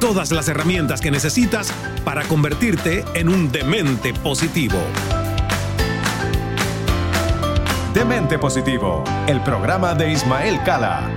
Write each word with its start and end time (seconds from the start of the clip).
Todas 0.00 0.30
las 0.30 0.48
herramientas 0.48 1.00
que 1.00 1.10
necesitas 1.10 1.72
para 2.04 2.22
convertirte 2.22 3.04
en 3.14 3.28
un 3.28 3.50
demente 3.50 4.14
positivo. 4.14 4.78
Demente 7.92 8.38
Positivo, 8.38 9.02
el 9.26 9.42
programa 9.42 9.96
de 9.96 10.12
Ismael 10.12 10.62
Cala. 10.64 11.10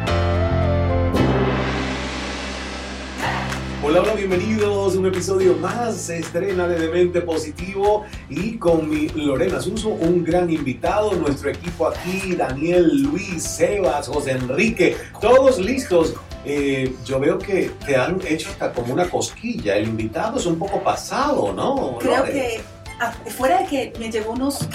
Hola, 3.83 4.01
hola, 4.01 4.15
bienvenidos. 4.15 4.95
Un 4.95 5.05
episodio 5.05 5.55
más 5.57 5.95
se 5.97 6.17
estrena 6.17 6.67
de 6.67 6.79
Demente 6.79 7.21
Positivo 7.21 8.05
y 8.29 8.57
con 8.57 8.89
mi 8.89 9.09
Lorena 9.09 9.61
Suso, 9.61 9.89
un 9.89 10.23
gran 10.23 10.49
invitado. 10.49 11.13
Nuestro 11.13 11.51
equipo 11.51 11.87
aquí, 11.87 12.35
Daniel, 12.35 13.03
Luis, 13.03 13.43
Sebas, 13.43 14.07
José 14.07 14.31
Enrique, 14.31 14.97
todos 15.21 15.59
listos. 15.59 16.15
Eh, 16.45 16.95
yo 17.05 17.19
veo 17.19 17.37
que 17.37 17.71
te 17.85 17.95
han 17.95 18.19
hecho 18.27 18.49
hasta 18.49 18.71
como 18.73 18.93
una 18.93 19.09
cosquilla. 19.09 19.75
El 19.75 19.89
invitado 19.89 20.39
es 20.39 20.45
un 20.45 20.57
poco 20.57 20.81
pasado, 20.81 21.53
¿no? 21.53 21.97
Creo 21.99 22.17
Lore? 22.17 22.31
que 22.31 22.61
ah, 22.99 23.13
fuera 23.37 23.59
de 23.59 23.65
que 23.65 23.93
me 23.99 24.11
llegó 24.11 24.31
unos 24.31 24.67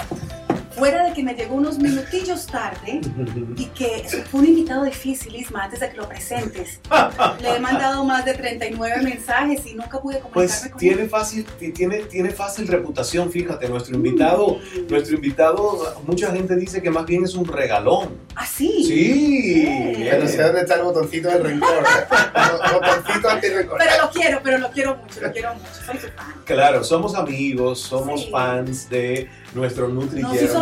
fuera 0.77 1.03
de 1.05 1.13
que 1.13 1.23
me 1.23 1.33
llegó 1.33 1.55
unos 1.55 1.77
minutillos 1.79 2.45
tarde 2.45 3.01
y 3.55 3.65
que 3.67 4.05
fue 4.29 4.41
un 4.41 4.45
invitado 4.47 4.83
difícil, 4.83 5.35
Isma, 5.35 5.63
antes 5.63 5.79
de 5.79 5.89
que 5.89 5.97
lo 5.97 6.07
presentes. 6.07 6.79
Le 7.41 7.55
he 7.55 7.59
mandado 7.59 8.03
más 8.05 8.23
de 8.25 8.33
39 8.33 9.01
mensajes 9.01 9.65
y 9.65 9.73
nunca 9.73 9.99
pude 10.01 10.19
comunicarme 10.19 10.31
Pues 10.33 10.67
con 10.69 10.77
tiene 10.79 11.01
él. 11.03 11.09
fácil, 11.09 11.45
tiene, 11.73 11.97
tiene 12.05 12.29
fácil 12.31 12.67
reputación, 12.67 13.31
fíjate, 13.31 13.67
nuestro 13.69 13.95
invitado, 13.95 14.59
nuestro 14.89 15.15
invitado, 15.15 16.01
mucha 16.05 16.31
gente 16.31 16.55
dice 16.55 16.81
que 16.81 16.91
más 16.91 17.05
bien 17.05 17.23
es 17.23 17.33
un 17.35 17.45
regalón. 17.45 18.09
¿Ah, 18.35 18.45
sí? 18.45 18.83
Sí. 18.85 19.63
Eh. 19.67 20.07
Pero 20.11 20.27
sé 20.27 20.41
dónde 20.43 20.61
está 20.61 20.75
el 20.75 20.83
botoncito 20.83 21.29
del 21.29 21.43
rencor. 21.43 21.83
botoncito 22.73 23.29
anti-rencor. 23.29 23.77
Pero 23.79 24.03
lo 24.05 24.09
quiero, 24.11 24.39
pero 24.43 24.57
lo 24.59 24.69
quiero 24.71 24.95
mucho, 24.97 25.21
lo 25.21 25.31
quiero 25.31 25.53
mucho. 25.55 25.65
Soy 25.85 25.95
su 25.97 26.07
fan. 26.09 26.33
Claro, 26.45 26.83
somos 26.83 27.15
amigos, 27.15 27.79
somos 27.81 28.21
Sí. 28.21 28.29
fans 28.31 28.89
de 28.89 29.29
nuestro 29.53 29.87
Nutri 29.87 30.21
Nos 30.21 30.41
hizo 30.41 30.61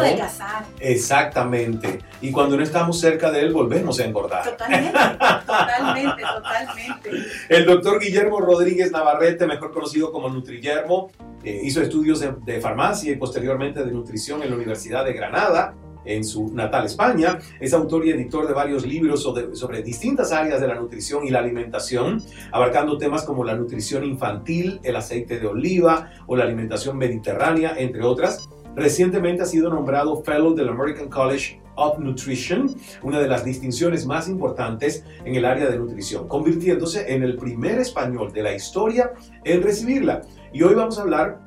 Exactamente. 0.80 2.00
Y 2.22 2.32
cuando 2.32 2.58
no 2.58 2.64
estamos 2.64 3.00
cerca 3.00 3.32
de 3.32 3.42
él, 3.42 3.54
volvemos 3.54 4.00
a 4.00 4.06
engordar. 4.06 4.44
Totalmente, 4.44 5.00
totalmente, 5.46 6.24
totalmente. 6.24 7.10
El 7.50 7.66
doctor 7.66 8.00
Guillermo 8.00 8.40
Rodríguez 8.40 8.92
Navarrete, 8.92 9.46
mejor 9.48 9.72
conocido 9.72 10.12
como 10.12 10.30
Nutriyermo, 10.30 11.12
eh, 11.44 11.62
hizo 11.64 11.82
estudios 11.82 12.20
de, 12.20 12.34
de 12.46 12.60
farmacia 12.62 13.12
y 13.12 13.16
posteriormente 13.16 13.84
de 13.84 13.92
nutrición 13.92 14.42
en 14.44 14.50
la 14.50 14.56
Universidad 14.56 15.06
de 15.06 15.14
Granada, 15.14 15.76
en 16.06 16.24
su 16.24 16.54
natal 16.54 16.86
España. 16.86 17.40
Es 17.60 17.74
autor 17.74 18.06
y 18.06 18.12
editor 18.12 18.48
de 18.48 18.54
varios 18.54 18.86
libros 18.86 19.24
sobre, 19.24 19.56
sobre 19.56 19.82
distintas 19.82 20.32
áreas 20.32 20.62
de 20.62 20.68
la 20.68 20.76
nutrición 20.76 21.26
y 21.26 21.32
la 21.32 21.40
alimentación, 21.40 22.24
abarcando 22.52 22.98
temas 22.98 23.24
como 23.24 23.44
la 23.44 23.56
nutrición 23.56 24.04
infantil, 24.04 24.80
el 24.84 24.96
aceite 24.96 25.40
de 25.40 25.48
oliva 25.48 26.12
o 26.28 26.36
la 26.36 26.44
alimentación 26.44 26.98
mediterránea, 26.98 27.76
entre 27.78 28.04
otras. 28.04 28.48
Recientemente 28.76 29.44
ha 29.44 29.46
sido 29.46 29.70
nombrado 29.70 30.22
Fellow 30.24 30.54
del 30.54 30.70
American 30.70 31.10
College 31.10 31.62
of 31.76 31.98
Nutrition, 32.00 32.76
una 33.04 33.20
de 33.20 33.28
las 33.28 33.46
distinciones 33.46 34.06
más 34.06 34.28
importantes 34.28 35.06
en 35.24 35.36
el 35.36 35.46
área 35.46 35.70
de 35.70 35.78
nutrición, 35.78 36.28
convirtiéndose 36.28 37.14
en 37.14 37.24
el 37.24 37.38
primer 37.38 37.80
español 37.80 38.34
de 38.34 38.44
la 38.44 38.54
historia 38.54 39.14
en 39.46 39.64
recibirla. 39.64 40.22
Y 40.52 40.64
hoy 40.64 40.76
vamos 40.76 41.00
a 41.00 41.04
hablar 41.04 41.40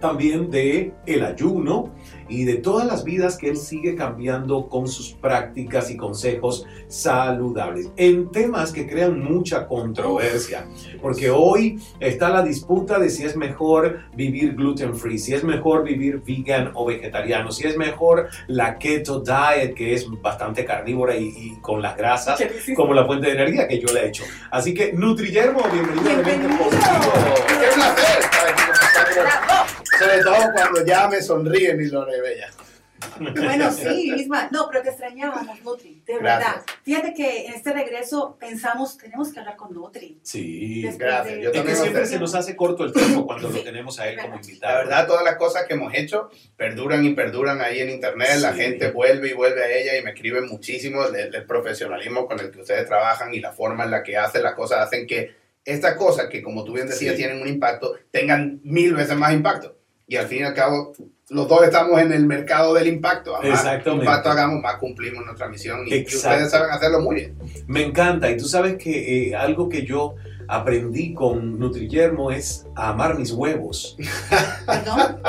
también 0.00 0.50
de 0.50 0.92
el 1.06 1.24
ayuno 1.24 1.92
y 2.28 2.44
de 2.44 2.56
todas 2.56 2.86
las 2.86 3.04
vidas 3.04 3.38
que 3.38 3.48
él 3.48 3.56
sigue 3.56 3.94
cambiando 3.94 4.68
con 4.68 4.86
sus 4.86 5.12
prácticas 5.12 5.90
y 5.90 5.96
consejos 5.96 6.66
saludables 6.88 7.90
en 7.96 8.30
temas 8.30 8.72
que 8.72 8.86
crean 8.86 9.20
mucha 9.20 9.66
controversia, 9.66 10.66
porque 11.00 11.30
hoy 11.30 11.80
está 12.00 12.28
la 12.28 12.42
disputa 12.42 12.98
de 12.98 13.08
si 13.08 13.24
es 13.24 13.36
mejor 13.36 14.00
vivir 14.14 14.54
gluten 14.54 14.94
free, 14.94 15.18
si 15.18 15.34
es 15.34 15.42
mejor 15.42 15.84
vivir 15.84 16.22
vegan 16.26 16.70
o 16.74 16.84
vegetariano, 16.84 17.50
si 17.50 17.66
es 17.66 17.76
mejor 17.76 18.28
la 18.46 18.78
keto 18.78 19.20
diet 19.20 19.74
que 19.74 19.94
es 19.94 20.06
bastante 20.20 20.64
carnívora 20.64 21.16
y, 21.16 21.28
y 21.28 21.56
con 21.60 21.80
las 21.80 21.96
grasas 21.96 22.42
como 22.76 22.94
la 22.94 23.06
fuente 23.06 23.28
de 23.28 23.32
energía 23.34 23.66
que 23.66 23.78
yo 23.78 23.92
le 23.92 24.00
he 24.00 24.08
hecho. 24.08 24.24
Así 24.50 24.74
que 24.74 24.92
Nutriyermo, 24.92 25.62
bienvenido 25.72 26.10
a 26.10 26.14
Bienvenido. 26.14 26.58
Positivo. 26.58 27.12
¡Qué 27.46 27.74
placer! 27.74 28.18
estar 28.20 28.48
aquí 28.48 28.62
con 28.62 28.72
ustedes. 28.72 29.16
Bravo. 29.16 29.67
Sobre 29.98 30.22
todo 30.22 30.52
cuando 30.52 30.84
ya 30.84 31.08
me 31.08 31.22
sonríen 31.22 31.80
y 31.80 31.86
lo 31.86 32.04
bella. 32.06 32.50
Bueno, 33.20 33.70
sí, 33.72 34.12
Isma. 34.16 34.48
No, 34.50 34.68
pero 34.68 34.82
te 34.82 34.88
extrañábamos, 34.90 35.62
Nutri, 35.62 36.02
de 36.04 36.14
verdad. 36.14 36.40
Gracias. 36.40 36.64
Fíjate 36.82 37.14
que 37.14 37.46
en 37.46 37.54
este 37.54 37.72
regreso 37.72 38.36
pensamos, 38.40 38.98
tenemos 38.98 39.32
que 39.32 39.38
hablar 39.38 39.56
con 39.56 39.72
Nutri. 39.72 40.18
Sí. 40.22 40.82
Después 40.82 40.98
gracias. 40.98 41.36
de- 41.36 41.42
Yo 41.42 41.48
Es 41.48 41.52
que 41.52 41.58
también 41.58 41.76
siempre 41.76 42.06
se 42.06 42.18
nos 42.18 42.34
hace 42.34 42.56
corto 42.56 42.84
el 42.84 42.92
tiempo 42.92 43.24
cuando 43.26 43.48
lo 43.50 43.54
Sí. 43.54 43.62
tenemos 43.64 43.98
a 44.00 44.08
él 44.08 44.18
como 44.18 44.34
La 44.34 44.40
invitado. 44.40 44.72
La 44.72 44.78
verdad, 44.80 45.06
todas 45.06 45.24
las 45.24 45.36
cosas 45.36 45.64
que 45.66 45.74
hemos 45.74 45.94
hecho 45.94 46.28
perduran 46.56 47.04
y 47.04 47.14
perduran 47.14 47.60
ahí 47.60 47.78
en 47.80 47.90
internet. 47.90 48.30
La 48.40 48.52
Sí. 48.52 48.60
gente 48.62 48.90
vuelve 48.90 49.28
y 49.28 49.32
vuelve 49.32 49.62
a 49.62 49.70
ella 49.70 49.96
y 49.96 50.02
me 50.02 50.10
escriben 50.10 50.48
muchísimo 50.48 51.08
del, 51.08 51.30
del 51.30 51.44
profesionalismo 51.46 52.26
con 52.26 52.40
el 52.40 52.50
que 52.50 52.60
ustedes 52.60 52.86
trabajan 52.86 53.32
y 53.32 53.38
la 53.40 53.52
forma 53.52 53.84
en 53.84 53.92
la 53.92 54.02
que 54.02 54.16
hacen 54.16 54.42
las 54.42 54.54
cosas 54.54 54.80
hacen 54.80 55.06
que 55.06 55.36
estas 55.64 55.94
cosas 55.94 56.26
que, 56.28 56.42
como 56.42 56.64
tú 56.64 56.72
bien 56.72 56.88
decías, 56.88 57.12
Sí. 57.14 57.18
tienen 57.18 57.40
un 57.42 57.46
impacto, 57.48 57.94
tengan 58.10 58.60
mil 58.64 58.94
veces 58.94 59.16
más 59.16 59.32
impacto. 59.32 59.76
Y 60.08 60.16
al 60.16 60.26
fin 60.26 60.38
y 60.40 60.42
al 60.44 60.54
cabo, 60.54 60.94
los 61.28 61.46
dos 61.46 61.62
estamos 61.62 62.00
en 62.00 62.12
el 62.12 62.26
mercado 62.26 62.72
del 62.72 62.88
impacto. 62.88 63.36
A 63.36 63.42
más 63.42 63.60
Exactamente. 63.60 64.06
impacto 64.06 64.30
hagamos, 64.30 64.62
más 64.62 64.76
cumplimos 64.76 65.22
nuestra 65.24 65.48
misión. 65.48 65.80
Y, 65.86 65.96
y 65.96 66.02
ustedes 66.02 66.50
saben 66.50 66.70
hacerlo 66.70 67.00
muy 67.00 67.16
bien. 67.16 67.38
Me 67.66 67.84
encanta. 67.84 68.30
Y 68.30 68.38
tú 68.38 68.46
sabes 68.46 68.76
que 68.76 69.28
eh, 69.28 69.36
algo 69.36 69.68
que 69.68 69.84
yo 69.84 70.14
aprendí 70.48 71.12
con 71.12 71.58
Nutriyermo 71.58 72.30
es 72.30 72.66
a 72.74 72.88
amar 72.88 73.18
mis 73.18 73.32
huevos. 73.32 73.98
¿Perdón? 74.66 75.20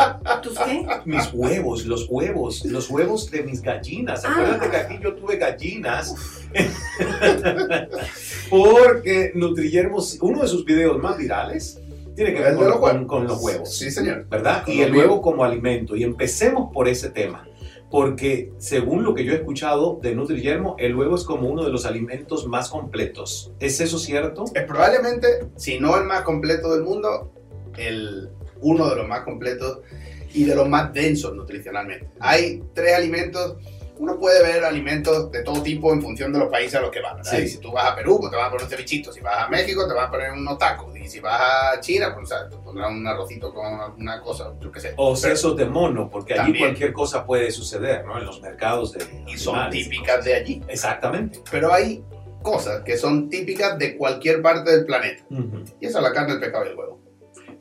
¿Tus 0.42 0.58
qué? 0.58 0.88
Mis 1.04 1.30
huevos, 1.34 1.86
los 1.86 2.08
huevos, 2.10 2.64
los 2.64 2.90
huevos 2.90 3.30
de 3.30 3.44
mis 3.44 3.62
gallinas. 3.62 4.24
Ah. 4.24 4.32
Acuérdate 4.32 4.70
que 4.70 4.78
aquí 4.78 5.00
yo 5.04 5.14
tuve 5.14 5.36
gallinas. 5.36 6.16
Porque 8.50 9.34
Nutriyermo, 9.36 9.98
uno 10.22 10.42
de 10.42 10.48
sus 10.48 10.64
videos 10.64 10.98
más 11.00 11.18
virales, 11.18 11.82
tiene 12.20 12.34
que 12.34 12.42
ver 12.42 12.56
con, 12.56 12.66
los 12.66 12.74
con- 12.80 12.84
huevos. 12.84 13.08
con 13.08 13.28
los 13.28 13.42
huevos. 13.42 13.78
Sí, 13.78 13.90
señor. 13.92 14.28
¿verdad? 14.30 14.66
Con 14.66 14.74
Y 14.74 14.82
el 14.82 14.94
huevo 14.96 15.22
como 15.22 15.44
alimento. 15.46 15.96
Y 15.96 16.04
empecemos 16.04 16.70
por 16.74 16.88
ese 16.90 17.10
tema. 17.10 17.48
Porque 17.90 18.52
según 18.58 19.04
lo 19.04 19.16
que 19.16 19.24
yo 19.24 19.32
he 19.32 19.38
escuchado 19.38 20.00
de 20.02 20.14
Nutriyermo, 20.14 20.76
el 20.78 20.96
huevo 20.96 21.16
es 21.16 21.24
como 21.24 21.50
uno 21.50 21.64
de 21.64 21.72
los 21.72 21.86
alimentos 21.86 22.46
más 22.46 22.70
completos. 22.70 23.52
¿Es 23.60 23.80
eso 23.80 23.98
cierto? 23.98 24.44
Es 24.54 24.64
probablemente, 24.66 25.48
si 25.56 25.80
no 25.80 25.98
el 25.98 26.04
más 26.04 26.22
completo 26.24 26.74
del 26.76 26.84
mundo, 26.84 27.32
el, 27.78 28.30
uno 28.62 28.90
de 28.90 28.96
los 28.98 29.08
más 29.08 29.22
completos 29.22 29.80
y 30.34 30.44
de 30.44 30.56
los 30.56 30.68
más 30.70 30.94
densos 30.94 31.34
nutricionalmente. 31.34 32.10
Hay 32.20 32.62
tres 32.74 32.94
alimentos. 32.96 33.56
Uno 34.00 34.18
puede 34.18 34.42
ver 34.42 34.64
alimentos 34.64 35.30
de 35.32 35.44
todo 35.44 35.62
tipo 35.62 35.92
en 35.94 36.02
función 36.02 36.32
de 36.32 36.40
los 36.40 36.50
países 36.50 36.76
a 36.76 36.82
los 36.82 36.90
que 36.90 37.02
vas. 37.02 37.18
¿verdad? 37.18 37.32
Sí. 37.32 37.44
Y 37.44 37.48
si 37.50 37.58
tú 37.60 37.72
vas 37.72 37.92
a 37.92 37.96
Perú, 37.96 38.18
pues 38.20 38.32
te 38.32 38.38
van 38.38 38.48
a 38.48 38.50
poner 38.50 38.64
un 38.64 38.70
cevichito. 38.70 39.12
Si 39.12 39.20
vas 39.20 39.46
a 39.46 39.50
México, 39.50 39.86
te 39.88 39.94
van 39.94 40.08
a 40.08 40.10
poner 40.12 40.32
unos 40.32 40.58
tacos. 40.58 40.96
Y 40.98 41.08
si 41.08 41.20
vas 41.20 41.40
a 41.42 41.80
China, 41.82 42.16
pues 42.16 42.30
te 42.30 42.56
pondrán 42.64 42.96
un 42.96 43.06
arrocito 43.08 43.54
con 43.54 43.66
alguna 43.66 44.22
cosa, 44.22 44.54
yo 44.62 44.72
qué 44.72 44.80
sé. 44.80 44.94
O 44.96 45.16
sesos 45.16 45.56
de 45.58 45.66
mono, 45.66 46.10
porque 46.10 46.34
allí 46.34 46.44
También. 46.44 46.66
cualquier 46.66 46.94
cosa 46.94 47.26
puede 47.26 47.52
suceder, 47.52 48.06
¿no? 48.06 48.18
En 48.18 48.26
los 48.26 48.42
mercados 48.42 48.94
de 48.94 49.04
y 49.28 49.38
son 49.38 49.56
animales. 49.56 49.90
típicas 49.90 50.24
de 50.26 50.34
allí. 50.34 50.64
Exactamente. 50.68 51.42
Pero 51.52 51.74
hay 51.74 52.04
cosas 52.42 52.82
que 52.84 52.96
son 52.98 53.30
típicas 53.30 53.78
de 53.78 53.98
cualquier 53.98 54.42
parte 54.42 54.72
del 54.72 54.86
planeta. 54.86 55.24
Y 55.80 55.86
esa 55.86 56.00
es 56.00 56.04
la 56.04 56.14
carne, 56.14 56.34
el 56.34 56.40
pescado 56.40 56.66
y 56.66 56.70
el 56.70 56.76
huevo. 56.76 57.00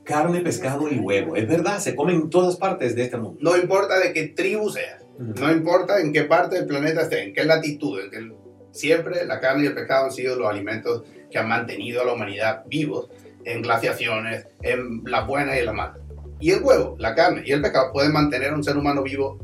Carne, 0.05 0.41
pescado 0.41 0.89
y 0.89 0.99
huevo. 0.99 1.35
Es 1.37 1.47
verdad, 1.49 1.81
se 1.81 1.97
comen 1.97 2.15
en 2.17 2.31
todas 2.31 2.57
partes 2.57 2.95
de 2.95 3.03
este 3.03 3.17
mundo. 3.17 3.39
No 3.43 3.57
importa 3.57 3.99
de 3.99 4.12
qué 4.12 4.29
tribu 4.29 4.71
seas. 4.71 5.05
No 5.19 5.50
importa 5.53 6.00
en 6.00 6.12
qué 6.12 6.23
parte 6.25 6.56
del 6.56 6.67
planeta 6.67 7.03
esté, 7.03 7.25
en 7.25 7.32
qué 7.35 7.44
latitud, 7.44 8.00
en 8.00 8.11
qué- 8.11 8.32
siempre 8.73 9.25
la 9.26 9.41
carne 9.41 9.65
y 9.65 9.67
el 9.67 9.75
pescado 9.75 10.05
han 10.06 10.12
sido 10.12 10.37
los 10.37 10.49
alimentos 10.49 11.03
que 11.31 11.38
han 11.38 11.49
mantenido 11.49 12.03
a 12.03 12.05
la 12.05 12.12
humanidad 12.12 12.65
vivos 12.67 13.09
en 13.44 13.62
glaciaciones, 13.62 14.47
en 14.62 15.03
las 15.05 15.26
buenas 15.26 15.56
y 15.56 15.61
en 15.61 15.67
las 15.67 15.75
malas. 15.75 15.97
Y 16.38 16.50
el 16.53 16.62
huevo, 16.62 16.94
la 16.99 17.15
carne 17.15 17.43
y 17.44 17.50
el 17.53 17.61
pescado 17.61 17.93
pueden 17.93 18.12
mantener 18.12 18.50
a 18.53 18.55
un 18.55 18.62
ser 18.62 18.76
humano 18.76 19.03
vivo 19.03 19.38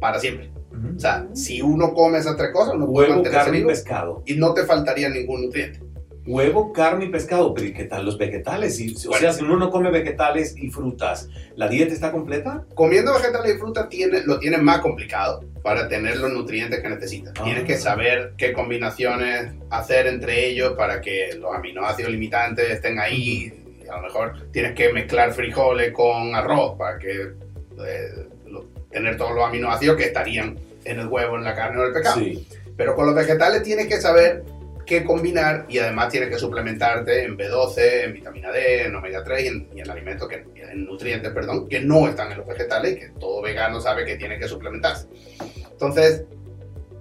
para 0.00 0.18
siempre. 0.18 0.50
O 0.96 0.98
sea, 0.98 1.28
si 1.34 1.62
uno 1.62 1.94
come 1.94 2.18
esas 2.18 2.36
tres 2.36 2.50
cosas, 2.52 2.74
uno 2.74 2.86
puede 2.86 3.08
Huevo, 3.08 3.22
mantenerse 3.22 3.44
carne 3.44 3.56
y 3.58 3.60
vivo 3.60 3.68
pescado. 3.70 4.22
y 4.26 4.34
no 4.34 4.52
te 4.54 4.64
faltaría 4.64 5.08
ningún 5.08 5.42
nutriente. 5.42 5.80
Huevo, 6.26 6.72
carne 6.72 7.04
y 7.04 7.08
pescado, 7.08 7.52
pero 7.52 7.66
¿y 7.66 7.72
qué 7.74 7.84
tal 7.84 8.06
los 8.06 8.16
vegetales? 8.16 8.80
Y, 8.80 8.94
o 8.94 9.08
Bueno. 9.10 9.18
sea, 9.20 9.32
si 9.34 9.44
uno 9.44 9.56
no 9.56 9.70
come 9.70 9.90
vegetales 9.90 10.54
y 10.56 10.70
frutas, 10.70 11.28
¿la 11.56 11.68
dieta 11.68 11.92
está 11.92 12.10
completa? 12.12 12.64
Comiendo 12.74 13.12
vegetales 13.12 13.56
y 13.56 13.58
frutas 13.58 13.88
tiene, 13.90 14.22
lo 14.24 14.38
tienes 14.38 14.62
más 14.62 14.78
complicado 14.78 15.44
para 15.62 15.86
tener 15.86 16.16
los 16.16 16.32
nutrientes 16.32 16.80
que 16.80 16.88
necesitas. 16.88 17.34
Ah. 17.38 17.44
Tienes 17.44 17.64
que 17.64 17.76
saber 17.76 18.32
qué 18.38 18.52
combinaciones 18.54 19.52
hacer 19.68 20.06
entre 20.06 20.46
ellos 20.48 20.72
para 20.78 21.00
que 21.02 21.34
los 21.38 21.54
aminoácidos 21.54 22.10
limitantes 22.10 22.70
estén 22.70 22.98
ahí. 22.98 23.52
Y 23.84 23.88
a 23.88 23.96
lo 23.96 24.02
mejor 24.02 24.50
tienes 24.50 24.72
que 24.74 24.92
mezclar 24.94 25.32
frijoles 25.32 25.92
con 25.92 26.34
arroz 26.34 26.76
para 26.78 26.98
que 26.98 27.12
eh, 27.86 28.28
lo- 28.46 28.64
tener 28.90 29.18
todos 29.18 29.34
los 29.34 29.44
aminoácidos 29.44 29.96
que 29.98 30.04
estarían 30.04 30.58
en 30.86 31.00
el 31.00 31.06
huevo, 31.08 31.36
en 31.36 31.44
la 31.44 31.54
carne 31.54 31.78
o 31.78 31.82
en 31.82 31.88
el 31.88 31.92
pescado. 31.92 32.20
Sí. 32.20 32.46
Pero 32.76 32.94
con 32.96 33.06
los 33.06 33.14
vegetales 33.14 33.62
tienes 33.62 33.86
que 33.86 34.00
saber 34.00 34.42
qué 34.86 35.04
combinar 35.04 35.66
y 35.68 35.78
además 35.78 36.10
tienes 36.10 36.30
que 36.30 36.38
suplementarte 36.38 37.24
en 37.24 37.36
B12, 37.36 38.04
en 38.04 38.12
vitamina 38.12 38.50
D, 38.50 38.86
en 38.86 38.94
omega 38.94 39.22
3 39.24 39.44
y 39.44 39.46
en, 39.46 39.68
y 39.74 39.80
en 39.80 39.90
alimentos, 39.90 40.28
que, 40.28 40.44
en 40.70 40.84
nutrientes, 40.84 41.32
perdón, 41.32 41.68
que 41.68 41.80
no 41.80 42.08
están 42.08 42.32
en 42.32 42.38
los 42.38 42.46
vegetales 42.46 42.92
y 42.92 42.96
que 42.96 43.08
todo 43.18 43.42
vegano 43.42 43.80
sabe 43.80 44.04
que 44.04 44.16
tiene 44.16 44.38
que 44.38 44.48
suplementarse. 44.48 45.08
Entonces, 45.70 46.24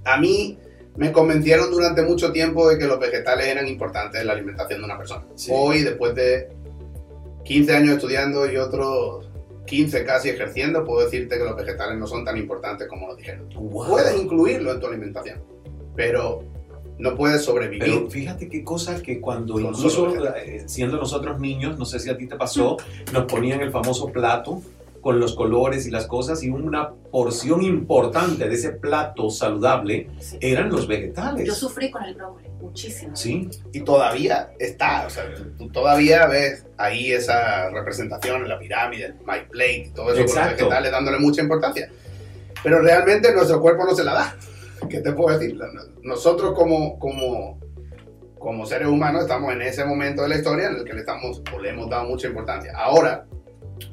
a 0.05 0.17
mí 0.17 0.57
me 0.95 1.11
convencieron 1.11 1.71
durante 1.71 2.03
mucho 2.03 2.31
tiempo 2.31 2.69
de 2.69 2.77
que 2.77 2.85
los 2.85 2.99
vegetales 2.99 3.47
eran 3.47 3.67
importantes 3.67 4.21
en 4.21 4.27
la 4.27 4.33
alimentación 4.33 4.79
de 4.79 4.85
una 4.85 4.97
persona. 4.97 5.25
Sí. 5.35 5.51
Hoy, 5.53 5.81
después 5.81 6.13
de 6.15 6.49
15 7.43 7.75
años 7.75 7.95
estudiando 7.95 8.49
y 8.51 8.57
otros 8.57 9.29
15 9.65 10.05
casi 10.05 10.29
ejerciendo, 10.29 10.83
puedo 10.85 11.03
decirte 11.03 11.37
que 11.37 11.43
los 11.43 11.55
vegetales 11.55 11.97
no 11.97 12.07
son 12.07 12.23
tan 12.23 12.37
importantes 12.37 12.87
como 12.87 13.07
nos 13.07 13.17
dijeron. 13.17 13.49
Wow. 13.55 13.87
Puedes 13.87 14.15
incluirlo 14.15 14.71
en 14.71 14.79
tu 14.79 14.87
alimentación, 14.87 15.41
pero 15.95 16.43
no 16.99 17.15
puedes 17.15 17.43
sobrevivir. 17.43 17.79
Pero 17.83 18.09
fíjate 18.09 18.47
qué 18.49 18.63
cosa 18.63 19.01
que 19.01 19.19
cuando 19.19 19.53
Con 19.53 19.65
incluso 19.65 20.13
eh, 20.35 20.63
siendo 20.67 20.97
nosotros 20.97 21.39
niños, 21.39 21.77
no 21.77 21.85
sé 21.85 21.99
si 21.99 22.09
a 22.09 22.17
ti 22.17 22.27
te 22.27 22.35
pasó, 22.35 22.77
nos 23.11 23.25
ponían 23.25 23.61
el 23.61 23.71
famoso 23.71 24.07
plato 24.07 24.61
con 25.01 25.19
los 25.19 25.35
colores 25.35 25.85
y 25.85 25.91
las 25.91 26.07
cosas 26.07 26.41
y 26.43 26.49
una 26.49 26.91
porción 27.11 27.61
importante 27.61 28.47
de 28.47 28.55
ese 28.55 28.69
plato 28.69 29.29
saludable 29.29 30.07
Sí. 30.19 30.37
eran 30.39 30.69
los 30.69 30.87
vegetales. 30.87 31.45
Yo 31.45 31.53
sufrí 31.53 31.91
con 31.91 32.03
el 32.05 32.15
brócoli, 32.15 32.47
muchísimo. 32.61 33.13
Sí, 33.13 33.49
y 33.73 33.81
todavía 33.81 34.53
está, 34.59 35.05
o 35.05 35.09
sea, 35.09 35.25
tú, 35.57 35.67
todavía 35.69 36.25
ves 36.27 36.65
ahí 36.77 37.11
esa 37.11 37.69
representación 37.71 38.43
en 38.43 38.47
la 38.49 38.57
pirámide, 38.57 39.13
My 39.27 39.39
Plate, 39.51 39.91
todo 39.93 40.05
eso 40.05 40.13
con 40.15 40.21
los 40.23 40.31
Exacto. 40.31 40.55
vegetales 40.67 40.91
dándole 40.93 41.19
mucha 41.19 41.41
importancia. 41.41 41.89
Pero 42.63 42.79
realmente 42.81 43.33
nuestro 43.33 43.59
cuerpo 43.59 43.83
no 43.83 43.93
se 43.93 44.05
la 44.05 44.13
da. 44.13 44.37
¿Qué 44.89 44.99
te 45.01 45.11
puedo 45.13 45.37
decir? 45.37 45.59
Nosotros 46.03 46.53
como, 46.53 46.99
como, 46.99 47.59
como 48.39 48.65
seres 48.65 48.87
humanos 48.87 49.23
estamos 49.23 49.53
en 49.53 49.61
ese 49.61 49.85
momento 49.85 50.23
de 50.23 50.29
la 50.29 50.35
historia 50.35 50.67
en 50.67 50.77
el 50.77 50.83
que 50.83 50.93
le, 50.93 50.99
estamos, 51.01 51.41
o 51.53 51.59
le 51.59 51.69
hemos 51.69 51.89
dado 51.89 52.07
mucha 52.07 52.27
importancia. 52.27 52.73
Ahora, 52.75 53.25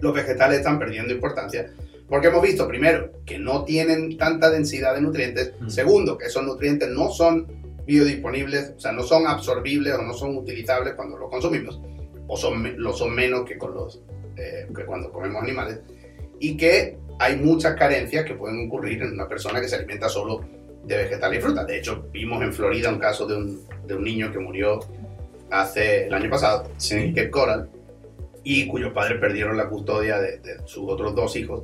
los 0.01 0.15
vegetales 0.15 0.59
están 0.59 0.79
perdiendo 0.79 1.13
importancia 1.13 1.73
porque 2.11 2.27
hemos 2.27 2.43
visto, 2.43 2.67
primero, 2.67 3.13
que 3.25 3.39
no 3.39 3.65
tienen 3.65 4.19
tanta 4.19 4.51
densidad 4.51 4.95
de 4.95 5.01
nutrientes. 5.01 5.55
Mm. 5.61 5.69
Segundo, 5.69 6.19
que 6.19 6.27
esos 6.27 6.45
nutrientes 6.45 6.89
no 6.89 7.09
son 7.11 7.47
biodisponibles, 7.87 8.75
o 8.77 8.81
sea, 8.81 8.93
no 8.93 9.05
son 9.05 9.29
absorbibles 9.29 9.95
o 9.95 10.03
no 10.03 10.13
son 10.13 10.37
utilizables 10.37 10.95
cuando 10.95 11.17
los 11.17 11.31
consumimos, 11.31 11.81
o 12.27 12.37
son, 12.37 12.83
lo 12.83 12.93
son 12.93 13.15
menos 13.15 13.45
que, 13.45 13.57
con 13.57 13.75
los, 13.75 14.03
eh, 14.37 14.67
que 14.75 14.85
cuando 14.85 15.13
comemos 15.13 15.43
animales, 15.43 15.81
y 16.41 16.57
que 16.57 16.99
hay 17.21 17.37
muchas 17.37 17.77
carencias 17.77 18.25
que 18.25 18.35
pueden 18.35 18.67
ocurrir 18.67 19.03
en 19.03 19.13
una 19.13 19.29
persona 19.29 19.61
que 19.61 19.69
se 19.69 19.77
alimenta 19.77 20.09
solo 20.09 20.41
de 20.91 21.05
vegetales 21.05 21.39
y 21.39 21.43
frutas. 21.43 21.67
De 21.67 21.79
hecho, 21.79 22.07
vimos 22.13 22.43
en 22.43 22.53
Florida 22.53 22.91
un 22.91 22.99
caso 22.99 23.27
de 23.27 23.37
un, 23.37 23.61
de 23.87 23.95
un 23.95 24.03
niño 24.05 24.31
que 24.33 24.39
murió 24.39 24.81
hace 25.51 26.07
el 26.07 26.15
año 26.15 26.31
pasado, 26.31 26.69
sí. 26.77 27.13
Cape 27.15 27.31
Coral, 27.31 27.69
y 28.45 28.67
cuyos 28.67 28.93
padres 28.93 29.19
perdieron 29.21 29.57
la 29.57 29.69
custodia 29.69 30.19
de, 30.19 30.39
de 30.39 30.59
sus 30.67 30.89
otros 30.89 31.15
dos 31.15 31.35
hijos, 31.37 31.63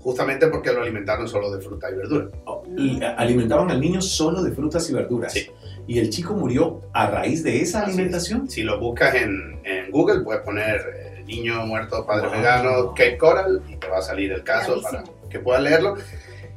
justamente 0.00 0.46
porque 0.48 0.72
lo 0.72 0.82
alimentaron 0.82 1.28
solo 1.28 1.50
de 1.54 1.62
fruta 1.62 1.90
y 1.90 1.94
verdura. 1.94 2.28
Y 2.76 3.02
alimentaban 3.02 3.70
al 3.70 3.80
niño 3.80 4.00
solo 4.00 4.42
de 4.42 4.52
frutas 4.52 4.88
y 4.90 4.94
verduras. 4.94 5.32
Sí. 5.32 5.46
Y 5.86 5.98
el 5.98 6.08
chico 6.10 6.34
murió 6.34 6.80
a 6.94 7.08
raíz 7.10 7.42
de 7.44 7.60
esa 7.60 7.82
Así 7.82 7.90
alimentación. 7.92 8.48
Si 8.50 8.62
lo 8.62 8.80
buscas 8.80 9.14
en, 9.16 9.60
en 9.64 9.90
Google, 9.90 10.20
puedes 10.20 10.42
poner 10.42 10.80
eh, 10.96 11.24
niño 11.26 11.66
muerto, 11.66 12.06
padre 12.06 12.28
Wow. 12.28 12.36
vegano, 12.36 12.88
Cape 12.90 13.18
Coral, 13.18 13.62
y 13.68 13.76
te 13.76 13.86
va 13.88 13.98
a 13.98 14.02
salir 14.02 14.32
el 14.32 14.42
caso 14.42 14.80
para 14.82 15.02
Bravísimo. 15.02 15.28
que 15.28 15.38
puedas 15.40 15.62
leerlo. 15.62 15.94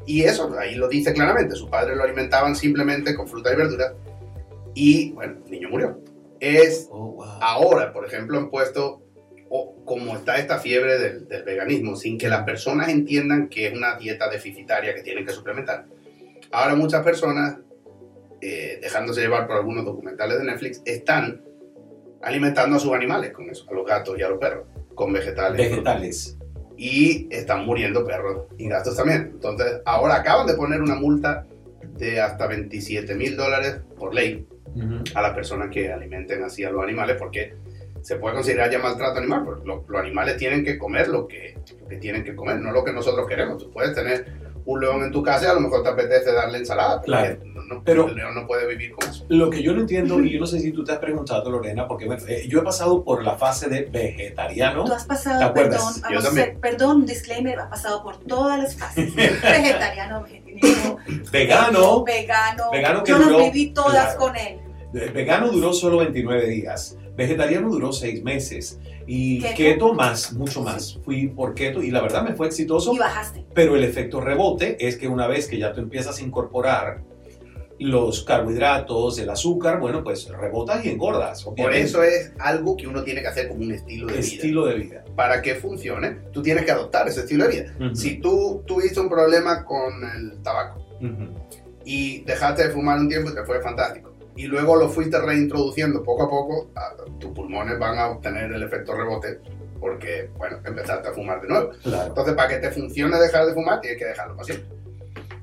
Y 0.07 0.23
eso, 0.23 0.51
ahí 0.57 0.75
lo 0.75 0.87
dice 0.87 1.13
claramente, 1.13 1.55
sus 1.55 1.69
padres 1.69 1.95
lo 1.95 2.03
alimentaban 2.03 2.55
simplemente 2.55 3.13
con 3.13 3.27
fruta 3.27 3.53
y 3.53 3.55
verdura, 3.55 3.93
y 4.73 5.11
bueno, 5.11 5.35
el 5.45 5.51
niño 5.51 5.69
murió. 5.69 5.99
Es 6.39 6.87
Oh, 6.89 7.11
wow. 7.13 7.25
ahora, 7.41 7.91
por 7.93 8.05
ejemplo, 8.05 8.37
han 8.37 8.49
puesto, 8.49 9.03
o 9.49 9.83
como 9.85 10.15
está 10.15 10.37
esta 10.37 10.59
fiebre 10.59 10.97
del, 10.97 11.27
del 11.27 11.43
veganismo, 11.43 11.95
sin 11.95 12.17
que 12.17 12.29
las 12.29 12.43
personas 12.43 12.89
entiendan 12.89 13.49
que 13.49 13.67
es 13.67 13.73
una 13.73 13.97
dieta 13.97 14.29
deficitaria 14.29 14.95
que 14.95 15.01
tienen 15.03 15.25
que 15.25 15.33
suplementar. 15.33 15.85
Ahora 16.51 16.75
muchas 16.75 17.03
personas, 17.03 17.57
eh, 18.41 18.79
dejándose 18.81 19.21
llevar 19.21 19.45
por 19.45 19.57
algunos 19.57 19.83
documentales 19.83 20.37
de 20.37 20.45
Netflix, 20.45 20.81
están 20.85 21.43
alimentando 22.21 22.77
a 22.77 22.79
sus 22.79 22.93
animales 22.93 23.31
con 23.31 23.49
eso, 23.49 23.65
a 23.69 23.73
los 23.73 23.85
gatos 23.85 24.17
y 24.17 24.23
a 24.23 24.29
los 24.29 24.39
perros, 24.39 24.67
con 24.95 25.11
vegetales. 25.11 25.69
Vegetales. 25.69 26.37
Y 26.77 27.27
están 27.31 27.65
muriendo 27.65 28.05
perros 28.05 28.43
y 28.57 28.69
gatos 28.69 28.95
también. 28.95 29.31
Entonces, 29.33 29.81
ahora 29.85 30.15
acaban 30.17 30.45
de 30.47 30.53
poner 30.53 30.81
una 30.81 30.95
multa 30.95 31.45
de 31.97 32.21
hasta 32.21 32.45
27 32.47 33.15
mil 33.15 33.35
dólares 33.35 33.77
por 33.97 34.13
ley 34.13 34.47
a 35.15 35.21
las 35.23 35.33
personas 35.33 35.69
que 35.71 35.91
alimenten 35.91 36.43
así 36.43 36.63
a 36.63 36.69
los 36.69 36.83
animales 36.83 37.15
porque 37.17 37.53
se 38.01 38.17
puede 38.17 38.35
considerar 38.35 38.69
ya 38.69 38.77
maltrato 38.77 39.17
animal, 39.17 39.41
porque 39.43 39.65
lo- 39.67 39.83
los, 39.87 39.99
animales 40.01 40.37
tienen 40.37 40.63
que 40.63 40.77
comer 40.77 41.07
lo 41.07 41.27
que, 41.27 41.57
lo 41.81 41.87
que 41.87 41.97
tienen 41.97 42.23
que 42.23 42.35
comer, 42.35 42.59
no 42.59 42.71
lo 42.71 42.83
que 42.83 42.93
nosotros 42.93 43.27
queremos. 43.27 43.57
Tú 43.57 43.71
puedes 43.71 43.95
tener 43.95 44.25
un 44.67 44.79
león 44.81 45.01
en 45.03 45.11
tu 45.11 45.23
casa 45.23 45.45
y 45.45 45.47
a 45.47 45.53
lo 45.53 45.61
mejor 45.61 45.81
te 45.81 45.89
apetece 45.89 46.31
darle 46.33 46.57
ensalada, 46.59 47.01
pero 47.01 47.17
Claro. 47.17 47.37
no- 47.45 47.63
no- 47.63 47.83
Pero- 47.83 48.07
el 48.09 48.15
león 48.15 48.35
no 48.35 48.45
puede 48.45 48.67
vivir 48.67 48.91
con 48.93 49.09
eso. 49.09 49.25
Lo 49.29 49.49
que 49.49 49.63
yo 49.63 49.73
no 49.73 49.79
entiendo, 49.81 50.19
y 50.21 50.31
yo 50.33 50.39
no 50.39 50.45
sé 50.45 50.59
si 50.59 50.71
tú 50.71 50.83
te 50.83 50.91
has 50.91 50.99
preguntado, 50.99 51.49
Lorena, 51.49 51.87
porque 51.87 52.05
bueno, 52.05 52.21
eh, 52.27 52.45
yo 52.47 52.59
he 52.59 52.63
pasado 52.63 53.03
por 53.03 53.23
la 53.23 53.35
fase 53.37 53.67
de 53.69 53.83
vegetariano. 53.83 54.83
Tú 54.85 54.93
has 54.93 55.03
¿Te 55.03 55.07
pasado, 55.09 55.43
acuerdas? 55.45 55.75
perdón, 55.81 55.93
Yo 55.95 56.01
vamos 56.01 56.23
a 56.23 56.27
también. 56.27 56.45
hacer- 56.49 56.59
perdón, 56.59 57.05
disclaimer, 57.05 57.59
ha 57.59 57.69
pasado 57.69 58.03
por 58.03 58.17
todas 58.19 58.59
las 58.61 58.75
fases. 58.75 59.15
Vegetariano, 59.15 60.21
vegetariano, 60.23 60.97
Vegano. 61.31 62.03
vegano. 62.03 62.71
Vegano 62.71 63.03
que 63.03 63.11
Yo 63.11 63.17
las 63.19 63.27
duró- 63.29 63.43
viví 63.45 63.73
todas 63.73 64.15
claro. 64.15 64.19
con 64.19 64.35
él. 64.35 64.59
Eh, 64.93 65.11
Vegano 65.13 65.49
duró 65.49 65.73
solo 65.73 65.97
29 65.99 66.45
días. 66.47 66.97
Vegetariano 67.15 67.69
duró 67.69 67.91
6 67.93 68.23
meses. 68.23 68.79
Y 69.09 69.39
Keto. 69.39 69.55
keto 69.55 69.93
más, 69.93 70.33
mucho 70.33 70.61
más. 70.61 70.99
Fui 71.05 71.27
por 71.29 71.53
keto 71.55 71.81
y 71.81 71.91
la 71.91 72.01
verdad 72.01 72.23
me 72.23 72.35
fue 72.35 72.47
exitoso. 72.47 72.93
Y 72.93 72.97
bajaste. 72.97 73.45
Pero 73.53 73.75
el 73.77 73.83
efecto 73.85 74.19
rebote 74.19 74.85
es 74.85 74.97
que 74.97 75.07
una 75.07 75.27
vez 75.27 75.47
que 75.47 75.57
ya 75.57 75.71
tú 75.71 75.79
empiezas 75.79 76.19
a 76.19 76.21
incorporar 76.23 77.01
los 77.79 78.23
carbohidratos, 78.23 79.19
el 79.19 79.29
azúcar, 79.29 79.79
bueno, 79.79 80.03
pues 80.03 80.27
rebotas 80.29 80.83
y 80.83 80.89
engordas. 80.89 81.43
Por 81.43 81.53
obviamente. 81.53 81.81
eso 81.83 82.01
es 82.03 82.33
algo 82.39 82.75
que 82.75 82.87
uno 82.87 83.03
tiene 83.03 83.21
que 83.21 83.27
hacer 83.27 83.47
como 83.47 83.61
un 83.61 83.71
estilo 83.71 84.07
de 84.07 84.13
vida. 84.13 84.19
estilo 84.19 84.65
de 84.65 84.75
vida. 84.75 85.05
Para 85.15 85.41
que 85.41 85.55
funcione, 85.55 86.17
tú 86.33 86.41
tienes 86.41 86.65
que 86.65 86.71
adoptar 86.71 87.07
ese 87.07 87.21
estilo 87.21 87.47
de 87.47 87.49
vida. 87.61 87.75
Ujú. 87.79 87.95
Si 87.95 88.15
tú 88.19 88.63
tuviste 88.65 88.99
un 88.99 89.09
problema 89.09 89.63
con 89.63 89.93
el 90.03 90.41
tabaco, 90.41 90.79
Ujú. 90.99 91.33
y 91.85 92.21
dejaste 92.23 92.67
de 92.67 92.73
fumar 92.73 92.99
un 92.99 93.07
tiempo 93.07 93.29
y 93.29 93.35
te 93.35 93.43
fue 93.45 93.61
fantástico. 93.61 94.11
Y 94.37 94.45
luego 94.47 94.75
lo 94.75 94.87
fuiste 94.87 95.19
reintroduciendo 95.19 96.03
poco 96.03 96.23
a 96.23 96.29
poco, 96.29 96.69
tus 97.19 97.31
pulmones 97.31 97.77
van 97.79 97.97
a 97.97 98.09
obtener 98.11 98.51
el 98.51 98.63
efecto 98.63 98.95
rebote 98.95 99.39
porque, 99.79 100.29
bueno, 100.37 100.57
empezaste 100.65 101.09
a 101.09 101.11
fumar 101.13 101.41
de 101.41 101.47
nuevo. 101.47 101.69
Claro. 101.83 102.07
Entonces, 102.07 102.33
para 102.35 102.47
que 102.49 102.57
te 102.57 102.71
funcione 102.71 103.17
dejar 103.19 103.45
de 103.47 103.53
fumar, 103.53 103.81
tienes 103.81 103.99
que 103.99 104.05
dejarlo 104.05 104.35
para 104.35 104.45
siempre. 104.45 104.67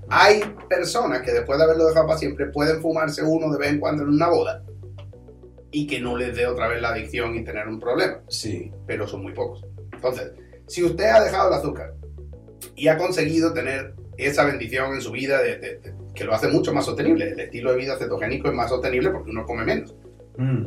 Hay 0.09 0.43
personas 0.69 1.23
que 1.23 1.33
después 1.33 1.59
de 1.59 1.65
haberlo 1.65 1.87
dejado 1.87 2.07
para 2.07 2.19
siempre 2.19 2.47
pueden 2.47 2.81
fumarse 2.81 3.23
uno 3.23 3.51
de 3.53 3.59
vez 3.59 3.71
en 3.71 3.81
cuando 3.81 4.03
en 4.05 4.11
una 4.11 4.29
boda 4.29 4.63
y 5.71 5.87
que 5.87 6.01
no 6.01 6.17
les 6.17 6.37
dé 6.37 6.47
otra 6.47 6.69
vez 6.69 6.81
la 6.81 6.91
adicción 6.91 7.35
y 7.35 7.43
tener 7.45 7.67
un 7.67 7.81
problema 7.81 8.21
Sí. 8.29 8.71
pero 8.87 9.09
son 9.09 9.23
muy 9.23 9.33
pocos. 9.33 9.65
Entonces, 9.93 10.33
si 10.69 10.85
usted 10.85 11.05
ha 11.07 11.23
dejado 11.25 11.49
el 11.49 11.55
azúcar 11.55 11.95
y 12.77 12.89
ha 12.89 12.97
conseguido 12.97 13.53
tener 13.53 13.95
esa 14.19 14.45
bendición 14.45 14.95
en 14.95 15.01
su 15.01 15.11
vida 15.11 15.41
de, 15.43 15.59
de- 15.59 15.79
de- 15.79 15.95
que 16.15 16.25
lo 16.25 16.35
hace 16.35 16.49
mucho 16.49 16.73
más 16.73 16.85
sostenible, 16.85 17.33
el 17.33 17.41
estilo 17.41 17.73
de 17.73 17.79
vida 17.79 17.97
cetogénico 17.99 18.49
es 18.49 18.55
más 18.55 18.71
sostenible 18.71 19.11
porque 19.11 19.31
uno 19.31 19.45
come 19.45 19.65
menos. 19.65 19.95
Mm. 20.37 20.67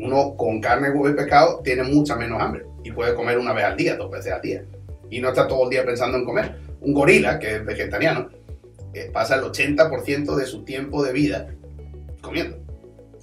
Uno 0.00 0.36
con 0.36 0.60
carne, 0.60 0.90
huevo 0.90 1.08
y 1.08 1.14
pescado 1.14 1.60
tiene 1.64 1.82
mucha 1.82 2.14
menos 2.14 2.40
hambre 2.40 2.64
y 2.84 2.92
puede 2.92 3.14
comer 3.14 3.38
una 3.38 3.52
vez 3.52 3.64
al 3.64 3.76
día, 3.76 3.96
dos 3.96 4.10
veces 4.10 4.32
al 4.32 4.42
día. 4.42 4.64
Y 5.10 5.20
no 5.20 5.28
está 5.28 5.48
todo 5.48 5.64
el 5.64 5.70
día 5.70 5.84
pensando 5.84 6.18
en 6.18 6.24
comer. 6.24 6.56
Un 6.80 6.92
gorila, 6.92 7.38
que 7.38 7.56
es 7.56 7.64
vegetariano, 7.64 8.28
eh, 8.94 9.10
pasa 9.12 9.36
el 9.36 9.42
80% 9.42 10.36
de 10.36 10.46
su 10.46 10.64
tiempo 10.64 11.02
de 11.02 11.12
vida 11.12 11.48
comiendo. 12.20 12.58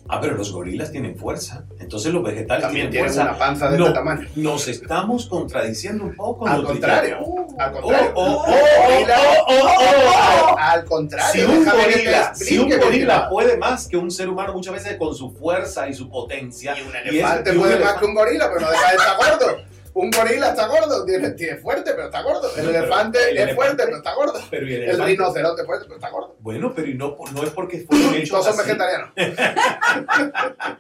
Ah, 0.08 0.22
pero 0.22 0.36
los 0.36 0.52
gorilas 0.52 0.92
tienen 0.92 1.18
fuerza. 1.18 1.66
Entonces 1.80 2.14
los 2.14 2.24
vegetales 2.24 2.64
También 2.64 2.92
tienen 2.92 3.10
fuerza. 3.12 3.30
una 3.30 3.40
panza 3.40 3.70
de 3.72 3.78
No. 3.80 3.86
este 3.88 3.98
tamaño. 3.98 4.28
Nos 4.36 4.68
estamos 4.68 5.26
contradiciendo 5.26 6.04
un 6.04 6.16
poco. 6.16 6.48
Al 6.48 6.64
contrario. 6.64 7.18
Uh, 7.22 7.56
Al 7.60 7.72
contrario. 7.72 8.12
Oh, 8.14 8.22
oh, 8.22 8.46
oh, 8.46 9.06
oh, 9.48 9.54
oh, 9.66 10.54
oh. 10.54 10.56
al, 10.60 10.86
contrario. 10.86 11.32
Si 11.34 11.42
un 11.52 11.66
gorila, 11.66 12.36
si 12.36 12.58
un 12.60 12.70
gorila 12.70 13.30
puede 13.30 13.58
más 13.58 13.88
que 13.88 13.98
un 13.98 14.12
ser 14.12 14.30
humano 14.30 14.54
muchas 14.54 14.74
veces 14.76 14.96
con 14.98 15.16
su 15.16 15.32
fuerza 15.32 15.90
y 15.90 15.94
su 15.96 16.08
potencia. 16.08 16.76
Y 16.78 16.88
un 16.88 16.96
elefante 16.96 17.50
y 17.52 17.56
un 17.56 17.62
puede 17.62 17.80
más 17.84 17.94
que 17.96 18.06
un 18.06 18.14
gorila, 18.14 18.48
pero 18.50 18.62
no 18.62 18.72
deja 18.72 18.90
de 18.92 18.96
estar 18.98 19.18
gordo. 19.18 19.58
Un 19.96 20.12
gorila 20.12 20.50
está 20.50 20.68
gordo, 20.68 21.06
tiene, 21.06 21.32
tiene 21.32 21.56
fuerte, 21.58 21.92
pero 21.96 22.06
está 22.08 22.22
gordo. 22.22 22.48
El 22.50 22.66
pero 22.66 22.70
elefante 22.78 23.18
el 23.18 23.38
es 23.38 23.44
elefante- 23.44 23.56
fuerte, 23.56 23.84
pero 23.86 23.98
está 23.98 24.14
gordo. 24.14 24.40
Pero 24.52 24.68
el 24.68 24.74
El 24.74 25.04
rinoceronte 25.04 25.62
es 25.62 25.66
fuerte, 25.66 25.86
pero 25.86 25.96
está 25.96 26.10
gordo. 26.10 26.36
Bueno, 26.42 26.74
pero 26.75 26.88
y 26.90 26.94
no, 26.96 27.16
no 27.34 27.44
es 27.44 27.50
porque 27.52 27.80
fueron 27.90 28.14
hechos 28.14 28.30
Todos 28.30 28.46
son 28.46 28.60
así. 28.60 28.64
vegetarianos. 28.68 29.10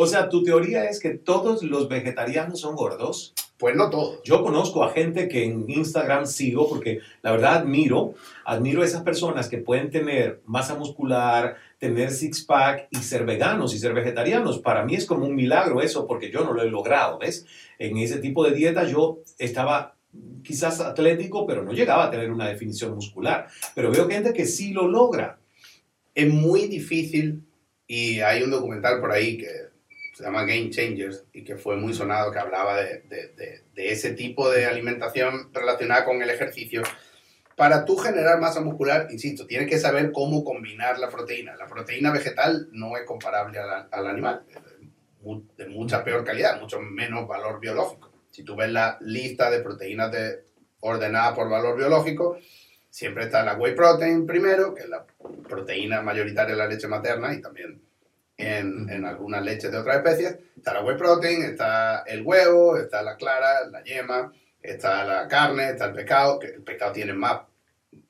O 0.00 0.06
sea, 0.06 0.28
tu 0.28 0.44
teoría 0.44 0.84
es 0.84 1.00
que 1.00 1.10
todos 1.10 1.64
los 1.64 1.88
vegetarianos 1.88 2.60
son 2.60 2.76
gordos. 2.76 3.34
Pues 3.58 3.74
no 3.74 3.90
todos. 3.90 4.20
Yo 4.22 4.44
conozco 4.44 4.84
a 4.84 4.92
gente 4.92 5.26
que 5.26 5.42
en 5.44 5.64
Instagram 5.68 6.26
sigo 6.26 6.68
porque 6.68 7.00
la 7.22 7.32
verdad 7.32 7.54
admiro, 7.56 8.14
admiro 8.44 8.82
a 8.82 8.84
esas 8.84 9.02
personas 9.02 9.48
que 9.48 9.58
pueden 9.58 9.90
tener 9.90 10.40
masa 10.46 10.76
muscular, 10.76 11.56
tener 11.78 12.10
six 12.10 12.44
pack 12.44 12.88
y 12.90 12.96
ser 12.96 13.24
veganos 13.24 13.74
y 13.74 13.78
ser 13.78 13.94
vegetarianos. 13.94 14.58
Para 14.58 14.84
mí 14.84 14.94
es 14.94 15.06
como 15.06 15.24
un 15.26 15.34
milagro 15.36 15.80
eso 15.80 16.06
porque 16.06 16.30
yo 16.30 16.44
no 16.44 16.52
lo 16.52 16.62
he 16.62 16.70
logrado, 16.70 17.18
¿ves? 17.18 17.46
En 17.78 17.96
ese 17.98 18.18
tipo 18.18 18.44
de 18.44 18.52
dieta 18.54 18.84
yo 18.84 19.20
estaba 19.38 19.94
quizás 20.42 20.80
atlético, 20.80 21.46
pero 21.46 21.62
no 21.62 21.72
llegaba 21.72 22.04
a 22.06 22.10
tener 22.10 22.30
una 22.30 22.48
definición 22.48 22.94
muscular. 22.94 23.46
Pero 23.74 23.90
veo 23.92 24.08
gente 24.08 24.32
que 24.32 24.46
sí 24.46 24.72
lo 24.72 24.88
logra. 24.88 25.38
Es 26.14 26.28
muy 26.32 26.66
difícil 26.66 27.42
y 27.86 28.20
hay 28.20 28.42
un 28.42 28.50
documental 28.50 29.00
por 29.00 29.12
ahí 29.12 29.38
que 29.38 29.48
se 30.14 30.24
llama 30.24 30.42
Game 30.44 30.70
Changers 30.70 31.24
y 31.32 31.44
que 31.44 31.56
fue 31.56 31.76
muy 31.76 31.94
sonado 31.94 32.32
que 32.32 32.40
hablaba 32.40 32.78
de- 32.82 33.02
de- 33.08 33.62
de 33.72 33.92
ese 33.92 34.14
tipo 34.14 34.50
de 34.50 34.66
alimentación 34.66 35.50
relacionada 35.54 36.04
con 36.04 36.20
el 36.20 36.30
ejercicio. 36.30 36.82
Para 37.58 37.84
tú 37.84 37.96
generar 37.96 38.38
masa 38.38 38.60
muscular, 38.60 39.08
insisto, 39.10 39.44
tienes 39.46 39.68
que 39.68 39.78
saber 39.78 40.12
cómo 40.12 40.44
combinar 40.44 40.98
la 40.98 41.10
proteína. 41.10 41.56
La 41.56 41.66
proteína 41.66 42.12
vegetal 42.12 42.68
no 42.70 42.96
es 42.96 43.02
comparable 43.04 43.58
al, 43.58 43.88
al 43.90 44.06
animal, 44.06 44.44
es 44.48 44.54
de, 44.54 44.88
mu- 45.22 45.42
de 45.56 45.66
mucha 45.66 46.04
peor 46.04 46.24
calidad, 46.24 46.60
mucho 46.60 46.80
menos 46.80 47.26
valor 47.26 47.58
biológico. 47.58 48.12
Si 48.30 48.44
tú 48.44 48.54
ves 48.54 48.70
la 48.70 48.96
lista 49.00 49.50
de 49.50 49.58
proteínas 49.60 50.12
de, 50.12 50.44
ordenada 50.80 51.34
por 51.34 51.50
valor 51.50 51.76
biológico, 51.76 52.38
siempre 52.88 53.24
está 53.24 53.42
la 53.42 53.56
whey 53.56 53.74
protein 53.74 54.24
primero, 54.24 54.72
que 54.72 54.82
es 54.82 54.88
la 54.88 55.04
proteína 55.48 56.00
mayoritaria 56.00 56.54
de 56.54 56.58
la 56.58 56.68
leche 56.68 56.86
materna 56.86 57.34
y 57.34 57.40
también 57.42 57.82
en, 58.36 58.88
en 58.88 59.04
algunas 59.04 59.42
leches 59.44 59.72
de 59.72 59.78
otras 59.78 59.96
especies. 59.96 60.38
Está 60.56 60.74
la 60.74 60.84
whey 60.84 60.96
protein, 60.96 61.42
está 61.42 62.04
el 62.06 62.22
huevo, 62.22 62.76
está 62.76 63.02
la 63.02 63.16
clara, 63.16 63.66
la 63.66 63.82
yema, 63.82 64.32
está 64.70 65.04
la 65.04 65.28
carne, 65.28 65.70
está 65.70 65.86
el 65.86 65.94
pescado, 65.94 66.38
que 66.38 66.46
el 66.48 66.62
pescado 66.62 66.92
tiene 66.92 67.12
más 67.12 67.40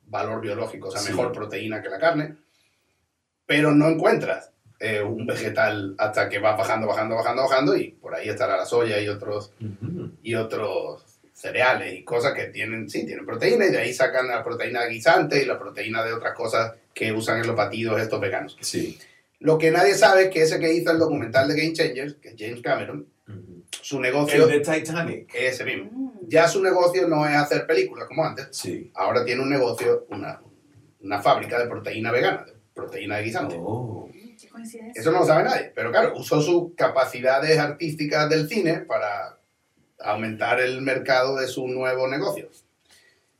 valor 0.07 0.41
biológico, 0.41 0.89
o 0.89 0.91
sea, 0.91 1.01
Sí. 1.01 1.11
mejor 1.11 1.33
proteína 1.33 1.83
que 1.83 1.89
la 1.89 1.99
carne, 1.99 2.37
pero 3.47 3.73
no 3.73 3.89
encuentras 3.89 4.51
eh, 4.81 5.03
un 5.03 5.27
vegetal 5.27 5.95
hasta 5.99 6.29
que 6.29 6.39
va 6.39 6.55
bajando, 6.55 6.87
bajando, 6.87 7.17
bajando, 7.17 7.43
bajando 7.43 7.77
y 7.77 7.89
por 7.91 8.15
ahí 8.15 8.29
estará 8.29 8.57
la 8.57 8.65
soya 8.65 9.01
y 9.01 9.09
otros 9.09 9.53
y 10.23 10.35
otros 10.37 11.03
cereales 11.33 11.95
y 11.95 12.05
cosas 12.05 12.33
que 12.33 12.45
tienen, 12.47 12.89
sí, 12.89 13.05
tienen 13.05 13.27
proteína 13.27 13.67
y 13.67 13.71
de 13.71 13.79
ahí 13.79 13.93
sacan 13.93 14.29
la 14.29 14.45
proteína 14.45 14.87
guisante 14.87 15.43
y 15.43 15.47
la 15.47 15.59
proteína 15.59 16.05
de 16.05 16.13
otras 16.13 16.33
cosas 16.35 16.75
que 16.95 17.13
usan 17.13 17.39
en 17.41 17.47
los 17.49 17.57
batidos 17.57 18.01
estos 18.01 18.21
veganos. 18.21 18.57
Sí. 18.61 18.97
Lo 19.41 19.59
que 19.59 19.71
nadie 19.73 19.95
sabe 19.95 20.25
es 20.25 20.31
que 20.31 20.43
ese 20.43 20.59
que 20.61 20.73
hizo 20.73 20.91
el 20.93 20.99
documental 20.99 21.49
de 21.49 21.57
Game 21.61 21.73
Changers, 21.73 22.15
que 22.15 22.29
es 22.31 22.35
James 22.39 22.61
Cameron, 22.63 23.07
su 23.71 24.01
negocio 24.01 24.45
El 24.49 24.51
de 24.51 24.61
Titanic. 24.61 25.35
es 25.35 25.55
ese 25.55 25.65
mismo. 25.65 25.91
Mm. 25.91 26.09
Ya 26.29 26.47
su 26.49 26.63
negocio 26.63 27.09
no 27.09 27.27
es 27.27 27.35
hacer 27.37 27.67
películas 27.67 28.07
como 28.09 28.25
antes, 28.25 28.49
Sí. 28.53 28.91
ahora 28.95 29.25
tiene 29.25 29.43
un 29.43 29.49
negocio, 29.51 30.07
una, 30.11 30.41
una 31.01 31.23
fábrica 31.23 31.59
de 31.59 31.67
proteína 31.69 32.11
vegana, 32.13 32.45
de 32.45 32.53
proteína 32.75 33.17
de 33.17 33.23
guisante. 33.25 33.57
Oh. 33.59 34.09
Qué 34.41 34.49
coincidencia. 34.49 35.01
Eso 35.01 35.11
no 35.11 35.21
lo 35.21 35.27
sabe 35.27 35.45
nadie, 35.45 35.73
pero 35.75 35.91
claro, 35.91 36.13
usó 36.17 36.41
sus 36.41 36.75
capacidades 36.77 37.59
artísticas 37.59 38.29
del 38.31 38.49
cine 38.49 38.81
para 38.81 39.39
aumentar 40.01 40.61
el 40.61 40.81
mercado 40.83 41.37
de 41.37 41.49
su 41.49 41.67
nuevo 41.67 42.07
negocio. 42.07 42.49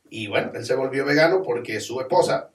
Y 0.09 0.27
bueno, 0.27 0.51
él 0.55 0.65
se 0.65 0.75
volvió 0.75 1.05
vegano 1.05 1.41
porque 1.41 1.79
su 1.79 2.01
esposa, 2.01 2.49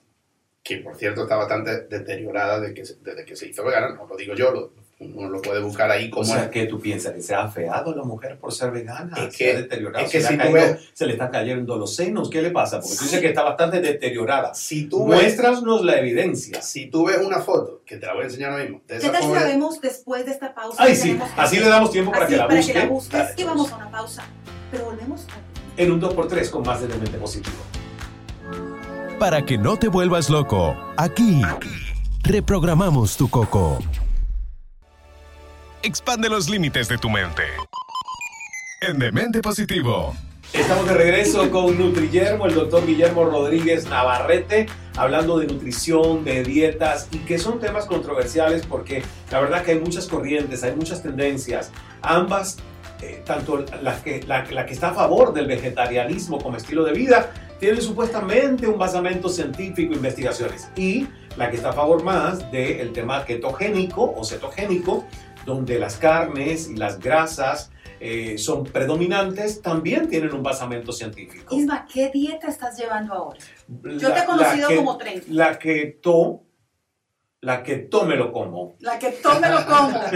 que 0.63 0.79
por 0.79 0.97
cierto 0.97 1.23
está 1.23 1.37
bastante 1.37 1.83
deteriorada 1.83 2.61
desde 2.61 2.75
que, 2.75 2.85
se- 2.85 2.97
desde 3.01 3.25
que 3.25 3.37
se 3.37 3.49
hizo 3.49 3.65
vegana, 3.65 3.91
no 3.95 4.07
lo 4.07 4.17
digo 4.17 4.35
yo, 4.35 4.51
lo- 4.51 4.73
uno 5.15 5.29
lo 5.29 5.43
puede 5.43 5.61
buscar 5.61 5.91
ahí 5.91 6.09
O 6.09 6.11
como 6.17 6.25
sea, 6.27 6.45
es. 6.45 6.51
que 6.51 6.67
tú 6.67 6.81
piensas 6.81 7.13
que 7.13 7.23
se 7.23 7.35
ha 7.35 7.43
afeado 7.45 7.95
la 7.95 8.03
mujer 8.05 8.39
por 8.39 8.53
ser 8.53 8.71
vegana, 8.71 9.17
Es 9.17 9.33
se 9.35 9.39
que- 9.45 9.51
ha 9.53 9.57
deteriorado, 9.57 10.05
es 10.05 10.11
que 10.13 10.21
se, 10.21 10.29
si 10.29 10.37
le 10.37 10.43
ha 10.43 10.47
tú 10.47 10.53
caído- 10.53 10.73
ves- 10.75 10.91
se 10.93 11.07
le 11.07 11.13
está 11.13 11.31
cayendo 11.31 11.77
los 11.77 11.95
senos, 11.95 12.31
¿qué 12.31 12.41
le 12.43 12.51
pasa? 12.51 12.81
Porque 12.81 12.97
tú 12.97 13.05
dices 13.05 13.21
que 13.21 13.29
está 13.29 13.43
bastante 13.43 13.81
deteriorada. 13.81 14.55
Si 14.55 14.85
tú, 14.87 15.07
ves, 15.09 15.21
Muéstranos 15.23 15.85
la 15.85 15.99
evidencia. 15.99 16.63
si 16.63 16.87
tú 16.87 17.07
ves 17.07 17.19
una 17.25 17.41
foto, 17.41 17.83
que 17.85 17.97
te 17.97 18.07
la 18.07 18.15
voy 18.15 18.23
a 18.23 18.27
enseñar 18.27 18.51
ahora 18.53 18.65
mismo, 18.65 18.81
de 18.87 18.99
¿Qué 18.99 19.09
tal 19.09 19.23
si 19.23 19.29
la 19.29 19.35
pobre- 19.41 19.45
vemos 19.47 19.81
después 19.81 20.25
de 20.27 20.33
esta 20.33 20.55
pausa? 20.55 20.83
Ay, 20.83 20.97
sí, 20.97 21.19
así 21.37 21.59
le 21.59 21.69
damos 21.69 21.91
tiempo 21.91 22.11
para 22.13 22.25
Así, 22.25 22.33
que 22.35 22.39
la 22.39 22.47
para 22.47 22.57
busque. 22.59 22.73
que 22.73 22.79
la 22.79 22.87
busques 22.87 23.13
Dale, 23.21 23.35
y 23.37 23.45
vamos 23.45 23.73
a 23.73 23.77
una 23.77 23.91
pausa. 23.91 24.25
Pero 24.71 24.85
volvemos. 24.87 25.27
En 25.77 25.91
un 25.93 26.01
2x3 26.01 26.51
con 26.51 26.63
más 26.63 26.81
de 26.81 26.87
Demente 26.89 27.19
Positivo. 27.19 27.57
Para 29.19 29.45
que 29.45 29.57
no 29.59 29.77
te 29.77 29.89
vuelvas 29.89 30.29
loco, 30.31 30.77
aquí 30.97 31.43
reprogramamos 32.23 33.17
tu 33.17 33.29
coco. 33.31 33.79
Expande 35.85 36.31
los 36.31 36.49
límites 36.49 36.89
de 36.89 36.97
tu 36.97 37.11
mente. 37.11 37.43
En 38.81 38.99
Demente 38.99 39.43
Positivo. 39.43 40.15
Estamos 40.55 40.89
de 40.89 40.95
regreso 40.95 41.51
con 41.51 41.79
Nutriyermo, 41.79 42.47
el 42.47 42.55
doctor 42.55 42.87
Guillermo 42.87 43.27
Rodríguez 43.27 43.87
Navarrete, 43.91 44.65
hablando 44.97 45.39
de 45.39 45.47
nutrición, 45.47 46.25
de 46.25 46.43
dietas 46.43 47.09
y 47.13 47.19
que 47.19 47.39
son 47.39 47.61
temas 47.61 47.85
controversiales 47.85 48.65
porque 48.65 49.03
la 49.31 49.41
verdad 49.41 49.63
que 49.63 49.73
hay 49.73 49.79
muchas 49.79 50.07
corrientes, 50.07 50.65
hay 50.65 50.75
muchas 50.75 51.03
tendencias. 51.03 51.71
Ambas, 52.01 52.57
eh, 53.03 53.23
tanto 53.27 53.67
la 53.83 54.03
que, 54.03 54.23
la, 54.23 54.65
que 54.65 54.73
está 54.73 54.89
a 54.89 54.95
favor 54.95 55.35
del 55.35 55.47
vegetarianismo 55.47 56.41
como 56.41 56.57
estilo 56.57 56.85
de 56.85 56.95
vida, 56.95 57.31
tienen 57.61 57.83
supuestamente 57.83 58.67
un 58.67 58.79
basamento 58.79 59.29
científico, 59.29 59.93
investigaciones, 59.93 60.71
y 60.77 61.07
la 61.37 61.51
que 61.51 61.57
está 61.57 61.71
a 61.71 61.73
favor 61.75 62.03
más 62.03 62.51
del 62.51 62.93
tema 62.95 63.25
ketogénico 63.27 64.15
o 64.17 64.25
cetogénico, 64.25 65.05
donde 65.45 65.79
las 65.79 65.97
carnes 65.97 66.69
y 66.69 66.77
las 66.77 66.99
grasas 66.99 67.71
eh, 68.01 68.37
son 68.39 68.65
predominantes, 68.65 69.63
también 69.63 70.09
tienen 70.09 70.33
un 70.35 70.43
basamento 70.43 70.93
científico. 70.93 71.55
Isma, 71.55 71.87
¿qué 71.91 72.11
dieta 72.13 72.49
estás 72.49 72.79
llevando 72.79 73.15
ahora? 73.15 73.39
Yo 73.69 74.09
La- 74.09 74.15
te 74.15 74.21
he 74.21 74.25
conocido 74.25 74.69
que- 74.69 74.77
como 74.77 74.97
30. 74.99 75.27
La 75.31 75.59
keto, 75.59 76.41
la 77.41 77.63
keto 77.63 78.05
me 78.05 78.17
lo 78.17 78.33
como. 78.33 78.75
La 78.81 78.99
que 78.99 79.11
tome 79.13 79.49
lo 79.51 79.65
como. 79.67 80.01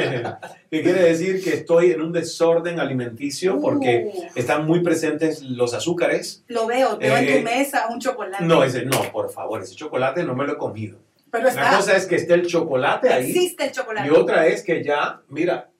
que 0.71 0.83
quiere 0.83 1.03
decir 1.03 1.43
que 1.43 1.55
estoy 1.55 1.93
en 1.93 2.01
un 2.03 2.13
desorden 2.13 2.81
alimenticio 2.81 3.61
porque 3.61 4.11
Uh, 4.15 4.25
están 4.35 4.67
muy 4.67 4.81
presentes 4.81 5.43
los 5.43 5.73
azúcares. 5.75 6.45
lo 6.49 6.67
veo, 6.67 6.97
veo 6.99 7.17
en 7.17 7.25
Eh, 7.29 7.39
tu 7.39 7.45
mesa 7.45 7.87
un 7.91 8.01
chocolate. 8.01 8.45
No, 8.45 8.65
ese, 8.65 8.85
no, 8.85 9.03
por 9.13 9.31
favor, 9.31 9.63
ese 9.63 9.75
chocolate 9.75 10.25
no 10.25 10.35
me 10.35 10.47
lo 10.47 10.55
he 10.55 10.59
comido. 10.59 10.99
Pero 11.31 11.49
Una 11.51 11.77
cosa 11.77 11.97
es 11.97 12.07
que 12.07 12.17
esté 12.17 12.35
el 12.35 12.47
chocolate 12.47 13.09
ahí 13.13 13.31
existe 13.31 13.65
el 13.67 13.73
chocolate. 13.73 14.09
y 14.09 14.11
otra 14.11 14.47
es 14.47 14.63
que 14.63 14.83
ya, 14.83 15.21
mira, 15.29 15.71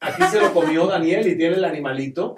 aquí 0.00 0.22
se 0.24 0.40
lo 0.40 0.52
comió 0.52 0.86
Daniel 0.86 1.26
y 1.26 1.36
tiene 1.36 1.56
el 1.56 1.64
animalito 1.64 2.34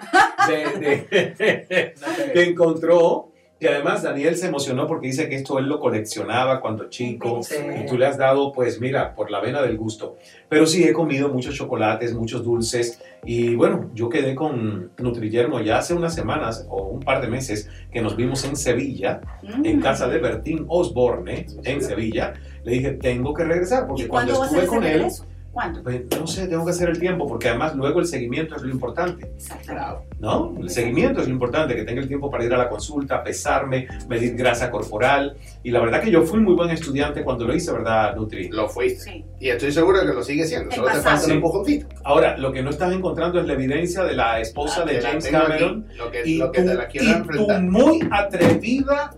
de- 0.47 0.79
de- 0.79 1.93
que 2.33 2.43
encontró. 2.43 3.28
Y 3.61 3.67
además 3.67 4.03
Daniel 4.03 4.37
se 4.37 4.47
emocionó 4.47 4.87
porque 4.87 5.07
dice 5.07 5.27
que 5.27 5.35
esto 5.35 5.59
él 5.59 5.65
lo 5.65 5.79
coleccionaba 5.81 6.61
cuando 6.61 6.89
chico. 6.89 7.41
Y 7.77 7.85
tú 7.85 7.97
le 7.97 8.05
has 8.05 8.17
dado, 8.17 8.53
pues 8.53 8.79
mira, 8.79 9.13
por 9.15 9.29
la 9.29 9.41
vena 9.41 9.61
del 9.61 9.75
gusto. 9.77 10.15
Pero 10.47 10.65
sí, 10.65 10.83
he 10.85 10.93
comido 10.93 11.27
muchos 11.27 11.55
chocolates, 11.55 12.13
muchos 12.13 12.43
dulces. 12.45 13.01
Y 13.25 13.55
bueno, 13.55 13.89
yo 13.93 14.07
quedé 14.07 14.33
con 14.33 14.91
Nutrillermo 14.97 15.59
ya 15.59 15.79
hace 15.79 15.93
unas 15.93 16.15
semanas 16.15 16.65
o 16.69 16.83
un 16.83 17.01
par 17.01 17.19
de 17.21 17.27
meses 17.27 17.69
que 17.91 18.01
nos 18.01 18.15
vimos 18.15 18.45
en 18.45 18.55
Sevilla, 18.55 19.19
Mm. 19.43 19.65
en 19.65 19.81
casa 19.81 20.07
de 20.07 20.19
Bertín 20.19 20.65
Osborne, 20.69 21.45
en 21.63 21.81
Sevilla. 21.81 22.33
Le 22.63 22.71
dije, 22.71 22.91
tengo 22.93 23.33
que 23.33 23.43
regresar 23.43 23.87
porque 23.87 24.03
¿Y 24.03 24.07
cuando 24.07 24.41
estuve 24.45 24.67
con 24.67 24.83
él, 24.85 24.93
regreso? 24.93 25.25
¿Cuándo? 25.59 25.83
pues, 25.83 26.03
no 26.17 26.25
sé, 26.25 26.47
tengo 26.47 26.63
que 26.63 26.71
hacer 26.71 26.87
el 26.87 26.99
tiempo 26.99 27.27
porque 27.27 27.49
además 27.49 27.75
luego 27.75 27.99
el 27.99 28.05
seguimiento 28.05 28.55
es 28.55 28.61
lo 28.61 28.69
importante. 28.69 29.29
Exactamente. 29.35 30.07
¿no? 30.19 30.55
El 30.57 30.69
seguimiento 30.69 31.19
es 31.19 31.27
lo 31.27 31.33
importante, 31.33 31.75
que 31.75 31.83
tenga 31.83 31.99
el 32.01 32.07
tiempo 32.07 32.31
para 32.31 32.45
ir 32.45 32.53
a 32.53 32.57
la 32.57 32.69
consulta, 32.69 33.21
pesarme, 33.21 33.87
medir 34.07 34.35
grasa 34.37 34.71
corporal. 34.71 35.35
Y 35.61 35.71
la 35.71 35.81
verdad 35.81 36.01
que 36.01 36.11
yo 36.11 36.23
fui 36.23 36.39
muy 36.39 36.53
buen 36.53 36.69
estudiante 36.69 37.23
cuando 37.25 37.45
lo 37.45 37.53
hice, 37.53 37.73
¿verdad, 37.73 38.15
Nutri? 38.15 38.47
Lo 38.47 38.69
fuiste. 38.69 38.99
Sí. 39.03 39.25
Y 39.41 39.49
estoy 39.49 39.73
seguro 39.73 39.99
de 39.99 40.07
que 40.07 40.13
lo 40.13 40.23
sigue 40.23 40.45
siendo. 40.45 40.69
El 40.69 40.75
Solo 40.77 40.87
te 40.87 40.99
falta 41.01 41.19
un 41.19 41.25
Sí. 41.25 41.31
empujoncito. 41.33 41.87
Ahora, 42.05 42.37
lo 42.37 42.53
que 42.53 42.63
no 42.63 42.69
estás 42.69 42.93
encontrando 42.93 43.41
es 43.41 43.45
la 43.45 43.53
evidencia 43.53 44.03
de 44.03 44.13
la 44.15 44.39
esposa 44.39 44.83
Ah, 44.83 44.85
de 44.85 45.01
la 45.01 45.09
James 45.09 45.25
tengo 45.25 45.37
aquí, 45.39 45.47
Cameron 45.47 45.87
Lo 45.97 46.11
que, 46.11 46.21
y, 46.25 46.37
lo 46.37 46.51
que 46.53 46.61
tu, 46.61 46.67
te 46.69 46.73
la 46.75 46.87
quiero 46.87 47.25
y 47.25 47.37
tu 47.37 47.47
muy 47.63 47.99
atrevida 48.11 49.11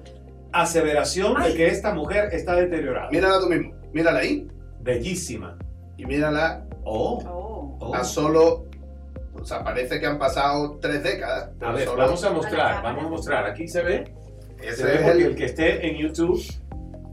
aseveración 0.51 1.35
Ay. 1.37 1.51
de 1.51 1.57
que 1.57 1.67
esta 1.67 1.93
mujer 1.93 2.29
está 2.31 2.55
deteriorada. 2.55 3.09
Mírala 3.11 3.39
tú 3.39 3.47
mismo. 3.47 3.73
Mírala 3.93 4.19
ahí 4.19 4.47
Bellísima. 4.81 5.57
Y 6.01 6.05
mírala 6.05 6.65
Oh, 6.83 7.19
Oh. 7.27 7.77
oh. 7.79 7.95
a 7.95 8.03
solo 8.03 8.65
O 9.39 9.43
sea, 9.45 9.63
parece 9.63 9.99
que 9.99 10.05
han 10.05 10.19
pasado 10.19 10.77
tres 10.79 11.01
décadas. 11.03 11.49
A 11.61 11.71
ver, 11.71 11.85
solo- 11.85 11.97
vamos 12.03 12.23
a 12.23 12.31
mostrar, 12.31 12.83
vamos 12.83 13.05
a 13.05 13.09
mostrar. 13.09 13.45
Aquí 13.45 13.67
se 13.67 13.81
ve. 13.81 14.13
Ese 14.61 14.75
Se 14.75 14.83
ve 14.83 14.95
es 14.95 15.01
el- 15.07 15.21
el 15.21 15.35
que 15.35 15.45
esté 15.45 15.87
en 15.87 15.97
YouTube, 15.97 16.39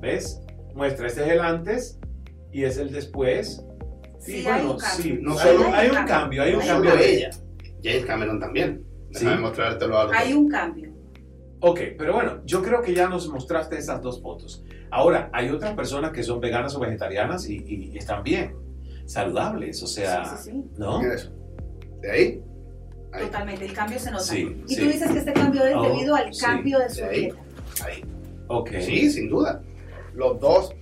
¿ves? 0.01 0.41
Muestra, 0.75 1.07
este 1.07 1.23
es 1.25 1.29
el 1.33 1.41
antes 1.41 1.99
y 2.53 2.65
es 2.65 2.77
el 2.77 2.93
después. 2.93 3.65
Sí, 4.19 4.39
hay 4.39 4.43
bueno, 4.43 4.73
un 4.73 4.79
cambio. 4.79 5.03
sí, 5.03 5.19
No 5.23 5.39
hay, 5.39 5.57
solo- 5.57 5.75
hay 5.75 5.89
un 5.89 6.05
cambio, 6.07 6.43
hay 6.43 6.53
un 6.53 6.59
no 6.59 6.67
cambio. 6.67 6.91
solo 6.91 7.03
ella, 7.03 7.31
James 7.83 8.05
Cameron 8.05 8.41
también. 8.41 8.85
Déjame 9.11 9.37
Sí. 9.37 9.43
mostrártelo 9.43 9.99
a 9.99 10.05
los 10.05 10.13
Hay 10.13 10.33
un 10.35 10.49
cambio. 10.51 10.93
Ok, 11.61 11.81
pero 11.97 12.13
bueno, 12.13 12.41
yo 12.45 12.63
creo 12.63 12.83
que 12.83 12.93
ya 12.95 13.09
nos 13.09 13.27
mostraste 13.29 13.79
esas 13.79 14.03
dos 14.03 14.21
fotos. 14.21 14.63
Ahora, 14.91 15.31
hay 15.33 15.49
otras 15.51 15.73
personas 15.75 16.13
que 16.13 16.23
son 16.23 16.41
veganas 16.41 16.75
o 16.77 16.81
vegetarianas 16.81 17.49
y- 17.49 17.65
y 17.93 17.97
están 17.97 18.23
bien, 18.23 18.55
saludables, 19.09 19.83
o 19.83 19.87
sea, 19.87 20.25
sí, 20.25 20.37
sí, 20.37 20.51
sí. 20.51 20.65
¿no? 20.77 21.01
Mira 21.01 21.15
eso. 21.15 21.31
¿De 22.01 22.11
ahí? 22.11 22.43
Ahí. 23.13 23.25
Totalmente, 23.25 23.65
el 23.65 23.73
cambio 23.73 23.99
se 23.99 24.11
nota. 24.11 24.23
Sí, 24.23 24.63
y 24.69 24.75
sí. 24.75 24.81
tú 24.81 24.87
dices 24.87 25.11
que 25.11 25.19
este 25.19 25.33
cambio 25.33 25.65
es 25.65 25.75
Oh, 25.75 25.83
debido 25.83 26.15
al 26.15 26.33
sí. 26.35 26.45
cambio 26.45 26.79
de 26.79 26.91
su 26.91 26.97
De 26.97 27.05
ahí. 27.05 27.21
dieta. 27.21 27.37
Ahí. 27.85 28.05
Ok. 28.49 28.71
Sí, 28.81 29.11
sin 29.11 29.29
duda. 29.29 29.63
Los 30.15 30.39
dos. 30.41 30.75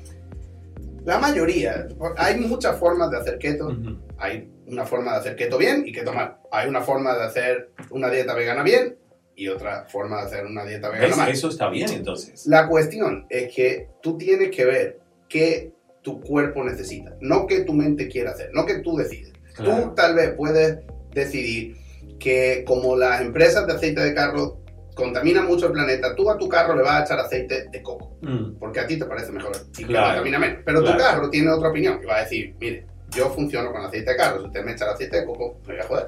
La 1.05 1.19
mayoría. 1.19 1.87
Hay 2.17 2.41
muchas 2.41 2.79
formas 2.81 3.11
de 3.13 3.19
hacer 3.19 3.39
keto. 3.39 3.69
Ujú. 3.69 3.97
Hay 4.19 4.51
una 4.67 4.85
forma 4.85 5.13
de 5.13 5.19
hacer 5.19 5.37
keto 5.37 5.57
bien 5.57 5.85
y 5.87 5.93
keto 5.93 6.13
mal. 6.13 6.39
Hay 6.51 6.69
una 6.69 6.81
forma 6.81 7.15
de 7.17 7.23
hacer 7.23 7.71
una 7.91 8.11
dieta 8.11 8.35
vegana 8.35 8.65
bien 8.65 8.99
y 9.37 9.47
otra 9.49 9.85
forma 9.87 10.17
de 10.17 10.23
hacer 10.27 10.47
una 10.47 10.65
dieta 10.65 10.89
vegana 10.89 11.09
¿Ves? 11.09 11.17
mal. 11.17 11.31
Eso 11.31 11.49
está 11.49 11.69
bien 11.69 11.91
entonces. 11.91 12.45
La 12.47 12.67
cuestión 12.69 13.27
es 13.31 13.55
que 13.55 13.89
tú 14.03 14.19
tienes 14.19 14.51
que 14.51 14.65
ver 14.65 15.01
qué 15.29 15.73
tu 16.07 16.21
cuerpo 16.21 16.63
necesita, 16.63 17.17
no 17.21 17.49
qué 17.49 17.63
tu 17.63 17.73
mente 17.73 18.07
quiere 18.07 18.29
hacer, 18.29 18.51
no 18.55 18.65
que 18.65 18.77
tú 18.79 18.97
decides. 18.97 19.33
Tú 19.57 19.93
tal 19.97 20.15
vez 20.15 20.35
puedes 20.37 20.79
decidir 21.13 21.77
que 22.21 22.63
como 22.65 22.95
las 22.97 23.21
empresas 23.23 23.67
de 23.67 23.73
aceite 23.73 24.01
de 24.03 24.15
carro 24.15 24.59
contaminan 24.95 25.47
mucho 25.47 25.67
el 25.67 25.73
planeta, 25.73 26.15
tú 26.15 26.31
a 26.31 26.39
tu 26.39 26.49
carro 26.49 26.77
le 26.77 26.83
vas 26.85 27.01
a 27.01 27.05
echar 27.05 27.19
aceite 27.19 27.67
de 27.73 27.83
coco, 27.83 28.13
Mm, 28.23 28.53
porque 28.61 28.79
a 28.79 28.87
ti 28.87 28.97
te 28.97 29.05
parece 29.05 29.33
mejor 29.33 29.51
y 29.73 29.79
que 29.79 29.87
Claro. 29.87 30.07
contamina 30.23 30.39
menos. 30.39 30.59
Pero 30.65 30.81
Claro. 30.81 30.97
tu 30.97 31.03
carro 31.03 31.29
tiene 31.31 31.51
otra 31.51 31.71
opinión 31.71 31.99
y 32.01 32.07
va 32.07 32.19
a 32.19 32.21
decir, 32.23 32.55
mire, 32.61 32.87
yo 33.11 33.29
funciono 33.31 33.73
con 33.73 33.85
aceite 33.85 34.13
de 34.13 34.17
carro, 34.17 34.39
si 34.43 34.47
usted 34.47 34.65
me 34.65 34.73
echa 34.75 34.85
el 34.85 34.91
aceite 34.93 35.17
de 35.23 35.25
coco, 35.27 35.59
me 35.67 35.73
voy 35.75 35.83
a 35.83 35.87
joder 35.89 36.07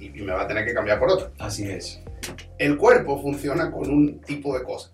y, 0.00 0.06
y 0.06 0.22
me 0.24 0.32
va 0.32 0.42
a 0.42 0.48
tener 0.48 0.64
que 0.66 0.74
cambiar 0.74 0.98
por 0.98 1.10
otro. 1.12 1.30
así 1.38 1.70
es. 1.70 2.00
El 2.58 2.76
cuerpo 2.76 3.22
funciona 3.22 3.70
con 3.70 3.88
un 3.88 4.20
tipo 4.22 4.58
de 4.58 4.64
cosa 4.64 4.90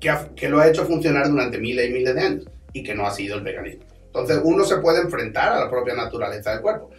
que, 0.00 0.10
ha- 0.10 0.28
que 0.34 0.48
lo 0.48 0.58
ha 0.58 0.66
hecho 0.66 0.84
funcionar 0.86 1.30
durante 1.30 1.56
miles 1.58 1.88
y 1.88 1.92
miles 1.92 2.14
de 2.16 2.20
años 2.20 2.44
y 2.76 2.82
que 2.82 2.94
no 2.94 3.06
ha 3.06 3.10
sido 3.10 3.36
el 3.36 3.42
veganismo. 3.42 3.84
Entonces 4.04 4.38
uno 4.44 4.64
se 4.64 4.76
puede 4.78 5.00
enfrentar 5.00 5.52
a 5.52 5.60
la 5.60 5.70
propia 5.70 5.94
naturaleza 5.94 6.52
del 6.52 6.60
cuerpo, 6.60 6.90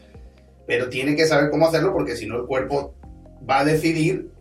pero 0.66 0.90
tiene 0.90 1.16
que 1.16 1.28
saber 1.28 1.52
cómo 1.52 1.68
hacerlo 1.68 1.94
porque 1.94 2.16
si 2.16 2.26
no 2.26 2.38
el 2.38 2.48
cuerpo 2.48 2.96
va 3.48 3.60
a 3.60 3.66
decidir 3.66 4.32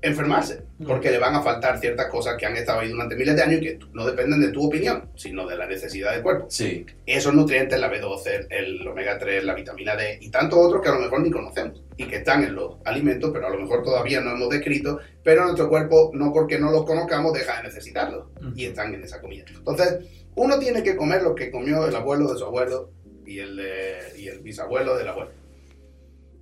enfermarse, 0.00 0.62
porque 0.86 1.10
le 1.10 1.18
van 1.18 1.34
a 1.34 1.42
faltar 1.42 1.78
ciertas 1.78 2.06
cosas 2.06 2.36
que 2.38 2.46
han 2.46 2.56
estado 2.56 2.80
ahí 2.80 2.88
durante 2.88 3.16
miles 3.16 3.34
de 3.34 3.42
años 3.42 3.60
y 3.60 3.64
que 3.64 3.78
no 3.92 4.06
dependen 4.06 4.40
de 4.40 4.48
tu 4.48 4.66
opinión, 4.66 5.10
sino 5.16 5.46
de 5.46 5.56
la 5.56 5.66
necesidad 5.66 6.12
del 6.12 6.22
cuerpo. 6.22 6.46
Sí. 6.48 6.86
Esos 7.04 7.34
nutrientes, 7.34 7.78
la 7.80 7.92
B12, 7.92 8.46
el 8.48 8.86
omega 8.86 9.18
3, 9.18 9.44
la 9.44 9.54
vitamina 9.54 9.96
D 9.96 10.18
y 10.20 10.30
tantos 10.30 10.58
otros 10.58 10.82
que 10.82 10.88
a 10.88 10.94
lo 10.94 11.00
mejor 11.00 11.20
ni 11.20 11.30
conocemos 11.30 11.82
y 11.96 12.04
que 12.04 12.16
están 12.16 12.44
en 12.44 12.54
los 12.54 12.76
alimentos, 12.84 13.30
pero 13.32 13.48
a 13.48 13.50
lo 13.50 13.58
mejor 13.58 13.82
todavía 13.82 14.20
no 14.20 14.30
hemos 14.30 14.48
descrito, 14.48 15.00
pero 15.24 15.44
nuestro 15.44 15.68
cuerpo 15.68 16.12
no 16.14 16.32
porque 16.32 16.58
no 16.58 16.70
los 16.70 16.84
conozcamos 16.84 17.32
deja 17.32 17.56
de 17.56 17.64
necesitarlos 17.64 18.28
y 18.54 18.66
están 18.66 18.94
en 18.94 19.02
esa 19.02 19.20
comida. 19.20 19.44
Entonces, 19.48 19.98
uno 20.38 20.58
tiene 20.58 20.82
que 20.82 20.96
comer 20.96 21.22
lo 21.22 21.34
que 21.34 21.50
comió 21.50 21.86
el 21.86 21.94
abuelo 21.94 22.32
de 22.32 22.38
su 22.38 22.44
abuelo 22.44 22.90
y 23.26 23.38
el, 23.40 23.56
de- 23.56 24.14
y 24.18 24.28
el 24.28 24.38
bisabuelo 24.40 24.96
del 24.96 25.08
abuelo. 25.08 25.30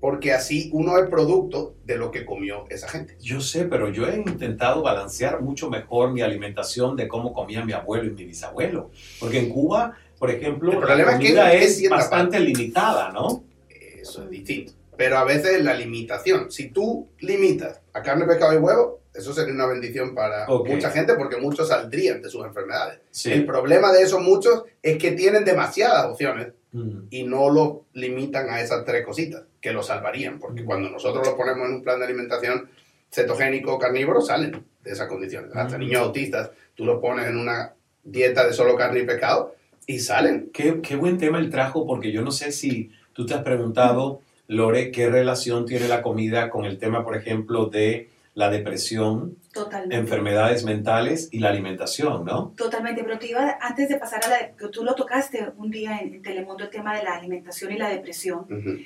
Porque 0.00 0.32
así 0.32 0.70
uno 0.72 0.98
es 0.98 1.08
producto 1.08 1.74
de 1.84 1.96
lo 1.96 2.10
que 2.10 2.24
comió 2.26 2.64
esa 2.68 2.86
gente. 2.88 3.16
Yo 3.20 3.40
sé, 3.40 3.64
pero 3.64 3.88
yo 3.90 4.06
he 4.06 4.16
intentado 4.16 4.82
balancear 4.82 5.40
mucho 5.40 5.70
mejor 5.70 6.12
mi 6.12 6.20
alimentación 6.20 6.96
de 6.96 7.08
cómo 7.08 7.32
comía 7.32 7.64
mi 7.64 7.72
abuelo 7.72 8.04
y 8.04 8.10
mi 8.10 8.24
bisabuelo. 8.24 8.90
Porque 9.18 9.38
en 9.38 9.48
Cuba, 9.48 9.96
por 10.18 10.30
ejemplo, 10.30 10.70
El 10.72 10.78
problema 10.78 11.12
la 11.12 11.16
es 11.16 11.22
que 11.22 11.26
comida 11.28 11.52
es 11.54 11.88
bastante 11.88 12.38
limitada, 12.38 13.10
¿no? 13.10 13.42
Eso 13.70 14.22
es 14.24 14.30
distinto. 14.30 14.72
Pero 14.96 15.18
a 15.18 15.24
veces 15.24 15.62
la 15.64 15.74
limitación, 15.74 16.50
si 16.50 16.68
tú 16.68 17.08
limitas 17.20 17.80
a 17.92 18.02
carne, 18.02 18.26
pescado 18.26 18.52
y 18.54 18.58
huevo, 18.58 19.00
eso 19.16 19.32
sería 19.32 19.54
una 19.54 19.66
bendición 19.66 20.14
para 20.14 20.46
mucha 20.46 20.90
gente 20.90 21.14
porque 21.14 21.36
muchos 21.38 21.68
saldrían 21.68 22.20
de 22.22 22.28
sus 22.28 22.44
enfermedades. 22.44 23.00
Sí. 23.10 23.32
El 23.32 23.46
problema 23.46 23.92
de 23.92 24.02
esos 24.02 24.20
muchos 24.22 24.64
es 24.82 24.98
que 24.98 25.12
tienen 25.12 25.44
demasiadas 25.44 26.06
opciones 26.06 26.48
Mm, 26.72 27.06
y 27.08 27.22
no 27.22 27.48
lo 27.48 27.84
limitan 27.94 28.50
a 28.50 28.60
esas 28.60 28.84
tres 28.84 29.02
cositas 29.06 29.44
que 29.62 29.72
lo 29.72 29.82
salvarían, 29.82 30.38
porque 30.38 30.60
Mm. 30.62 30.66
cuando 30.66 30.90
nosotros 30.90 31.26
lo 31.26 31.34
ponemos 31.36 31.66
en 31.68 31.74
un 31.76 31.82
plan 31.82 31.98
de 31.98 32.04
alimentación 32.04 32.68
cetogénico 33.10 33.78
carnívoro 33.78 34.20
salen 34.20 34.62
de 34.84 34.90
esas 34.90 35.08
condiciones. 35.08 35.54
Hasta 35.54 35.76
Mm. 35.78 35.80
niños 35.80 36.02
autistas, 36.02 36.50
tú 36.74 36.84
los 36.84 37.00
pones 37.00 37.28
en 37.28 37.38
una 37.38 37.72
dieta 38.04 38.46
de 38.46 38.52
solo 38.52 38.76
carne 38.76 39.00
y 39.00 39.06
pescado 39.06 39.54
y 39.86 40.00
salen. 40.00 40.50
Qué, 40.52 40.80
qué 40.82 40.96
buen 40.96 41.16
tema 41.16 41.38
el 41.38 41.50
trajo, 41.50 41.86
porque 41.86 42.12
yo 42.12 42.20
no 42.22 42.30
sé 42.30 42.52
si 42.52 42.90
tú 43.14 43.24
te 43.24 43.32
has 43.34 43.42
preguntado, 43.42 44.20
Lore, 44.48 44.90
qué 44.90 45.08
relación 45.08 45.64
tiene 45.64 45.88
la 45.88 46.02
comida 46.02 46.50
con 46.50 46.66
el 46.66 46.78
tema, 46.78 47.04
por 47.04 47.16
ejemplo, 47.16 47.66
de 47.66 48.10
la 48.36 48.50
depresión, 48.50 49.38
Totalmente. 49.50 49.96
enfermedades 49.96 50.62
mentales 50.62 51.30
y 51.32 51.38
la 51.38 51.48
alimentación, 51.48 52.26
¿no? 52.26 52.52
Totalmente, 52.54 53.02
pero 53.02 53.18
te 53.18 53.28
iba, 53.28 53.56
antes 53.62 53.88
de 53.88 53.96
pasar 53.96 54.22
a 54.26 54.28
la, 54.28 54.50
que 54.54 54.68
tú 54.68 54.84
lo 54.84 54.94
tocaste 54.94 55.52
un 55.56 55.70
día 55.70 55.98
en, 56.00 56.16
en 56.16 56.22
Telemundo, 56.22 56.64
el 56.64 56.70
tema 56.70 56.94
de 56.94 57.02
la 57.02 57.14
alimentación 57.14 57.72
y 57.72 57.78
la 57.78 57.88
depresión. 57.88 58.40
Ujú. 58.40 58.76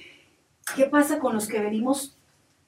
¿Qué 0.76 0.84
pasa 0.84 1.18
con 1.18 1.34
los 1.34 1.48
que 1.48 1.58
venimos, 1.58 2.16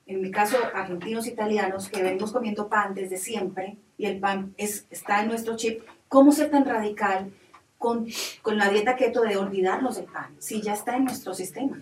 en 0.06 0.22
mi 0.22 0.32
caso, 0.32 0.56
argentinos, 0.74 1.28
italianos, 1.28 1.88
que 1.88 2.02
venimos 2.02 2.32
comiendo 2.32 2.68
pan 2.68 2.94
desde 2.94 3.16
siempre 3.16 3.76
y 3.96 4.06
el 4.06 4.18
pan 4.18 4.52
es, 4.56 4.86
está 4.90 5.22
en 5.22 5.28
nuestro 5.28 5.56
chip? 5.56 5.82
¿Cómo 6.08 6.32
ser 6.32 6.50
tan 6.50 6.64
radical 6.64 7.30
con, 7.78 8.08
con 8.42 8.58
la 8.58 8.68
dieta 8.70 8.96
keto 8.96 9.22
de 9.22 9.36
olvidarnos 9.36 9.94
del 9.94 10.06
pan? 10.06 10.34
Si 10.40 10.60
ya 10.60 10.72
está 10.72 10.96
en 10.96 11.04
nuestro 11.04 11.32
sistema. 11.32 11.78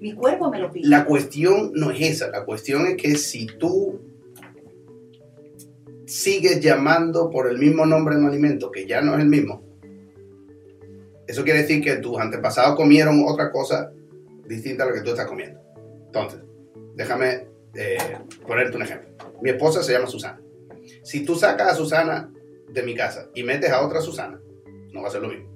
Mi 0.00 0.14
cuerpo 0.14 0.50
me 0.50 0.58
lo 0.58 0.72
pide. 0.72 0.88
La 0.88 1.04
cuestión 1.04 1.70
no 1.74 1.92
es 1.92 2.00
esa, 2.00 2.28
la 2.28 2.44
cuestión 2.44 2.88
es 2.88 2.96
que 2.96 3.14
si 3.14 3.46
tú 3.46 4.00
sigues 6.12 6.60
llamando 6.60 7.30
por 7.30 7.48
el 7.48 7.58
mismo 7.58 7.86
nombre 7.86 8.14
de 8.14 8.20
un 8.20 8.28
alimento 8.28 8.70
que 8.70 8.86
ya 8.86 9.00
no 9.00 9.14
es 9.14 9.20
el 9.20 9.28
mismo, 9.28 9.62
eso 11.26 11.44
quiere 11.44 11.62
decir 11.62 11.82
que 11.82 11.96
tus 11.96 12.18
antepasados 12.18 12.76
comieron 12.76 13.24
otra 13.26 13.50
cosa 13.50 13.90
distinta 14.46 14.84
a 14.84 14.88
lo 14.88 14.92
que 14.92 15.00
tú 15.00 15.10
estás 15.10 15.26
comiendo. 15.26 15.60
Entonces, 16.06 16.40
déjame 16.94 17.46
eh, 17.74 18.18
ponerte 18.46 18.76
un 18.76 18.82
ejemplo. 18.82 19.08
Mi 19.40 19.50
esposa 19.50 19.82
se 19.82 19.92
llama 19.92 20.06
Susana. 20.06 20.40
Si 21.02 21.24
tú 21.24 21.34
sacas 21.36 21.72
a 21.72 21.74
Susana 21.74 22.30
de 22.68 22.82
mi 22.82 22.94
casa 22.94 23.28
y 23.34 23.44
metes 23.44 23.70
a 23.70 23.80
otra 23.80 24.02
Susana, 24.02 24.38
no 24.92 25.00
va 25.00 25.08
a 25.08 25.10
ser 25.10 25.22
lo 25.22 25.28
mismo. 25.28 25.51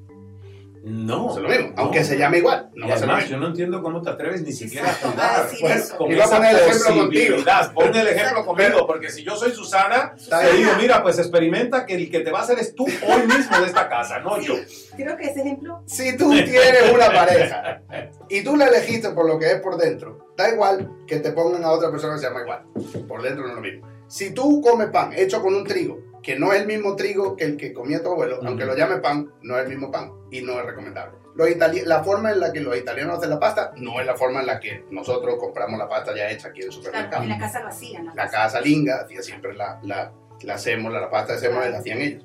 No. 0.88 1.34
Ser 1.34 1.42
lo 1.42 1.48
mismo, 1.48 1.66
no. 1.74 1.82
aunque 1.82 2.04
se 2.04 2.16
llame 2.16 2.38
igual, 2.38 2.70
no 2.76 2.86
y 2.86 2.88
va 2.88 2.94
a 2.94 2.98
ser 2.98 3.08
lo 3.08 3.14
además, 3.14 3.30
yo 3.30 3.38
no 3.38 3.48
entiendo 3.48 3.82
cómo 3.82 4.02
te 4.02 4.10
atreves 4.10 4.42
ni 4.42 4.52
siquiera 4.52 4.88
a 4.88 5.48
Bueno, 5.60 5.74
eso. 5.74 5.96
con 5.96 6.12
Iba 6.12 6.26
a 6.26 6.30
poner 6.30 6.54
el 6.54 6.60
ejemplo 6.60 7.02
contigo. 7.02 7.36
Pon 7.74 7.96
el 7.96 8.06
ejemplo 8.06 8.46
conmigo, 8.46 8.86
porque 8.86 9.10
si 9.10 9.24
yo 9.24 9.34
soy 9.34 9.50
Susana, 9.50 10.14
Está 10.16 10.42
te 10.42 10.52
digo, 10.52 10.70
mira, 10.78 11.02
pues 11.02 11.18
experimenta 11.18 11.84
que 11.84 11.96
el 11.96 12.08
que 12.08 12.20
te 12.20 12.30
va 12.30 12.38
a 12.38 12.42
hacer 12.42 12.60
es 12.60 12.72
tú 12.72 12.84
hoy 12.84 13.26
mismo 13.26 13.58
de 13.58 13.66
esta 13.66 13.88
casa, 13.88 14.20
no 14.20 14.40
yo. 14.40 14.54
Creo 14.96 15.16
que 15.16 15.24
ese 15.24 15.40
ejemplo 15.40 15.82
Si 15.86 16.16
tú 16.16 16.30
tienes 16.30 16.92
una 16.94 17.06
pareja 17.12 17.82
y 18.28 18.44
tú 18.44 18.56
la 18.56 18.66
elegiste 18.68 19.10
por 19.10 19.26
lo 19.26 19.40
que 19.40 19.50
es 19.50 19.60
por 19.60 19.76
dentro, 19.76 20.32
da 20.36 20.50
igual 20.50 20.88
que 21.08 21.16
te 21.18 21.32
pongan 21.32 21.64
a 21.64 21.72
otra 21.72 21.90
persona 21.90 22.14
que 22.14 22.20
se 22.20 22.26
llama 22.26 22.42
igual. 22.42 22.62
Por 23.08 23.22
dentro 23.22 23.42
no 23.42 23.48
es 23.48 23.54
lo 23.56 23.60
mismo. 23.60 23.88
Si 24.08 24.32
tú 24.32 24.60
comes 24.60 24.86
pan 24.90 25.12
hecho 25.14 25.42
con 25.42 25.52
un 25.52 25.64
trigo, 25.64 25.98
que 26.26 26.36
no 26.38 26.52
es 26.52 26.60
el 26.62 26.66
mismo 26.66 26.96
trigo 26.96 27.36
que 27.36 27.44
el 27.44 27.56
que 27.56 27.72
comía 27.72 28.02
tu 28.02 28.10
abuelo, 28.10 28.40
aunque 28.44 28.64
lo 28.66 28.76
llame 28.76 28.96
pan, 28.96 29.30
no 29.42 29.56
es 29.56 29.62
el 29.62 29.68
mismo 29.70 29.92
pan 29.92 30.10
y 30.32 30.42
no 30.42 30.58
es 30.58 30.66
recomendable. 30.66 31.16
Los 31.36 31.48
itali- 31.48 31.84
la 31.84 32.02
forma 32.02 32.32
en 32.32 32.40
la 32.40 32.52
que 32.52 32.60
los 32.60 32.76
italianos 32.76 33.18
hacen 33.18 33.30
la 33.30 33.38
pasta 33.38 33.72
no 33.76 34.00
es 34.00 34.06
la 34.06 34.16
forma 34.16 34.40
en 34.40 34.46
la 34.46 34.58
que 34.58 34.84
nosotros 34.90 35.36
compramos 35.38 35.78
la 35.78 35.88
pasta 35.88 36.14
ya 36.16 36.28
hecha 36.28 36.48
aquí 36.48 36.62
en 36.62 36.66
el 36.66 36.70
claro, 36.70 36.82
supermercado. 36.84 37.22
en 37.22 37.28
la 37.28 37.38
casa 37.38 37.60
lo 37.60 37.68
hacían. 37.68 38.10
La 38.14 38.28
casa 38.28 38.60
linga 38.60 39.02
hacía 39.04 39.22
siempre 39.22 39.54
la, 39.54 39.78
la, 39.84 40.12
la 40.42 40.58
sémola, 40.58 41.00
la 41.00 41.10
pasta 41.10 41.34
de 41.34 41.38
sémola, 41.38 41.68
la 41.70 41.78
hacían 41.78 41.98
ellos. 42.00 42.24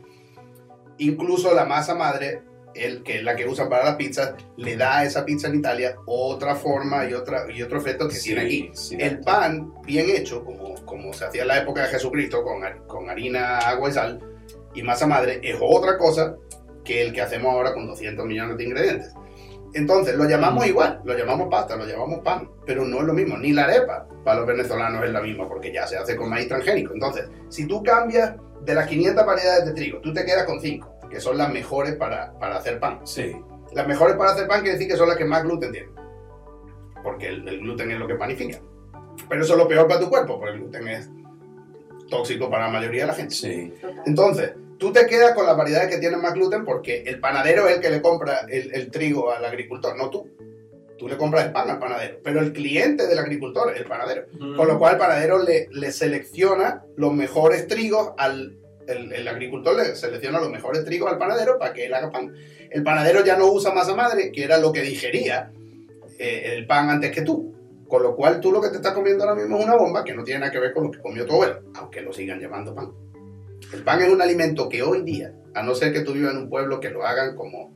Incluso 0.98 1.54
la 1.54 1.66
masa 1.66 1.96
madre, 1.96 2.42
el, 2.76 3.04
que 3.04 3.18
es 3.18 3.24
la 3.24 3.36
que 3.36 3.48
usan 3.48 3.70
para 3.70 3.86
las 3.86 3.96
pizzas, 3.96 4.34
le 4.58 4.78
da 4.78 5.00
a 5.00 5.06
esa 5.06 5.26
pizza 5.26 5.48
en 5.48 5.56
Italia 5.56 5.96
otra 6.06 6.56
forma 6.56 7.06
y, 7.10 7.14
otra, 7.14 7.46
y 7.52 7.62
otro 7.62 7.78
efecto 7.80 8.08
que 8.08 8.18
tiene 8.18 8.42
aquí. 8.42 8.70
sí. 8.74 8.98
El 9.00 9.20
pan 9.20 9.74
bien 9.86 10.10
hecho, 10.10 10.44
como, 10.44 10.76
como 10.86 11.14
se 11.14 11.26
hacía 11.26 11.44
en 11.44 11.48
la 11.50 11.60
época 11.60 11.84
de 11.84 11.90
Jesucristo, 11.90 12.44
con, 12.44 12.62
con 12.88 13.10
harina, 13.10 13.60
agua 13.60 13.90
y 13.90 13.94
sal, 13.94 14.20
y 14.74 14.84
masa 14.84 15.06
madre, 15.08 15.40
es 15.44 15.58
otra 15.60 15.98
cosa 15.98 16.36
que 16.84 17.02
el 17.02 17.14
que 17.14 17.22
hacemos 17.22 17.54
ahora 17.54 17.74
con 17.74 17.88
200 17.88 18.26
millones 18.26 18.58
de 18.58 18.64
ingredientes. 18.64 19.14
Entonces, 19.74 20.16
lo 20.16 20.26
llamamos 20.28 20.66
Mm. 20.66 20.70
igual, 20.70 21.02
lo 21.06 21.18
llamamos 21.18 21.48
pasta, 21.50 21.76
lo 21.78 21.86
llamamos 21.86 22.20
pan, 22.20 22.50
pero 22.66 22.86
no 22.86 23.00
es 23.00 23.04
lo 23.04 23.14
mismo, 23.14 23.38
ni 23.38 23.54
la 23.54 23.64
arepa 23.64 24.06
para 24.24 24.40
los 24.40 24.48
venezolanos 24.48 25.04
es 25.06 25.12
la 25.12 25.22
misma, 25.22 25.48
porque 25.48 25.72
ya 25.72 25.88
se 25.88 25.98
hace 25.98 26.16
con 26.16 26.30
maíz 26.30 26.48
transgénico. 26.48 26.94
Entonces, 26.94 27.30
si 27.50 27.66
tú 27.68 27.82
cambias 27.82 28.36
de 28.66 28.76
las 28.76 28.88
500 28.88 29.26
variedades 29.26 29.66
de 29.66 29.74
trigo, 29.74 30.00
tú 30.02 30.14
te 30.14 30.26
quedas 30.26 30.46
con 30.46 30.60
5, 30.60 30.94
que 31.12 31.20
son 31.20 31.38
las 31.38 31.52
mejores 31.52 31.96
para, 31.96 32.34
para 32.40 32.56
hacer 32.56 32.80
pan. 32.80 33.02
Sí. 33.06 33.36
Las 33.74 33.88
mejores 33.88 34.16
para 34.16 34.32
hacer 34.32 34.48
pan 34.48 34.62
quiere 34.62 34.78
decir 34.78 34.92
que 34.92 34.98
son 34.98 35.08
las 35.08 35.18
que 35.18 35.26
más 35.26 35.44
gluten 35.44 35.72
tienen, 35.72 35.92
porque 37.04 37.28
el, 37.28 37.48
el 37.48 37.60
gluten 37.60 37.92
es 37.92 38.00
lo 38.00 38.08
que 38.08 38.16
panifica. 38.16 38.60
Pero 39.30 39.44
eso 39.44 39.54
es 39.54 39.60
lo 39.60 39.68
peor 39.68 39.88
para 39.88 40.00
tu 40.00 40.10
cuerpo, 40.10 40.40
porque 40.40 40.54
el 40.54 40.62
gluten 40.62 40.88
es 40.88 41.10
tóxico 42.10 42.50
para 42.50 42.66
la 42.66 42.72
mayoría 42.72 43.02
de 43.02 43.08
la 43.08 43.14
gente. 43.14 43.36
Sí. 43.36 43.74
Entonces, 44.06 44.54
tú 44.78 44.92
te 44.92 45.06
quedas 45.06 45.34
con 45.34 45.46
las 45.46 45.56
variedades 45.56 45.90
que 45.90 45.98
tienen 46.00 46.22
más 46.22 46.34
gluten 46.34 46.66
porque 46.66 47.04
el 47.04 47.20
panadero 47.20 47.68
es 47.68 47.76
el 47.76 47.82
que 47.82 47.90
le 47.90 48.02
compra 48.02 48.46
el, 48.50 48.74
el 48.74 48.90
trigo 48.90 49.32
al 49.32 49.46
agricultor, 49.46 49.98
no 49.98 50.10
tú. 50.10 50.30
Tú 50.98 51.08
le 51.08 51.18
compras 51.18 51.46
el 51.46 51.52
pan 51.52 51.70
al 51.70 51.80
panadero, 51.80 52.20
pero 52.24 52.42
el 52.42 52.54
cliente 52.54 53.08
del 53.08 53.18
agricultor 53.18 53.72
es 53.74 53.80
el 53.80 53.88
panadero. 53.88 54.26
Con 54.56 54.68
lo 54.68 54.78
cual 54.78 54.94
el 54.94 55.00
panadero 55.00 55.42
le, 55.42 55.68
le 55.72 55.92
selecciona 55.92 56.84
los 56.96 57.14
mejores 57.14 57.68
trigos 57.68 58.12
al... 58.18 58.60
El, 58.92 59.14
el 59.14 59.28
agricultor 59.28 59.76
le 59.76 59.96
selecciona 59.96 60.40
los 60.40 60.52
mejores 60.52 60.84
trigos 60.86 61.12
al 61.12 61.18
panadero 61.18 61.58
para 61.58 61.74
que 61.74 61.86
él 61.86 61.94
haga 61.94 62.12
pan. 62.12 62.34
El 62.70 62.84
panadero 62.84 63.24
ya 63.24 63.38
no 63.38 63.52
usa 63.52 63.74
masa 63.74 63.96
madre, 63.96 64.32
que 64.32 64.44
era 64.44 64.58
lo 64.58 64.72
que 64.72 64.82
digería 64.82 65.52
eh, 66.20 66.54
el 66.56 66.68
pan 66.68 66.90
antes 66.90 67.12
que 67.12 67.22
tú. 67.22 67.54
Con 67.88 68.04
lo 68.04 68.16
cual 68.16 68.40
tú 68.40 68.52
lo 68.52 68.62
que 68.62 68.70
te 68.70 68.78
estás 68.78 68.94
comiendo 68.94 69.24
ahora 69.24 69.36
mismo 69.36 69.58
es 69.58 69.66
una 69.66 69.76
bomba 69.76 70.04
que 70.04 70.14
no 70.14 70.24
tiene 70.24 70.42
nada 70.42 70.52
que 70.52 70.60
ver 70.60 70.72
con 70.72 70.86
lo 70.86 70.92
que 70.92 71.00
comió 71.00 71.26
tu 71.26 71.34
abuelo, 71.34 71.62
aunque 71.76 72.02
lo 72.02 72.14
sigan 72.14 72.40
llamando 72.40 72.74
pan. 72.74 72.92
El 73.74 73.84
pan 73.84 74.02
es 74.02 74.10
un 74.10 74.22
alimento 74.22 74.70
que 74.70 74.82
hoy 74.82 75.02
día, 75.02 75.34
a 75.54 75.64
no 75.64 75.76
ser 75.76 75.92
que 75.92 76.02
tú 76.02 76.14
vivas 76.14 76.32
en 76.32 76.38
un 76.38 76.50
pueblo 76.50 76.80
que 76.80 76.90
lo 76.90 77.06
hagan 77.06 77.36
como 77.36 77.74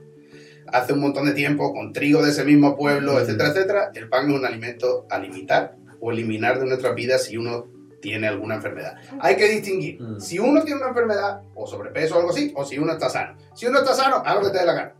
hace 0.67 0.93
un 0.93 0.99
montón 0.99 1.25
de 1.25 1.33
tiempo, 1.33 1.73
con 1.73 1.91
trigo 1.91 2.23
de 2.23 2.31
ese 2.31 2.43
mismo 2.43 2.75
pueblo, 2.75 3.19
etcétera, 3.19 3.49
etcétera, 3.49 3.91
el 3.93 4.09
pan 4.09 4.29
es 4.29 4.37
un 4.37 4.45
alimento 4.45 5.05
a 5.09 5.19
limitar 5.19 5.75
o 5.99 6.11
eliminar 6.11 6.59
de 6.59 6.65
nuestras 6.65 6.95
vidas 6.95 7.23
si 7.23 7.37
uno 7.37 7.67
tiene 8.05 8.27
alguna 8.27 8.55
enfermedad. 8.55 8.95
Hay 9.19 9.35
que 9.35 9.47
distinguir 9.49 9.99
Mm. 9.99 10.19
si 10.19 10.37
uno 10.37 10.61
tiene 10.63 10.79
una 10.81 10.89
enfermedad 10.89 11.41
o 11.55 11.65
sobrepeso 11.65 12.15
o 12.15 12.19
algo 12.19 12.29
así, 12.29 12.53
o 12.55 12.63
si 12.63 12.77
uno 12.77 12.93
está 12.93 13.09
sano. 13.09 13.35
Si 13.55 13.65
uno 13.65 13.79
está 13.79 13.93
sano, 13.95 14.21
haz 14.23 14.35
lo 14.35 14.41
que 14.43 14.49
te 14.51 14.59
dé 14.59 14.65
la 14.65 14.73
gana. 14.73 14.93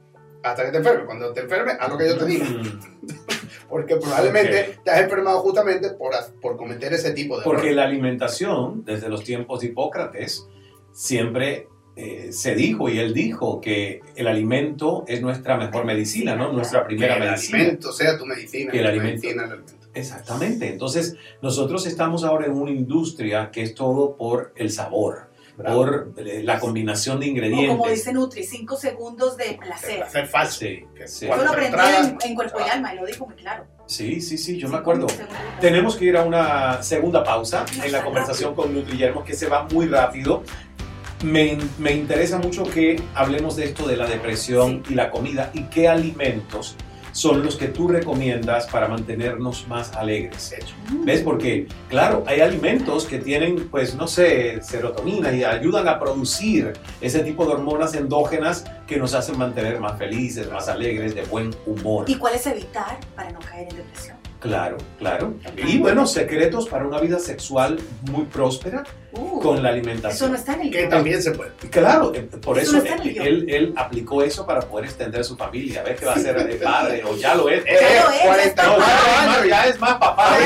Hasta 0.44 0.66
que 0.66 0.72
te 0.72 0.78
enfermes. 0.78 1.06
Cuando 1.06 1.32
te 1.34 1.42
enfermes, 1.42 1.76
haz 1.80 1.90
lo 1.90 1.98
que 1.98 2.08
yo 2.08 2.18
te 2.18 2.26
diga. 2.26 2.46
Mm. 2.46 2.80
Porque 3.70 3.96
probablemente 3.98 4.70
Ok. 4.78 4.84
te 4.84 4.92
has 4.92 5.02
enfermado 5.02 5.40
justamente 5.42 5.90
por, 5.92 6.14
por 6.42 6.56
cometer 6.58 6.94
ese 6.94 7.12
tipo 7.12 7.38
de 7.38 7.44
Porque 7.44 7.62
errores. 7.70 7.76
la 7.76 7.84
alimentación, 7.84 8.84
desde 8.86 9.08
los 9.10 9.24
tiempos 9.24 9.60
de 9.62 9.68
Hipócrates, 9.68 10.48
siempre 10.92 11.68
eh, 11.98 12.32
se 12.32 12.56
dijo 12.56 12.90
y 12.90 13.00
él 13.00 13.14
dijo 13.14 13.62
que 13.62 14.02
el 14.16 14.28
alimento 14.28 15.04
es 15.08 15.22
nuestra 15.22 15.58
mejor 15.58 15.86
medicina, 15.86 16.36
¿no? 16.36 16.52
Nuestra 16.52 16.82
Que 16.82 16.88
primera 16.88 17.16
el 17.18 17.24
medicina. 17.24 17.58
alimento 17.60 17.92
sea 17.94 18.18
tu 18.18 18.26
medicina. 18.26 18.72
Que 18.72 18.80
el 18.80 18.86
alimento- 18.88 19.22
medicina 19.22 19.44
el 19.46 19.52
alimento. 19.52 19.85
Exactamente. 19.96 20.68
Entonces, 20.70 21.16
nosotros 21.42 21.86
estamos 21.88 22.24
ahora 22.24 22.46
en 22.46 22.54
una 22.54 22.72
industria 22.72 23.50
que 23.52 23.64
es 23.64 23.74
todo 23.74 24.16
por 24.16 24.54
el 24.56 24.70
sabor, 24.72 25.32
Bravo. 25.58 25.78
por 25.78 26.14
eh, 26.18 26.44
la 26.44 26.60
combinación 26.60 27.20
de 27.20 27.26
O 27.26 27.30
como 27.30 27.38
ingredientes. 27.38 27.92
dice 27.92 28.14
Nutri, 28.14 28.44
5 28.44 28.76
segundos 28.76 29.38
de 29.38 29.58
placer. 29.60 30.04
Hacer 30.04 30.28
falso. 30.28 30.60
Sí, 30.60 30.86
Que 30.96 31.08
sí. 31.08 31.28
Yo 31.28 31.36
lo 31.38 31.50
aprendí 31.50 31.78
en, 31.98 32.18
en 32.24 32.36
Cuerpo 32.36 32.58
y 32.66 32.70
Alma 32.70 32.94
y 32.94 32.98
lo 32.98 33.06
dijo 33.06 33.26
muy 33.26 33.36
claro. 33.36 33.66
sí, 33.88 34.20
sí, 34.22 34.38
sí, 34.38 34.58
yo 34.58 34.68
me 34.68 34.74
Cinco 34.74 34.78
acuerdo. 34.78 35.08
segundos 35.10 35.30
de 35.30 35.34
placer. 35.40 35.60
Tenemos 35.62 35.96
que 35.96 36.06
ir 36.06 36.18
a 36.18 36.24
una 36.24 36.84
segunda 36.84 37.24
pausa 37.24 37.66
en 37.84 37.92
la 37.92 38.04
conversación 38.04 38.54
con 38.54 38.74
Nutriyermo, 38.74 39.24
que 39.24 39.34
se 39.34 39.48
va 39.48 39.64
muy 39.64 39.88
rápido. 39.88 40.44
Me, 41.24 41.58
me 41.80 41.94
interesa 41.94 42.38
mucho 42.38 42.64
que 42.64 43.02
hablemos 43.16 43.56
de 43.56 43.66
esto 43.66 43.88
de 43.88 43.96
la 43.96 44.06
depresión 44.06 44.84
y 44.90 44.94
la 44.96 45.10
comida 45.10 45.50
y 45.54 45.64
qué 45.64 45.88
alimentos 45.88 46.76
son 47.16 47.46
los 47.46 47.56
que 47.56 47.70
tú 47.70 47.88
recomiendas 47.88 48.68
para 48.68 48.90
mantenernos 48.90 49.66
más 49.70 49.94
alegres. 49.94 50.52
Hecho. 50.52 50.76
¿Ves? 51.06 51.22
Porque, 51.22 51.66
claro, 51.88 52.26
hay 52.28 52.42
alimentos 52.42 53.06
que 53.06 53.20
tienen, 53.20 53.70
pues, 53.70 53.96
no 53.96 54.06
sé, 54.06 54.62
serotonina 54.62 55.32
y 55.32 55.46
ayudan 55.46 55.88
a 55.88 55.98
producir 55.98 56.74
ese 57.00 57.20
tipo 57.22 57.46
de 57.46 57.54
hormonas 57.54 57.96
endógenas 57.96 58.66
que 58.86 58.98
nos 58.98 59.14
hacen 59.14 59.38
mantener 59.38 59.80
más 59.80 59.98
felices, 59.98 60.52
más 60.52 60.68
alegres, 60.68 61.16
de 61.16 61.24
buen 61.24 61.56
humor. 61.66 62.04
¿Y 62.10 62.16
cuál 62.16 62.36
es 62.36 62.46
evitar 62.48 63.00
para 63.16 63.32
no 63.32 63.40
caer 63.40 63.70
en 63.70 63.78
depresión? 63.78 64.25
Claro, 64.46 64.78
claro. 65.00 65.34
Y 65.58 65.78
bueno, 65.80 66.06
secretos 66.08 66.68
para 66.68 66.86
una 66.88 67.00
vida 67.00 67.20
sexual 67.20 67.80
muy 68.12 68.26
próspera 68.26 68.84
Uh, 69.18 69.40
con 69.40 69.64
la 69.64 69.70
eso 69.70 69.78
alimentación. 69.78 70.32
no 70.32 70.38
está 70.38 70.54
en 70.56 70.62
el 70.64 70.72
Que 70.72 70.88
también 70.88 71.24
se 71.24 71.32
puede. 71.32 71.52
Claro, 71.70 72.12
eh, 72.14 72.24
por 72.42 72.60
Eso 72.60 72.78
eso 72.80 72.96
no 72.98 73.04
eh, 73.06 73.16
él, 73.22 73.46
él 73.50 73.74
aplicó 73.78 74.22
eso 74.22 74.46
para 74.46 74.60
poder 74.60 74.86
extender 74.88 75.24
su 75.24 75.38
familia. 75.38 75.84
Ves 75.84 75.98
que 75.98 76.06
va 76.06 76.14
a 76.16 76.20
ser 76.20 76.38
eh, 76.38 76.56
padre 76.62 77.02
o 77.06 77.16
ya 77.16 77.34
lo 77.34 77.48
es. 77.48 77.64
Eh, 77.66 77.78
Ya 77.80 78.04
lo 78.04 78.12
es, 78.12 78.18
ya 78.20 78.26
40 78.26 78.44
está. 78.44 78.66
No, 78.66 78.78
ya, 78.78 78.84
es 78.86 79.18
años. 79.18 79.38
más, 79.40 79.48
ya 79.48 79.66
es 79.68 79.80
más 79.80 79.94
papá. 79.96 80.38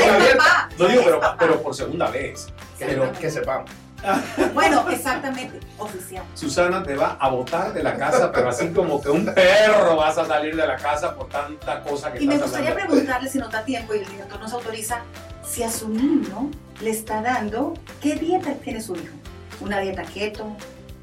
No 0.78 0.86
digo, 0.86 1.02
pero, 1.04 1.20
pero 1.36 1.62
por 1.62 1.74
segunda 1.74 2.10
vez. 2.12 2.46
Pero 2.78 3.10
Que 3.20 3.28
sepamos. 3.28 3.68
Bueno, 4.54 4.88
exactamente, 4.90 5.60
oficial. 5.78 6.24
Susana 6.34 6.82
te 6.82 6.96
va 6.96 7.16
a 7.20 7.28
botar 7.28 7.72
de 7.72 7.82
la 7.82 7.96
casa, 7.96 8.30
pero 8.32 8.48
así 8.48 8.68
como 8.68 9.00
que 9.00 9.10
un 9.10 9.26
perro 9.26 9.96
vas 9.96 10.18
a 10.18 10.24
salir 10.26 10.56
de 10.56 10.66
la 10.66 10.76
casa 10.76 11.14
por 11.14 11.28
tanta 11.28 11.82
cosa 11.82 12.12
que 12.12 12.22
Y 12.22 12.26
me 12.26 12.38
gustaría 12.38 12.70
hablando. 12.70 12.92
preguntarle 12.92 13.28
si 13.28 13.38
nos 13.38 13.50
da 13.50 13.64
tiempo 13.64 13.94
y 13.94 13.98
el 13.98 14.06
director 14.06 14.40
nos 14.40 14.52
autoriza 14.52 15.02
si 15.46 15.62
a 15.62 15.70
su 15.70 15.88
niño 15.88 16.50
le 16.80 16.90
está 16.90 17.20
dando, 17.22 17.74
¿qué 18.00 18.14
dieta 18.16 18.52
tiene 18.54 18.80
su 18.80 18.94
hijo? 18.94 19.14
¿Una 19.60 19.80
dieta 19.80 20.02
keto? 20.02 20.56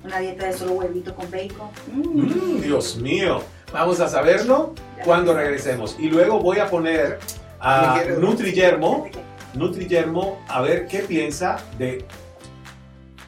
¿Una 0.04 0.20
dieta 0.20 0.46
de 0.46 0.54
solo 0.54 0.74
huevito 0.74 1.14
con 1.16 1.30
bacon? 1.30 1.70
Mm. 1.92 2.58
Mm, 2.58 2.62
Dios 2.62 2.96
mío. 2.98 3.42
Vamos 3.74 4.00
a 4.00 4.08
saberlo 4.08 4.74
cuando 5.04 5.34
regresemos. 5.34 5.96
Y 6.00 6.10
luego 6.10 6.40
voy 6.40 6.60
a 6.60 6.70
poner 6.70 7.20
a 7.60 7.96
¿Qué 7.96 8.02
quieres? 8.02 8.20
Nutriyermo, 8.20 9.08
Nutriyermo 9.54 10.40
a 10.48 10.62
ver 10.62 10.88
qué 10.88 11.00
piensa 11.00 11.58
de 11.78 12.06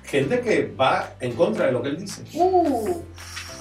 gente 0.09 0.41
que 0.41 0.73
va 0.79 1.11
en 1.19 1.33
contra 1.33 1.67
de 1.67 1.71
lo 1.71 1.81
que 1.81 1.89
él 1.89 1.99
dice. 1.99 2.23
Uh, 2.33 3.01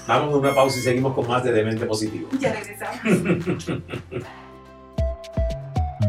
Vamos 0.07 0.33
a 0.35 0.37
una 0.39 0.55
pausa 0.55 0.79
y 0.79 0.83
seguimos 0.83 1.15
con 1.15 1.29
más 1.29 1.45
de 1.45 1.53
Demente 1.53 1.85
Positivo. 1.85 2.31
ya 2.41 2.53
regresamos. 2.53 3.03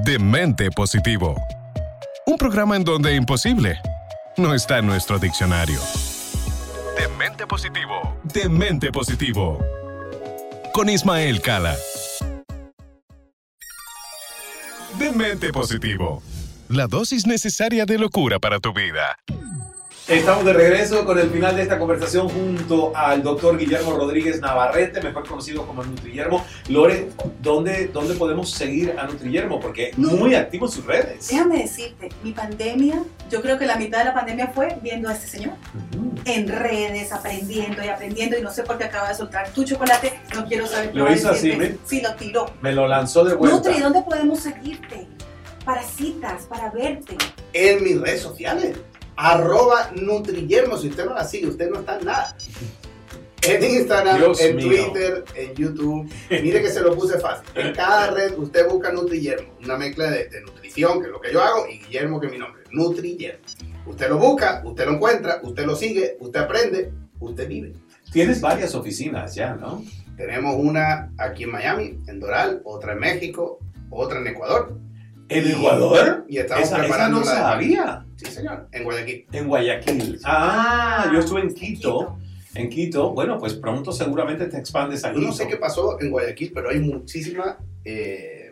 Demente 0.05 0.71
Positivo. 0.71 1.35
Un 2.25 2.37
programa 2.37 2.77
en 2.77 2.85
donde 2.85 3.13
imposible 3.15 3.77
no 4.37 4.53
está 4.53 4.77
en 4.79 4.87
nuestro 4.87 5.19
diccionario. 5.19 5.79
Demente 6.97 7.45
Positivo. 7.45 8.15
Demente 8.23 8.91
Positivo. 8.91 9.59
Con 10.73 10.89
Ismael 10.89 11.41
Cala. 11.41 11.75
Demente 14.97 15.51
Positivo. 15.51 16.23
La 16.69 16.87
dosis 16.87 17.27
necesaria 17.27 17.85
de 17.85 17.97
locura 17.97 18.39
para 18.39 18.59
tu 18.59 18.71
vida. 18.73 19.17
Estamos 20.09 20.43
de 20.43 20.53
regreso 20.53 21.05
con 21.05 21.19
el 21.19 21.29
final 21.29 21.55
de 21.55 21.61
esta 21.61 21.77
conversación 21.77 22.27
junto 22.29 22.91
al 22.97 23.21
doctor 23.21 23.55
Guillermo 23.59 23.91
Rodríguez 23.95 24.41
Navarrete, 24.41 25.01
mejor 25.01 25.27
conocido 25.27 25.67
como 25.67 25.83
Nutriyermo. 25.83 26.43
Lore, 26.67 27.09
¿dónde, 27.43 27.91
¿dónde 27.93 28.15
podemos 28.15 28.49
seguir 28.49 28.95
a 28.97 29.05
Nutriyermo? 29.05 29.59
Porque 29.59 29.89
es 29.89 29.97
No. 29.99 30.13
muy 30.13 30.33
activo 30.33 30.65
en 30.65 30.71
sus 30.71 30.83
redes. 30.85 31.27
Déjame 31.27 31.59
decirte, 31.59 32.09
mi 32.23 32.31
pandemia, 32.31 33.03
yo 33.29 33.39
creo 33.43 33.59
que 33.59 33.67
la 33.67 33.75
mitad 33.75 33.99
de 33.99 34.05
la 34.05 34.13
pandemia 34.15 34.47
fue 34.47 34.79
viendo 34.81 35.09
a 35.09 35.13
este 35.13 35.27
señor 35.27 35.53
Ujú. 35.93 36.11
en 36.25 36.47
redes, 36.47 37.11
aprendiendo 37.13 37.83
y 37.85 37.87
aprendiendo, 37.89 38.35
y 38.35 38.41
no 38.41 38.51
sé 38.51 38.63
por 38.63 38.79
qué 38.79 38.85
acaba 38.85 39.09
de 39.09 39.15
soltar 39.15 39.49
tu 39.51 39.63
chocolate, 39.63 40.19
no 40.33 40.43
quiero 40.47 40.65
saber 40.65 40.91
qué 40.91 40.97
Lo 40.97 41.13
hizo 41.13 41.29
así, 41.29 41.51
¿ve? 41.51 41.77
Sí, 41.85 42.01
lo 42.01 42.15
tiró. 42.15 42.47
Me 42.61 42.71
lo 42.71 42.87
lanzó 42.87 43.23
de 43.23 43.35
vuelta. 43.35 43.57
Nutri, 43.57 43.79
¿dónde 43.79 44.01
podemos 44.01 44.39
seguirte? 44.39 45.07
Para 45.63 45.83
citas, 45.83 46.45
para 46.47 46.71
verte. 46.71 47.15
En 47.53 47.83
mis 47.83 48.01
redes 48.01 48.21
sociales. 48.21 48.75
Arroba 49.21 49.91
Nutriyermo. 49.95 50.77
Si 50.77 50.87
usted 50.87 51.05
no 51.05 51.13
la 51.13 51.25
sigue, 51.25 51.47
usted 51.47 51.69
no 51.69 51.79
está 51.79 51.99
en 51.99 52.05
nada. 52.05 52.37
En 53.41 53.63
Instagram, 53.63 54.17
Dios 54.17 54.41
en 54.41 54.55
mío. 54.55 54.67
Twitter, 54.67 55.25
en 55.35 55.55
YouTube. 55.55 56.09
Mire 56.29 56.61
que 56.61 56.69
se 56.69 56.79
lo 56.81 56.95
puse 56.95 57.19
fácil. 57.19 57.45
En 57.55 57.73
cada 57.73 58.11
red 58.11 58.37
usted 58.37 58.69
busca 58.69 58.93
Nutriyermo. 58.93 59.55
Una 59.61 59.77
mezcla 59.77 60.09
de, 60.09 60.29
de 60.29 60.41
nutrición, 60.41 61.01
que 61.01 61.07
es 61.07 61.11
lo 61.11 61.19
que 61.19 61.33
yo 61.33 61.41
hago, 61.41 61.67
y 61.67 61.79
Guillermo, 61.79 62.19
que 62.21 62.27
es 62.27 62.31
mi 62.31 62.37
nombre. 62.37 62.63
Nutriyermo. 62.71 63.43
Usted 63.85 64.07
lo 64.07 64.17
busca, 64.19 64.61
usted 64.63 64.85
lo 64.85 64.93
encuentra, 64.93 65.41
usted 65.43 65.65
lo 65.65 65.75
sigue, 65.75 66.15
usted 66.19 66.39
aprende, 66.39 66.91
usted 67.19 67.47
vive. 67.47 67.73
Tienes 68.13 68.39
varias 68.39 68.73
oficinas 68.73 69.35
ya, 69.35 69.53
¿no? 69.55 69.83
Tenemos 70.15 70.55
una 70.57 71.11
aquí 71.17 71.43
en 71.43 71.51
Miami, 71.51 71.99
en 72.07 72.19
Doral, 72.19 72.61
otra 72.63 72.93
en 72.93 72.99
México, 72.99 73.59
otra 73.89 74.19
en 74.19 74.27
Ecuador. 74.27 74.77
¿En 75.29 75.47
Y- 75.47 75.51
Ecuador? 75.51 76.25
Y 76.27 76.37
estamos 76.37 76.65
Esa, 76.65 76.77
no 77.09 77.19
la 77.19 77.19
de- 77.19 77.25
sabía. 77.25 78.05
Sí, 78.17 78.25
señor. 78.25 78.67
En 78.71 78.83
Guayaquil. 78.83 79.25
En 79.31 79.47
Guayaquil. 79.47 80.19
Ah, 80.25 81.09
yo 81.13 81.19
estuve 81.19 81.41
en 81.41 81.53
Quito. 81.53 81.99
Quito. 81.99 82.17
En 82.55 82.69
Quito. 82.69 83.11
Bueno, 83.13 83.37
pues 83.37 83.53
pronto 83.53 83.91
seguramente 83.91 84.45
te 84.47 84.57
expandes 84.57 85.05
a 85.05 85.09
Quito. 85.13 85.21
no 85.21 85.31
sé 85.31 85.47
qué 85.47 85.57
pasó 85.57 85.99
en 86.01 86.09
Guayaquil, 86.11 86.51
pero 86.53 86.69
hay 86.69 86.79
muchísima, 86.79 87.57
eh, 87.85 88.51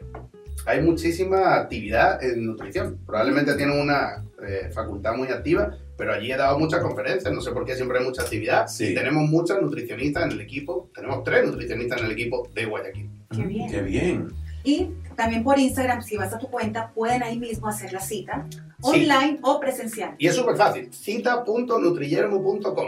hay 0.66 0.82
muchísima 0.82 1.56
actividad 1.56 2.24
en 2.24 2.46
nutrición. 2.46 3.00
Probablemente 3.06 3.56
tienen 3.56 3.80
una 3.80 4.24
eh, 4.48 4.70
facultad 4.72 5.16
muy 5.16 5.30
activa, 5.30 5.76
pero 5.98 6.13
allí 6.13 6.32
he 6.32 6.38
dado 6.38 6.60
muchas 6.60 6.80
conferencias. 6.82 7.34
No 7.34 7.42
sé 7.42 7.52
por 7.52 7.66
qué 7.66 7.76
siempre 7.76 7.98
hay 7.98 8.06
mucha 8.06 8.22
actividad. 8.22 8.68
Sí. 8.68 8.90
Y 8.90 8.94
tenemos 8.94 9.28
muchas 9.28 9.60
nutricionistas 9.62 10.26
en 10.26 10.32
el 10.34 10.42
equipo. 10.42 10.92
Tenemos 10.94 11.24
tres 11.24 11.46
nutricionistas 11.48 12.00
en 12.02 12.06
el 12.06 12.12
equipo 12.12 12.48
de 12.54 12.66
Guayaquil. 12.66 13.10
Qué 13.36 13.42
bien. 13.42 13.72
Qué 13.72 13.82
bien. 13.82 14.28
Y 14.63 14.90
también 15.18 15.44
por 15.44 15.60
Instagram, 15.60 16.02
si 16.04 16.16
vas 16.16 16.32
a 16.34 16.38
tu 16.38 16.48
cuenta, 16.50 16.92
pueden 16.94 17.24
ahí 17.24 17.38
mismo 17.40 17.68
hacer 17.68 17.92
la 17.92 18.00
cita, 18.00 18.46
online 18.82 19.40
o 19.42 19.60
presencial. 19.60 20.16
Y 20.18 20.28
es 20.28 20.36
súper 20.36 20.56
fácil. 20.56 20.94
Cita.nutriyermo.com. 20.94 22.88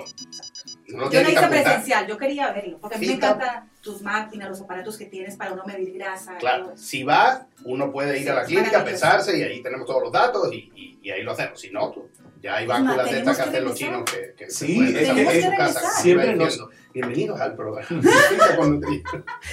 No 0.89 1.03
Yo 1.11 1.23
que 1.23 1.31
hice 1.31 1.47
presencial, 1.47 2.07
yo 2.07 2.17
quería 2.17 2.51
verlo, 2.51 2.79
porque 2.79 2.95
a 2.95 2.99
mí 2.99 3.07
me 3.07 3.13
encantan 3.13 3.69
tus 3.81 4.01
máquinas, 4.01 4.49
los 4.49 4.61
aparatos 4.61 4.97
que 4.97 5.05
tienes 5.05 5.35
para 5.35 5.53
uno 5.53 5.63
medir 5.65 5.93
grasa. 5.93 6.37
Claro, 6.37 6.75
si 6.77 7.03
vas, 7.03 7.41
uno 7.63 7.91
puede 7.91 8.17
ir 8.17 8.23
Sí, 8.23 8.29
a 8.29 8.33
la 8.35 8.43
clínica, 8.45 8.83
pesarse 8.83 9.37
y 9.37 9.43
ahí 9.43 9.61
tenemos 9.61 9.85
todos 9.85 10.01
los 10.03 10.11
datos 10.11 10.51
y, 10.53 10.71
y- 10.75 10.99
y 11.03 11.11
ahí 11.11 11.21
lo 11.23 11.31
hacemos. 11.33 11.59
Si 11.59 11.69
no, 11.71 11.91
tú- 11.91 12.07
ya 12.41 12.55
hay 12.55 12.65
básculas 12.67 13.11
de 13.11 13.19
estas 13.19 13.37
que 13.37 13.43
hacen 13.43 13.63
los 13.65 13.75
chinos 13.75 14.03
que, 14.05 14.33
que 14.37 14.49
Sí, 14.49 14.67
se 14.67 14.75
pueden 15.13 15.27
es 15.27 15.35
en 15.35 15.51
su 15.51 15.57
casa. 15.57 15.79
siempre 16.01 16.35
nos- 16.35 16.59
Bienvenidos 16.93 17.39
al 17.39 17.55
programa. 17.55 17.85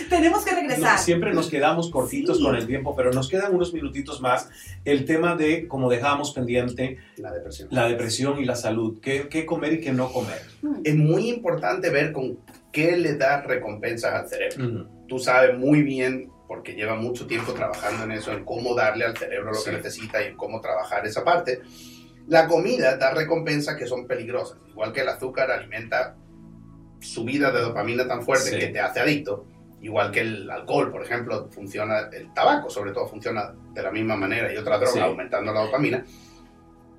Tenemos 0.08 0.44
que 0.44 0.52
No, 0.52 0.56
regresar. 0.60 0.98
siempre 0.98 1.34
nos 1.34 1.50
quedamos 1.50 1.90
cortitos 1.90 2.38
Sí. 2.38 2.42
con 2.42 2.56
el 2.56 2.66
tiempo, 2.66 2.96
pero 2.96 3.12
nos 3.12 3.28
quedan 3.28 3.54
unos 3.54 3.74
minutitos 3.74 4.22
más. 4.22 4.48
El 4.86 5.04
tema 5.04 5.36
de, 5.36 5.68
como 5.68 5.90
dejamos 5.90 6.32
pendiente, 6.32 6.96
La 7.18 7.32
depresión. 7.32 7.68
la 7.70 7.88
depresión 7.88 8.38
y 8.38 8.46
la 8.46 8.56
salud. 8.56 9.00
¿Qué, 9.02 9.28
qué 9.28 9.44
comer 9.44 9.74
y 9.74 9.80
qué 9.80 9.92
no 9.92 10.10
comer? 10.10 10.40
Mm. 10.62 10.76
Es 10.84 10.96
muy 10.96 11.28
importante 11.28 11.90
ver 11.90 12.12
con 12.12 12.38
qué 12.72 12.96
le 12.96 13.16
das 13.16 13.44
recompensas 13.46 14.14
al 14.14 14.28
cerebro. 14.28 14.66
Ujú. 14.80 15.06
Tú 15.06 15.18
sabes 15.18 15.58
muy 15.58 15.82
bien, 15.82 16.30
porque 16.48 16.72
lleva 16.72 16.94
mucho 16.94 17.26
tiempo 17.26 17.52
trabajando 17.52 18.04
en 18.04 18.12
eso, 18.12 18.32
en 18.32 18.44
cómo 18.46 18.74
darle 18.74 19.04
al 19.04 19.16
cerebro 19.16 19.50
lo 19.50 19.58
Sí. 19.58 19.68
que 19.70 19.76
necesita 19.76 20.22
y 20.22 20.28
en 20.28 20.36
cómo 20.38 20.60
trabajar 20.62 21.06
esa 21.06 21.22
parte. 21.22 21.60
La 22.28 22.48
comida 22.48 22.96
da 22.96 23.12
recompensas 23.12 23.76
que 23.76 23.86
son 23.86 24.06
peligrosas. 24.06 24.58
Igual 24.70 24.92
que 24.92 25.02
el 25.02 25.08
azúcar 25.08 25.50
alimenta 25.50 26.16
subida 27.00 27.50
de 27.52 27.60
dopamina 27.60 28.06
tan 28.06 28.22
fuerte 28.22 28.50
Sí. 28.50 28.58
que 28.58 28.68
te 28.68 28.80
hace 28.80 29.00
adicto. 29.00 29.46
Igual 29.80 30.10
que 30.10 30.20
el 30.20 30.50
alcohol, 30.50 30.90
por 30.90 31.02
ejemplo, 31.02 31.48
funciona, 31.50 32.08
el 32.12 32.32
tabaco 32.32 32.70
sobre 32.70 32.92
todo 32.92 33.06
funciona 33.06 33.54
de 33.74 33.82
la 33.82 33.90
misma 33.90 34.16
manera 34.16 34.52
y 34.52 34.56
otra 34.56 34.78
droga 34.78 34.92
Sí. 34.92 35.00
aumentando 35.00 35.52
la 35.52 35.60
dopamina. 35.60 36.04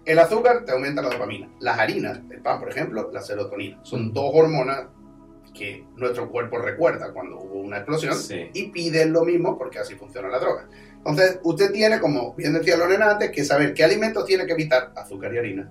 El 0.05 0.19
azúcar 0.19 0.63
te 0.63 0.71
aumenta 0.71 1.01
la 1.01 1.09
dopamina. 1.09 1.49
Las 1.59 1.77
harinas, 1.79 2.19
el 2.29 2.39
pan, 2.41 2.59
por 2.59 2.69
ejemplo, 2.69 3.09
la 3.11 3.21
serotonina. 3.21 3.79
Son 3.83 4.07
Mm. 4.07 4.13
dos 4.13 4.31
hormonas 4.33 4.85
que 5.53 5.83
nuestro 5.95 6.29
cuerpo 6.29 6.59
recuerda 6.59 7.11
cuando 7.11 7.39
hubo 7.39 7.59
una 7.61 7.77
explosión 7.77 8.15
Sí. 8.15 8.49
y 8.53 8.67
piden 8.67 9.11
lo 9.11 9.25
mismo 9.25 9.57
porque 9.57 9.79
así 9.79 9.95
funciona 9.95 10.29
la 10.29 10.39
droga. 10.39 10.69
Entonces, 10.97 11.39
usted 11.43 11.71
tiene, 11.71 11.99
como 11.99 12.33
bien 12.35 12.53
decía 12.53 12.77
Lorena 12.77 13.11
antes, 13.11 13.31
que 13.31 13.43
saber 13.43 13.73
qué 13.73 13.83
alimentos 13.83 14.23
tiene 14.25 14.45
que 14.45 14.53
evitar, 14.53 14.91
azúcar 14.95 15.33
y 15.33 15.37
harina, 15.39 15.69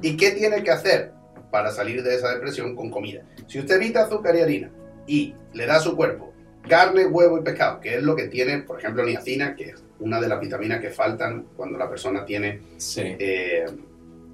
y 0.00 0.16
qué 0.16 0.30
tiene 0.30 0.62
que 0.62 0.70
hacer 0.70 1.12
para 1.50 1.70
salir 1.70 2.02
de 2.02 2.14
esa 2.14 2.32
depresión 2.32 2.74
con 2.76 2.90
comida. 2.90 3.22
Si 3.46 3.58
usted 3.58 3.76
evita 3.76 4.02
azúcar 4.04 4.36
y 4.36 4.40
harina 4.40 4.70
y 5.06 5.34
le 5.52 5.66
da 5.66 5.76
a 5.76 5.80
su 5.80 5.96
cuerpo 5.96 6.32
carne, 6.68 7.06
huevo 7.06 7.38
y 7.38 7.42
pescado, 7.42 7.80
que 7.80 7.96
es 7.96 8.02
lo 8.02 8.14
que 8.14 8.28
tiene, 8.28 8.58
por 8.58 8.78
ejemplo, 8.78 9.02
niacina, 9.04 9.56
que 9.56 9.70
es 9.70 9.82
una 9.98 10.20
de 10.20 10.28
las 10.28 10.40
vitaminas 10.40 10.80
que 10.80 10.90
faltan 10.90 11.46
cuando 11.56 11.78
la 11.78 11.88
persona 11.88 12.24
tiene 12.24 12.60
Sí. 12.76 13.00
eh, 13.18 13.64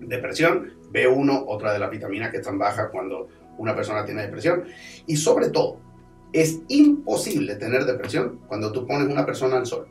depresión, 0.00 0.72
B1, 0.92 1.44
otra 1.46 1.72
de 1.72 1.78
las 1.78 1.90
vitaminas 1.90 2.30
que 2.30 2.38
están 2.38 2.58
bajas 2.58 2.88
cuando 2.90 3.28
una 3.58 3.74
persona 3.74 4.04
tiene 4.04 4.22
depresión. 4.22 4.64
Y 5.06 5.16
sobre 5.16 5.48
todo, 5.50 5.78
es 6.32 6.60
imposible 6.68 7.54
tener 7.56 7.84
depresión 7.86 8.40
cuando 8.46 8.72
tú 8.72 8.86
pones 8.86 9.08
una 9.08 9.24
persona 9.24 9.56
al 9.56 9.66
sol. 9.66 9.86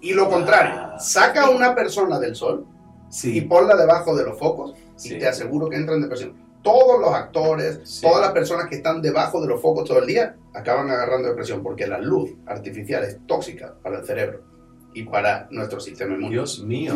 Y 0.00 0.14
lo 0.14 0.28
contrario, 0.28 0.74
Ah. 0.94 0.98
saca 0.98 1.42
a 1.44 1.50
una 1.50 1.74
persona 1.74 2.18
del 2.18 2.34
sol 2.34 2.66
y 3.10 3.12
Sí. 3.14 3.40
ponla 3.42 3.76
debajo 3.76 4.16
de 4.16 4.24
los 4.24 4.38
focos 4.38 4.74
Sí. 5.02 5.14
y 5.16 5.18
te 5.18 5.26
aseguro 5.28 5.68
que 5.68 5.76
entra 5.76 5.94
en 5.94 6.02
depresión. 6.02 6.34
Todos 6.62 7.00
los 7.00 7.12
actores, 7.12 7.80
Sí. 7.84 8.02
todas 8.06 8.20
las 8.20 8.30
personas 8.32 8.66
que 8.68 8.76
están 8.76 9.02
debajo 9.02 9.40
de 9.40 9.48
los 9.48 9.60
focos 9.60 9.84
todo 9.88 9.98
el 9.98 10.06
día 10.06 10.36
acaban 10.54 10.88
agarrando 10.90 11.28
depresión 11.28 11.62
porque 11.62 11.86
la 11.86 11.98
luz 11.98 12.30
artificial 12.46 13.02
es 13.02 13.18
tóxica 13.26 13.74
para 13.82 13.98
el 13.98 14.04
cerebro 14.06 14.42
y 14.94 15.02
para 15.04 15.48
nuestro 15.50 15.80
sistema 15.80 16.14
inmune. 16.14 16.30
Dios 16.34 16.60
mío. 16.62 16.94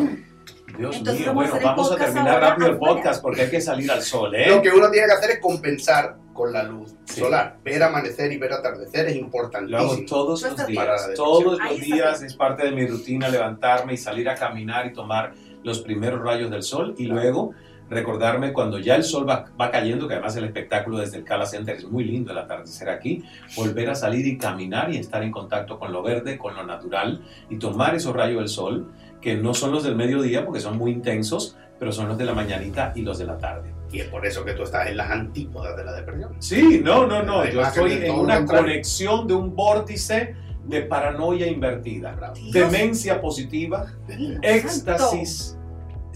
Dios 0.79 0.97
Entonces 0.99 1.23
mío. 1.23 1.35
Bueno, 1.35 1.55
vamos 1.63 1.87
a 1.87 1.91
podcast 1.97 2.15
terminar 2.15 2.41
rápido 2.41 2.69
el 2.69 2.79
podcast 2.79 3.23
porque 3.23 3.43
hay 3.43 3.51
que 3.51 3.61
salir 3.61 3.91
al 3.91 4.03
sol, 4.03 4.35
¿eh? 4.37 4.51
Lo 4.51 4.63
que 4.63 4.71
uno 4.71 4.89
tiene 4.91 5.07
que 5.09 5.13
hacer 5.15 5.31
es 5.33 5.41
compensar 5.41 6.17
con 6.33 6.53
la 6.53 6.63
luz 6.63 6.95
Sí. 7.07 7.21
solar. 7.21 7.57
Ver 7.65 7.83
amanecer 7.83 8.31
y 8.31 8.37
ver 8.37 8.53
atardecer 8.53 9.07
es 9.07 9.15
Lo 9.17 9.19
hago 9.19 9.25
importantísimo. 9.27 10.07
todos 10.09 10.43
los 10.43 10.67
días. 10.67 10.87
depresión. 10.87 11.15
Todos 11.17 11.59
los 11.59 11.81
días 11.81 12.23
es 12.23 12.35
parte 12.37 12.65
de 12.67 12.73
mi 12.73 12.87
rutina 12.87 13.29
levantarme 13.29 13.95
y 13.95 13.97
salir 13.97 14.29
a 14.29 14.35
caminar 14.37 14.87
y 14.87 14.93
tomar 14.93 15.33
los 15.65 15.81
primeros 15.81 16.21
rayos 16.23 16.51
del 16.51 16.63
sol 16.63 16.95
y 16.99 17.07
luego 17.07 17.53
recordarme 17.89 18.53
cuando 18.53 18.79
ya 18.79 18.97
el 18.97 19.05
sol 19.05 19.29
va, 19.29 19.47
va 19.61 19.71
cayendo, 19.71 20.09
que 20.09 20.15
además 20.15 20.37
el 20.37 20.45
espectáculo 20.45 20.99
desde 20.99 21.19
el 21.19 21.25
Cala 21.25 21.47
Center 21.47 21.77
es 21.77 21.85
muy 21.85 22.05
lindo 22.05 22.33
el 22.33 22.39
atardecer 22.39 22.89
aquí, 22.89 23.25
volver 23.57 23.91
a 23.91 23.95
salir 23.95 24.27
y 24.27 24.39
caminar 24.39 24.93
y 24.93 24.99
estar 24.99 25.23
en 25.23 25.31
contacto 25.31 25.79
con 25.79 25.93
lo 25.93 26.03
verde, 26.03 26.39
con 26.39 26.55
lo 26.55 26.65
natural 26.65 27.23
y 27.49 27.59
tomar 27.59 27.95
esos 27.95 28.15
rayos 28.15 28.39
del 28.39 28.49
sol, 28.49 28.87
que 29.21 29.37
no 29.37 29.55
son 29.55 29.73
los 29.73 29.85
del 29.85 29.97
mediodía 29.97 30.45
porque 30.45 30.61
son 30.61 30.77
muy 30.79 30.91
intensos, 30.91 31.57
pero 31.79 31.93
son 31.93 32.09
los 32.09 32.19
de 32.19 32.25
la 32.25 32.35
mañanita 32.35 32.93
y 32.95 33.03
los 33.03 33.19
de 33.19 33.27
la 33.27 33.39
tarde. 33.39 33.73
Y 33.93 34.01
es 34.01 34.09
por 34.09 34.27
eso 34.27 34.45
que 34.45 34.53
tú 34.53 34.65
estás 34.65 34.89
en 34.89 34.97
las 34.97 35.11
antípodas 35.11 35.77
de 35.77 35.85
la 35.85 35.93
depresión. 35.93 36.35
Sí, 36.41 36.81
no, 36.83 37.07
no, 37.07 37.23
no. 37.23 37.49
Yo 37.49 37.63
estoy 37.63 37.93
en 37.93 38.15
una 38.15 38.45
conexión 38.45 39.27
de 39.27 39.35
un 39.35 39.55
vórtice 39.55 40.35
de 40.65 40.83
paranoia 40.83 41.47
invertida. 41.47 42.17
Dios. 42.35 42.53
Demencia 42.53 43.21
positiva, 43.21 43.87
Dios 44.09 44.39
éxtasis. 44.43 45.57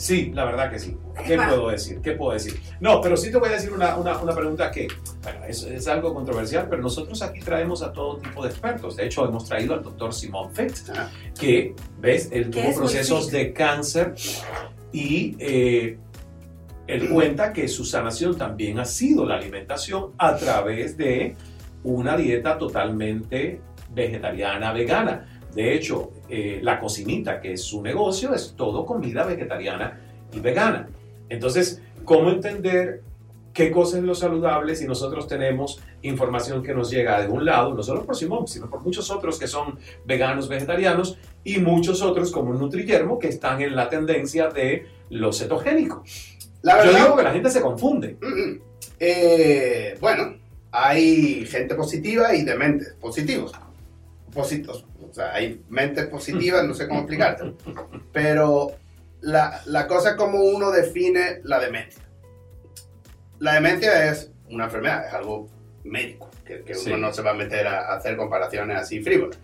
Sí, 0.00 0.32
la 0.34 0.46
verdad 0.46 0.70
que 0.70 0.78
sí. 0.78 0.96
¿Qué 1.26 1.36
puedo 1.36 1.68
decir? 1.68 2.00
¿Qué 2.00 2.12
puedo 2.12 2.32
decir? 2.32 2.58
No, 2.80 3.02
pero 3.02 3.18
sí 3.18 3.30
te 3.30 3.36
voy 3.36 3.50
a 3.50 3.52
decir 3.52 3.70
una, 3.70 3.96
una, 3.96 4.16
una 4.16 4.34
pregunta 4.34 4.70
que, 4.70 4.88
bueno, 5.22 5.44
es, 5.44 5.62
es 5.64 5.86
algo 5.88 6.14
controversial, 6.14 6.68
pero 6.70 6.80
nosotros 6.80 7.20
aquí 7.20 7.40
traemos 7.40 7.82
a 7.82 7.92
todo 7.92 8.16
tipo 8.16 8.42
de 8.42 8.48
expertos. 8.48 8.96
De 8.96 9.04
hecho, 9.04 9.26
hemos 9.28 9.44
traído 9.44 9.74
al 9.74 9.82
doctor 9.82 10.14
Simón 10.14 10.54
Fett, 10.54 10.72
Ajá. 10.88 11.10
que, 11.38 11.74
¿ves? 11.98 12.30
Él 12.32 12.48
tuvo 12.48 12.74
procesos 12.74 13.30
de 13.30 13.52
cáncer 13.52 14.14
y 14.90 15.36
eh, 15.38 15.98
él 16.86 17.10
cuenta 17.10 17.52
que 17.52 17.68
su 17.68 17.84
sanación 17.84 18.38
también 18.38 18.78
ha 18.78 18.86
sido 18.86 19.26
la 19.26 19.34
alimentación 19.34 20.12
a 20.16 20.34
través 20.34 20.96
de 20.96 21.36
una 21.84 22.16
dieta 22.16 22.56
totalmente 22.56 23.60
vegetariana, 23.90 24.72
vegana. 24.72 25.29
De 25.54 25.74
hecho, 25.74 26.10
eh, 26.28 26.60
la 26.62 26.78
cocinita, 26.78 27.40
que 27.40 27.52
es 27.52 27.62
su 27.62 27.82
negocio, 27.82 28.34
es 28.34 28.54
todo 28.56 28.86
comida 28.86 29.24
vegetariana 29.24 30.00
y 30.32 30.40
vegana. 30.40 30.88
Entonces, 31.28 31.82
¿cómo 32.04 32.30
entender 32.30 33.02
qué 33.52 33.70
cosa 33.70 33.98
es 33.98 34.04
lo 34.04 34.14
saludable 34.14 34.76
si 34.76 34.86
nosotros 34.86 35.26
tenemos 35.26 35.80
información 36.02 36.62
que 36.62 36.72
nos 36.72 36.90
llega 36.90 37.20
de 37.20 37.28
un 37.28 37.44
lado, 37.44 37.74
no 37.74 37.82
solo 37.82 38.04
por 38.04 38.16
Simón, 38.16 38.46
sino 38.46 38.70
por 38.70 38.80
muchos 38.82 39.10
otros 39.10 39.38
que 39.38 39.46
son 39.46 39.78
veganos, 40.04 40.48
vegetarianos 40.48 41.18
y 41.42 41.58
muchos 41.58 42.02
otros 42.02 42.30
como 42.30 42.54
Nutrillermo 42.54 43.18
que 43.18 43.28
están 43.28 43.60
en 43.60 43.74
la 43.74 43.88
tendencia 43.88 44.48
de 44.48 44.86
lo 45.10 45.32
cetogénico? 45.32 46.04
La 46.62 46.78
Yo 46.78 46.92
verdad, 46.92 47.04
digo 47.04 47.16
que 47.16 47.22
la 47.22 47.32
gente 47.32 47.50
se 47.50 47.60
confunde. 47.60 48.16
Mm, 48.20 48.26
mm. 48.26 48.60
Eh, 49.00 49.96
bueno, 50.00 50.36
hay 50.70 51.46
gente 51.46 51.74
positiva 51.74 52.34
y 52.34 52.44
de 52.44 52.54
mentes 52.54 52.94
positivos. 54.32 54.86
O 55.08 55.12
sea, 55.12 55.32
hay 55.34 55.62
mentes 55.68 56.06
positivas, 56.06 56.64
no 56.64 56.74
sé 56.74 56.86
cómo 56.88 57.00
explicarte. 57.00 57.52
Pero 58.12 58.72
la, 59.20 59.60
la 59.66 59.86
cosa 59.86 60.10
es 60.10 60.16
como 60.16 60.42
uno 60.42 60.70
define 60.70 61.40
la 61.44 61.58
demencia. 61.60 62.02
La 63.38 63.54
demencia 63.54 64.10
es 64.10 64.30
una 64.48 64.64
enfermedad, 64.64 65.06
es 65.06 65.14
algo 65.14 65.48
médico, 65.84 66.30
que, 66.44 66.62
que 66.62 66.74
Sí. 66.74 66.90
uno 66.90 66.98
no 67.08 67.12
se 67.12 67.22
va 67.22 67.30
a 67.30 67.34
meter 67.34 67.66
a, 67.66 67.92
a 67.92 67.96
hacer 67.96 68.16
comparaciones 68.16 68.76
así 68.76 69.00
frívolas. 69.02 69.38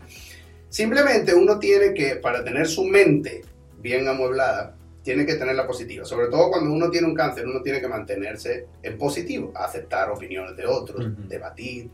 Simplemente 0.68 1.34
uno 1.34 1.58
tiene 1.58 1.94
que, 1.94 2.16
para 2.16 2.44
tener 2.44 2.66
su 2.66 2.84
mente 2.84 3.42
bien 3.78 4.06
amueblada, 4.08 4.76
tiene 5.02 5.24
que 5.24 5.36
tenerla 5.36 5.66
positiva. 5.66 6.04
Sobre 6.04 6.26
todo 6.28 6.50
cuando 6.50 6.72
uno 6.72 6.90
tiene 6.90 7.06
un 7.06 7.14
cáncer, 7.14 7.46
uno 7.46 7.62
tiene 7.62 7.80
que 7.80 7.88
mantenerse 7.88 8.66
en 8.82 8.98
positivo, 8.98 9.52
aceptar 9.54 10.10
opiniones 10.10 10.56
de 10.56 10.66
otros, 10.66 11.06
debatir. 11.28 11.88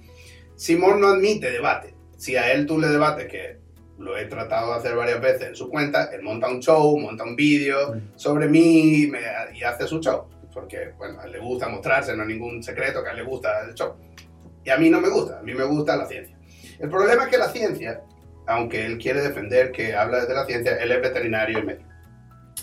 Simón 0.57 1.01
no 1.01 1.09
admite 1.09 1.51
debate. 1.51 1.95
Si 2.23 2.37
a 2.37 2.53
él 2.53 2.67
tú 2.67 2.79
le 2.79 2.87
debates, 2.87 3.27
que 3.27 3.57
lo 3.99 4.17
he 4.17 4.27
tratado 4.27 4.71
de 4.71 4.79
hacer 4.79 4.95
varias 4.95 5.21
veces 5.21 5.43
en 5.49 5.57
su 5.57 5.69
cuenta, 5.69 6.05
él 6.15 6.23
monta 6.23 6.47
un 6.47 6.61
show, 6.61 6.97
monta 6.97 7.25
un 7.25 7.35
vídeo 7.35 7.91
Ujú. 7.91 8.01
sobre 8.15 8.47
mí 8.47 9.09
me- 9.11 9.19
y 9.59 9.65
hace 9.65 9.89
su 9.89 9.99
show. 9.99 10.27
Porque, 10.55 10.93
bueno, 10.97 11.19
a 11.21 11.25
él 11.25 11.33
le 11.33 11.41
gusta 11.41 11.69
mostrarse, 11.69 12.15
no 12.17 12.23
es 12.23 12.29
ningún 12.29 12.63
secreto 12.63 13.03
que 13.03 13.09
a 13.09 13.11
él 13.11 13.17
le 13.17 13.25
gusta 13.25 13.63
el 13.69 13.75
show. 13.75 13.97
Y 14.65 14.71
a 14.71 14.77
mí 14.77 14.89
no 14.89 15.01
me 15.01 15.09
gusta, 15.09 15.41
a 15.41 15.43
mí 15.43 15.53
me 15.53 15.65
gusta 15.65 15.97
la 15.97 16.07
ciencia. 16.07 16.37
El 16.79 16.89
problema 16.89 17.25
es 17.25 17.29
que 17.29 17.39
la 17.39 17.49
ciencia, 17.49 18.03
aunque 18.47 18.87
él 18.87 18.99
quiere 18.99 19.21
defender 19.21 19.73
que 19.73 19.93
habla 19.97 20.21
desde 20.21 20.35
la 20.35 20.47
ciencia, 20.47 20.77
él 20.77 20.93
es 20.93 21.03
veterinario 21.03 21.59
y 21.59 21.63
médico. 21.65 21.89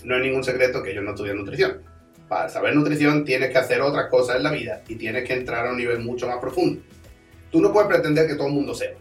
No 0.05 0.15
es 0.15 0.21
ningún 0.21 0.45
secreto 0.45 0.81
que 0.81 0.95
yo 0.95 1.01
no 1.01 1.09
estudie 1.11 1.33
nutrición. 1.33 1.81
Para 2.29 2.47
saber 2.47 2.73
nutrición 2.75 3.25
tienes 3.25 3.49
que 3.49 3.57
hacer 3.57 3.81
otras 3.81 4.09
cosas 4.09 4.37
en 4.37 4.43
la 4.43 4.51
vida 4.51 4.83
y 4.87 4.95
tienes 4.95 5.27
que 5.27 5.33
entrar 5.33 5.67
a 5.67 5.71
un 5.71 5.77
nivel 5.77 5.99
mucho 5.99 6.27
más 6.27 6.37
profundo. 6.37 6.81
Tú 7.51 7.59
no 7.59 7.73
puedes 7.73 7.89
pretender 7.89 8.25
que 8.25 8.35
todo 8.35 8.47
el 8.47 8.53
mundo 8.53 8.73
sepa. 8.73 8.97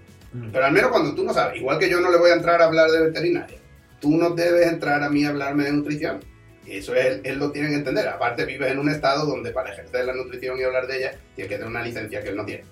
Pero 0.52 0.64
al 0.64 0.72
menos 0.72 0.90
cuando 0.90 1.14
tú 1.14 1.24
no 1.24 1.32
sabes, 1.32 1.58
igual 1.58 1.78
que 1.78 1.88
yo 1.88 2.00
no 2.00 2.10
le 2.10 2.18
voy 2.18 2.30
a 2.30 2.34
entrar 2.34 2.60
a 2.60 2.66
hablar 2.66 2.90
de 2.90 3.00
veterinaria, 3.00 3.58
tú 4.00 4.16
no 4.16 4.30
debes 4.30 4.66
entrar 4.66 5.02
a 5.02 5.08
mí 5.08 5.24
a 5.24 5.30
hablarme 5.30 5.64
de 5.64 5.72
nutrición. 5.72 6.20
Eso 6.66 6.94
él, 6.94 7.22
él 7.24 7.38
lo 7.38 7.50
tiene 7.50 7.68
que 7.68 7.76
entender. 7.76 8.06
Aparte, 8.08 8.44
vives 8.44 8.70
en 8.70 8.78
un 8.78 8.90
estado 8.90 9.24
donde 9.24 9.52
para 9.52 9.72
ejercer 9.72 10.04
la 10.04 10.12
nutrición 10.12 10.58
y 10.58 10.64
hablar 10.64 10.86
de 10.86 10.98
ella, 10.98 11.18
tienes 11.34 11.48
que 11.50 11.56
tener 11.56 11.66
una 11.66 11.82
licencia 11.82 12.22
que 12.22 12.28
él 12.28 12.36
no 12.36 12.44
tiene. 12.44 12.64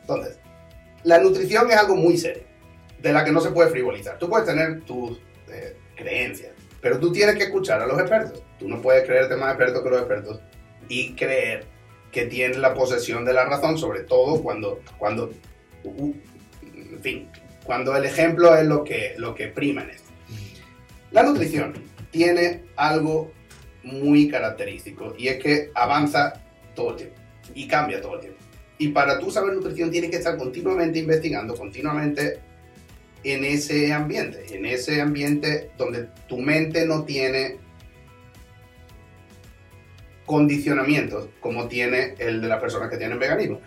Entonces, 0.00 0.38
la 1.04 1.18
nutrición 1.18 1.70
es 1.70 1.76
algo 1.76 1.94
muy 1.94 2.16
serio, 2.18 2.42
de 3.00 3.12
la 3.12 3.24
que 3.24 3.30
no 3.30 3.40
se 3.40 3.50
puede 3.50 3.70
frivolizar. 3.70 4.18
Tú 4.18 4.28
puedes 4.28 4.46
tener 4.46 4.80
tus 4.82 5.20
eh, 5.48 5.76
creencias, 5.94 6.52
pero 6.80 6.98
tú 6.98 7.12
tienes 7.12 7.36
que 7.36 7.44
escuchar 7.44 7.80
a 7.80 7.86
los 7.86 7.98
expertos. 8.00 8.42
Tú 8.58 8.68
no 8.68 8.82
puedes 8.82 9.04
creerte 9.04 9.36
más 9.36 9.50
experto 9.50 9.84
que 9.84 9.90
los 9.90 10.00
expertos 10.00 10.40
y 10.88 11.14
creer 11.14 11.64
que 12.10 12.26
tiene 12.26 12.58
la 12.58 12.74
posesión 12.74 13.24
de 13.24 13.32
la 13.32 13.44
razón, 13.44 13.78
sobre 13.78 14.00
todo 14.00 14.42
cuando, 14.42 14.80
cuando 14.98 15.30
fin, 17.04 17.28
cuando 17.64 17.94
el 17.94 18.06
ejemplo 18.06 18.56
es 18.56 18.66
lo 18.66 18.82
que, 18.82 19.14
lo 19.18 19.34
que 19.34 19.48
prima 19.48 19.82
en 19.82 19.90
esto. 19.90 20.10
La 21.12 21.22
nutrición 21.22 21.74
tiene 22.10 22.62
algo 22.76 23.30
muy 23.82 24.28
característico 24.28 25.14
y 25.18 25.28
es 25.28 25.42
que 25.42 25.70
avanza 25.74 26.42
todo 26.74 26.90
el 26.90 26.96
tiempo 26.96 27.20
y 27.54 27.68
cambia 27.68 28.00
todo 28.00 28.14
el 28.14 28.20
tiempo. 28.20 28.38
Y 28.78 28.88
para 28.88 29.18
tú 29.18 29.30
saber 29.30 29.52
nutrición 29.52 29.90
tienes 29.90 30.10
que 30.10 30.16
estar 30.16 30.36
continuamente 30.36 30.98
investigando, 30.98 31.54
continuamente 31.54 32.40
en 33.22 33.44
ese 33.44 33.92
ambiente, 33.92 34.46
en 34.56 34.64
ese 34.64 35.00
ambiente 35.00 35.70
donde 35.76 36.08
tu 36.26 36.38
mente 36.38 36.86
no 36.86 37.04
tiene 37.04 37.58
condicionamientos 40.24 41.28
como 41.40 41.68
tiene 41.68 42.14
el 42.18 42.40
de 42.40 42.48
las 42.48 42.60
personas 42.60 42.90
que 42.90 42.96
tienen 42.96 43.18
veganismo. 43.18 43.60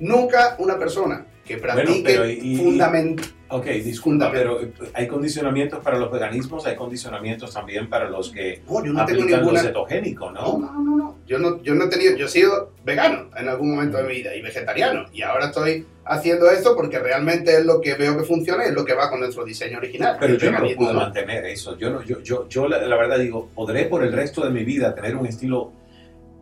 Nunca 0.00 0.56
una 0.58 0.78
persona 0.78 1.26
que 1.44 1.58
practique 1.58 2.40
fundamentalmente 2.56 3.24
Ok, 3.48 3.66
disculpa, 3.66 4.32
pero 4.32 4.60
eh, 4.60 4.72
hay 4.94 5.06
condicionamientos 5.06 5.78
para 5.80 5.96
los 5.96 6.10
veganismos, 6.10 6.66
hay 6.66 6.74
condicionamientos 6.74 7.54
también 7.54 7.88
para 7.88 8.08
los 8.08 8.30
que 8.30 8.62
no, 8.66 8.84
yo 8.84 8.92
no 8.92 9.00
aplican 9.00 9.26
tengo 9.28 9.38
ninguna... 9.42 9.60
cetogénico, 9.60 10.32
¿no? 10.32 10.58
No, 10.58 10.72
no, 10.72 10.96
no, 10.96 11.16
Yo 11.24 11.38
no, 11.38 11.62
yo 11.62 11.74
no 11.76 11.84
he 11.84 11.88
tenido, 11.88 12.16
yo 12.16 12.26
he 12.26 12.28
sido 12.28 12.72
vegano 12.84 13.30
en 13.36 13.48
algún 13.48 13.76
momento 13.76 13.98
de 13.98 14.04
mi 14.04 14.14
vida 14.14 14.34
y 14.34 14.42
vegetariano 14.42 15.06
y 15.12 15.22
ahora 15.22 15.46
estoy 15.46 15.86
haciendo 16.04 16.50
esto 16.50 16.74
porque 16.74 16.98
realmente 16.98 17.56
es 17.56 17.64
lo 17.64 17.80
que 17.80 17.94
veo 17.94 18.16
que 18.16 18.24
funciona 18.24 18.64
y 18.64 18.70
es 18.70 18.74
lo 18.74 18.84
que 18.84 18.94
va 18.94 19.08
con 19.08 19.20
nuestro 19.20 19.44
diseño 19.44 19.78
original. 19.78 20.16
Pero 20.18 20.34
yo 20.34 20.50
no 20.50 20.58
puedo 20.74 20.94
mantener 20.94 21.44
eso. 21.44 21.78
Yo, 21.78 21.90
no, 21.90 22.02
yo, 22.02 22.20
yo, 22.22 22.48
yo 22.48 22.66
la, 22.66 22.78
la 22.82 22.96
verdad 22.96 23.20
digo, 23.20 23.50
podré 23.54 23.84
por 23.84 24.02
el 24.02 24.12
resto 24.12 24.42
de 24.42 24.50
mi 24.50 24.64
vida 24.64 24.96
tener 24.96 25.14
un 25.14 25.26
estilo 25.26 25.70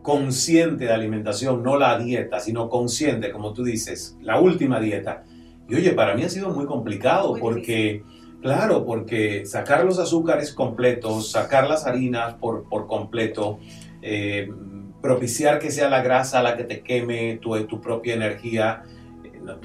consciente 0.03 0.85
de 0.85 0.91
alimentación, 0.91 1.63
no 1.63 1.77
la 1.77 1.97
dieta, 1.97 2.39
sino 2.39 2.69
consciente, 2.69 3.31
como 3.31 3.53
tú 3.53 3.63
dices, 3.63 4.15
la 4.21 4.39
última 4.39 4.79
dieta 4.79 5.23
y 5.67 5.75
oye, 5.75 5.93
para 5.93 6.15
mí 6.15 6.23
ha 6.23 6.29
sido 6.29 6.49
muy 6.49 6.65
complicado 6.65 7.35
porque, 7.39 8.03
claro, 8.41 8.85
porque 8.85 9.45
sacar 9.45 9.85
los 9.85 9.97
azúcares 9.99 10.53
completos, 10.53 11.31
sacar 11.31 11.67
las 11.67 11.87
harinas 11.87 12.35
por, 12.35 12.67
por 12.67 12.87
completo, 12.87 13.59
eh, 14.01 14.51
propiciar 15.01 15.59
que 15.59 15.71
sea 15.71 15.89
la 15.89 16.01
grasa 16.01 16.43
la 16.43 16.57
que 16.57 16.63
te 16.65 16.81
queme 16.81 17.37
tu, 17.41 17.59
tu 17.65 17.79
propia 17.79 18.13
energía, 18.13 18.83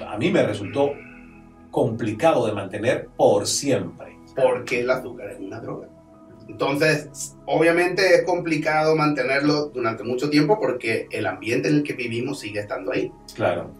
a 0.07 0.17
mí 0.17 0.31
me 0.31 0.43
resultó 0.43 0.91
complicado 1.69 2.45
de 2.45 2.53
mantener 2.53 3.09
por 3.15 3.45
siempre. 3.45 4.17
Porque 4.35 4.81
el 4.81 4.89
azúcar 4.89 5.31
es 5.31 5.39
una 5.39 5.59
droga. 5.59 5.89
Entonces, 6.49 7.35
obviamente 7.45 8.15
es 8.15 8.23
complicado 8.23 8.95
mantenerlo 8.95 9.67
durante 9.67 10.03
mucho 10.03 10.29
tiempo 10.29 10.59
porque 10.59 11.07
el 11.11 11.25
ambiente 11.25 11.69
en 11.69 11.75
el 11.75 11.83
que 11.83 11.93
vivimos 11.93 12.39
sigue 12.39 12.59
estando 12.59 12.91
ahí. 12.91 13.11
Claro 13.35 13.71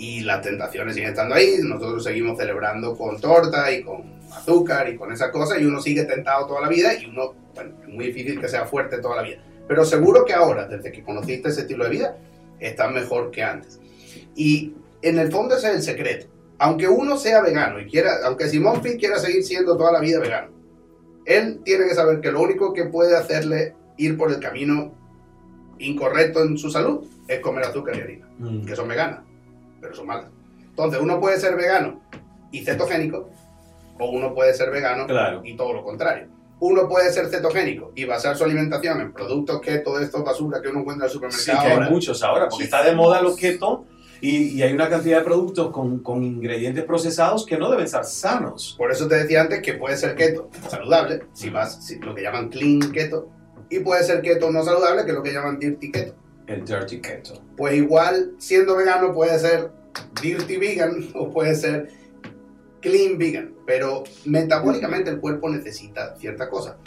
y 0.00 0.20
las 0.20 0.40
tentaciones 0.40 0.94
siguen 0.94 1.10
estando 1.10 1.34
ahí, 1.34 1.58
nosotros 1.62 2.02
seguimos 2.02 2.38
celebrando 2.38 2.96
con 2.96 3.20
torta 3.20 3.70
y 3.70 3.82
con 3.82 4.02
azúcar 4.32 4.88
y 4.88 4.96
con 4.96 5.12
esas 5.12 5.30
cosas 5.30 5.60
y 5.60 5.66
uno 5.66 5.78
sigue 5.82 6.04
tentado 6.04 6.46
toda 6.46 6.62
la 6.62 6.68
vida 6.68 6.94
y 6.94 7.04
uno, 7.04 7.34
bueno, 7.54 7.74
es 7.82 7.88
muy 7.88 8.06
difícil 8.06 8.40
que 8.40 8.48
sea 8.48 8.64
fuerte 8.64 8.96
toda 8.98 9.16
la 9.16 9.22
vida. 9.22 9.44
Pero 9.68 9.84
seguro 9.84 10.24
que 10.24 10.32
ahora, 10.32 10.66
desde 10.66 10.90
que 10.90 11.02
conociste 11.02 11.50
ese 11.50 11.60
estilo 11.60 11.84
de 11.84 11.90
vida, 11.90 12.16
estás 12.58 12.90
mejor 12.90 13.30
que 13.30 13.42
antes. 13.42 13.78
Y 14.34 14.72
en 15.02 15.18
el 15.18 15.30
fondo 15.30 15.54
ese 15.54 15.68
es 15.68 15.74
el 15.76 15.82
secreto. 15.82 16.28
Aunque 16.58 16.88
uno 16.88 17.18
sea 17.18 17.42
vegano 17.42 17.78
y 17.78 17.86
quiera, 17.86 18.20
aunque 18.24 18.48
Simón 18.48 18.82
Finn 18.82 18.98
quiera 18.98 19.18
seguir 19.18 19.44
siendo 19.44 19.76
toda 19.76 19.92
la 19.92 20.00
vida 20.00 20.18
vegano, 20.18 20.50
él 21.36 21.60
tiene 21.64 21.86
que 21.86 21.94
saber 21.94 22.20
que 22.20 22.32
lo 22.32 22.40
único 22.40 22.72
que 22.72 22.84
puede 22.84 23.16
hacerle 23.16 23.74
ir 23.96 24.16
por 24.16 24.30
el 24.32 24.40
camino 24.40 24.92
incorrecto 25.78 26.42
en 26.42 26.58
su 26.58 26.70
salud 26.70 27.06
es 27.28 27.40
comer 27.40 27.64
azúcar 27.64 27.96
y 27.96 28.00
harina, 28.00 28.28
mm. 28.38 28.64
que 28.64 28.76
son 28.76 28.88
veganas 28.88 29.20
pero 29.80 29.94
son 29.94 30.06
malas. 30.06 30.26
Entonces, 30.62 31.00
uno 31.00 31.18
puede 31.20 31.38
ser 31.38 31.56
vegano 31.56 32.00
y 32.52 32.64
cetogénico, 32.64 33.30
o 33.98 34.10
uno 34.10 34.34
puede 34.34 34.54
ser 34.54 34.70
vegano 34.70 35.06
y 35.44 35.56
todo 35.56 35.72
lo 35.72 35.82
contrario. 35.82 36.28
Uno 36.60 36.88
puede 36.88 37.10
ser 37.10 37.28
cetogénico 37.28 37.92
y 37.94 38.04
basar 38.04 38.36
su 38.36 38.44
alimentación 38.44 39.00
en 39.00 39.12
productos 39.12 39.60
keto 39.62 39.98
de 39.98 40.04
estos 40.04 40.22
basura 40.22 40.60
que 40.60 40.68
uno 40.68 40.80
encuentra 40.80 41.06
en 41.06 41.08
el 41.08 41.12
supermercado. 41.12 41.60
Sí, 41.60 41.66
que 41.66 41.72
hay 41.72 41.90
muchos 41.90 42.22
ahora, 42.22 42.48
porque 42.48 42.64
está 42.64 42.82
de 42.82 42.94
moda 42.94 43.22
los 43.22 43.36
keto 43.36 43.86
y, 44.20 44.60
hay 44.62 44.72
una 44.72 44.88
cantidad 44.88 45.18
de 45.18 45.24
productos 45.24 45.70
con, 45.70 46.00
con, 46.00 46.22
ingredientes 46.22 46.84
procesados 46.84 47.46
que 47.46 47.56
no 47.56 47.70
deben 47.70 47.88
ser 47.88 48.04
sanos. 48.04 48.74
Por 48.76 48.92
eso 48.92 49.08
te 49.08 49.16
decía 49.16 49.42
antes 49.42 49.62
que 49.62 49.74
puede 49.74 49.96
ser 49.96 50.14
keto 50.14 50.50
saludable, 50.68 51.22
si 51.32 51.50
vas, 51.50 51.90
lo 52.00 52.14
que 52.14 52.22
llaman 52.22 52.50
clean 52.50 52.92
keto, 52.92 53.30
y 53.70 53.80
puede 53.80 54.02
ser 54.04 54.20
keto 54.20 54.50
no 54.50 54.62
saludable, 54.62 55.04
que 55.04 55.10
es 55.10 55.16
lo 55.16 55.22
que 55.22 55.32
llaman 55.32 55.58
dirty 55.58 55.90
keto. 55.90 56.14
El 56.46 56.64
dirty 56.64 57.00
keto. 57.00 57.42
Pues 57.56 57.74
igual, 57.74 58.32
siendo 58.38 58.76
vegano, 58.76 59.12
puede 59.12 59.38
ser 59.38 59.70
dirty 60.20 60.56
vegan 60.56 61.08
o 61.14 61.30
puede 61.30 61.54
ser 61.54 61.88
clean 62.80 63.18
vegan, 63.18 63.54
pero 63.66 64.04
metabólicamente 64.24 65.10
el 65.10 65.20
cuerpo 65.20 65.48
necesita 65.48 66.16
cierta 66.16 66.48
cosa. 66.48 66.78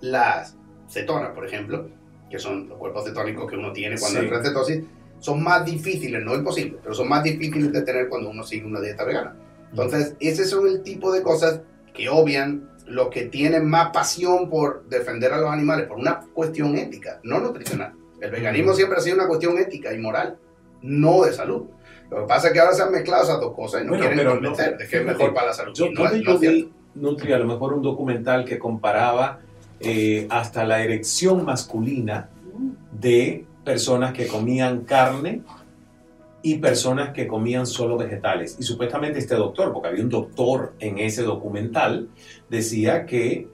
Las 0.00 0.56
cetonas, 0.88 1.30
por 1.30 1.46
ejemplo, 1.46 1.88
que 2.30 2.38
son 2.38 2.68
los 2.68 2.78
cuerpos 2.78 3.04
cetónicos 3.04 3.50
que 3.50 3.56
uno 3.56 3.72
tiene 3.72 3.98
cuando 3.98 4.20
entra 4.20 4.38
en 4.38 4.44
cetosis, 4.44 4.84
son 5.20 5.42
más 5.42 5.64
difíciles, 5.64 6.22
no 6.24 6.34
imposible, 6.34 6.78
pero 6.82 6.94
son 6.94 7.08
más 7.08 7.22
difíciles 7.22 7.72
de 7.72 7.82
tener 7.82 8.08
cuando 8.08 8.30
uno 8.30 8.42
sigue 8.42 8.66
una 8.66 8.80
dieta 8.80 9.04
vegana. 9.04 9.36
Entonces, 9.70 10.16
ese 10.18 10.44
son 10.44 10.66
el 10.66 10.82
tipo 10.82 11.12
de 11.12 11.22
cosas 11.22 11.60
que 11.94 12.08
obvian 12.08 12.68
los 12.86 13.08
que 13.08 13.26
tienen 13.26 13.68
más 13.68 13.90
pasión 13.90 14.50
por 14.50 14.88
defender 14.88 15.32
a 15.32 15.38
los 15.38 15.50
animales 15.50 15.86
por 15.86 15.98
una 15.98 16.20
cuestión 16.34 16.76
ética, 16.76 17.20
no 17.22 17.38
nutricional. 17.38 17.92
El 18.20 18.30
veganismo 18.30 18.74
siempre 18.74 18.98
ha 18.98 19.00
sido 19.00 19.16
una 19.16 19.28
cuestión 19.28 19.56
ética 19.58 19.94
y 19.94 19.98
moral, 19.98 20.36
no 20.82 21.22
de 21.22 21.32
salud. 21.32 21.66
Lo 22.10 22.22
que 22.22 22.26
pasa 22.26 22.48
es 22.48 22.52
que 22.52 22.60
ahora 22.60 22.72
se 22.74 22.82
han 22.82 22.90
mezclado 22.90 23.22
esas 23.22 23.40
dos 23.40 23.54
cosas 23.54 23.82
y 23.82 23.86
no 23.86 23.96
quieren 23.96 24.26
convencer 24.26 24.76
de 24.76 24.88
que 24.88 24.98
es 24.98 25.04
mejor 25.04 25.32
para 25.32 25.48
la 25.48 25.54
salud. 25.54 25.72
Yo, 25.74 25.90
no, 25.90 26.12
yo 26.16 26.38
vi, 26.38 26.70
Nutri, 26.94 27.32
a 27.32 27.38
lo 27.38 27.46
mejor 27.46 27.72
un 27.72 27.82
documental 27.82 28.44
que 28.44 28.58
comparaba 28.58 29.38
eh, 29.78 30.26
hasta 30.28 30.64
la 30.64 30.82
erección 30.82 31.44
masculina 31.44 32.28
de 32.92 33.46
personas 33.64 34.12
que 34.12 34.26
comían 34.26 34.84
carne 34.84 35.42
y 36.42 36.56
personas 36.56 37.10
que 37.10 37.26
comían 37.26 37.66
solo 37.66 37.96
vegetales. 37.96 38.56
Y 38.58 38.62
supuestamente 38.62 39.18
este 39.18 39.34
doctor, 39.34 39.72
porque 39.72 39.88
había 39.88 40.02
un 40.02 40.08
doctor 40.08 40.74
en 40.78 40.98
ese 40.98 41.22
documental, 41.22 42.08
decía 42.48 43.04
que 43.04 43.48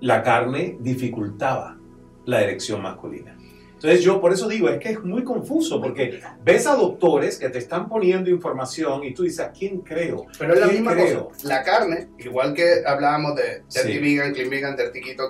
la 0.00 0.22
carne 0.22 0.76
dificultaba 0.80 1.78
la 2.24 2.42
erección 2.42 2.82
masculina. 2.82 3.36
Entonces 3.74 4.04
yo 4.04 4.20
por 4.20 4.32
eso 4.32 4.48
digo, 4.48 4.68
es 4.68 4.78
que 4.78 4.90
es 4.90 5.02
muy 5.02 5.24
confuso, 5.24 5.80
porque 5.80 6.20
ves 6.44 6.68
a 6.68 6.76
doctores 6.76 7.36
que 7.36 7.48
te 7.48 7.58
están 7.58 7.88
poniendo 7.88 8.30
información 8.30 9.02
y 9.02 9.12
tú 9.12 9.24
dices, 9.24 9.40
¿a 9.40 9.50
quién 9.50 9.80
creo? 9.80 10.26
Pero 10.38 10.54
es 10.54 10.60
la 10.60 10.66
misma 10.68 10.94
cosa. 10.94 11.26
La 11.42 11.64
carne, 11.64 12.10
igual 12.18 12.54
que 12.54 12.82
hablábamos 12.86 13.34
de 13.34 13.64
dirty 13.74 13.98
vegan, 13.98 14.32
clean 14.32 14.50
vegan, 14.50 14.76
dirty 14.76 15.00
keto, 15.00 15.28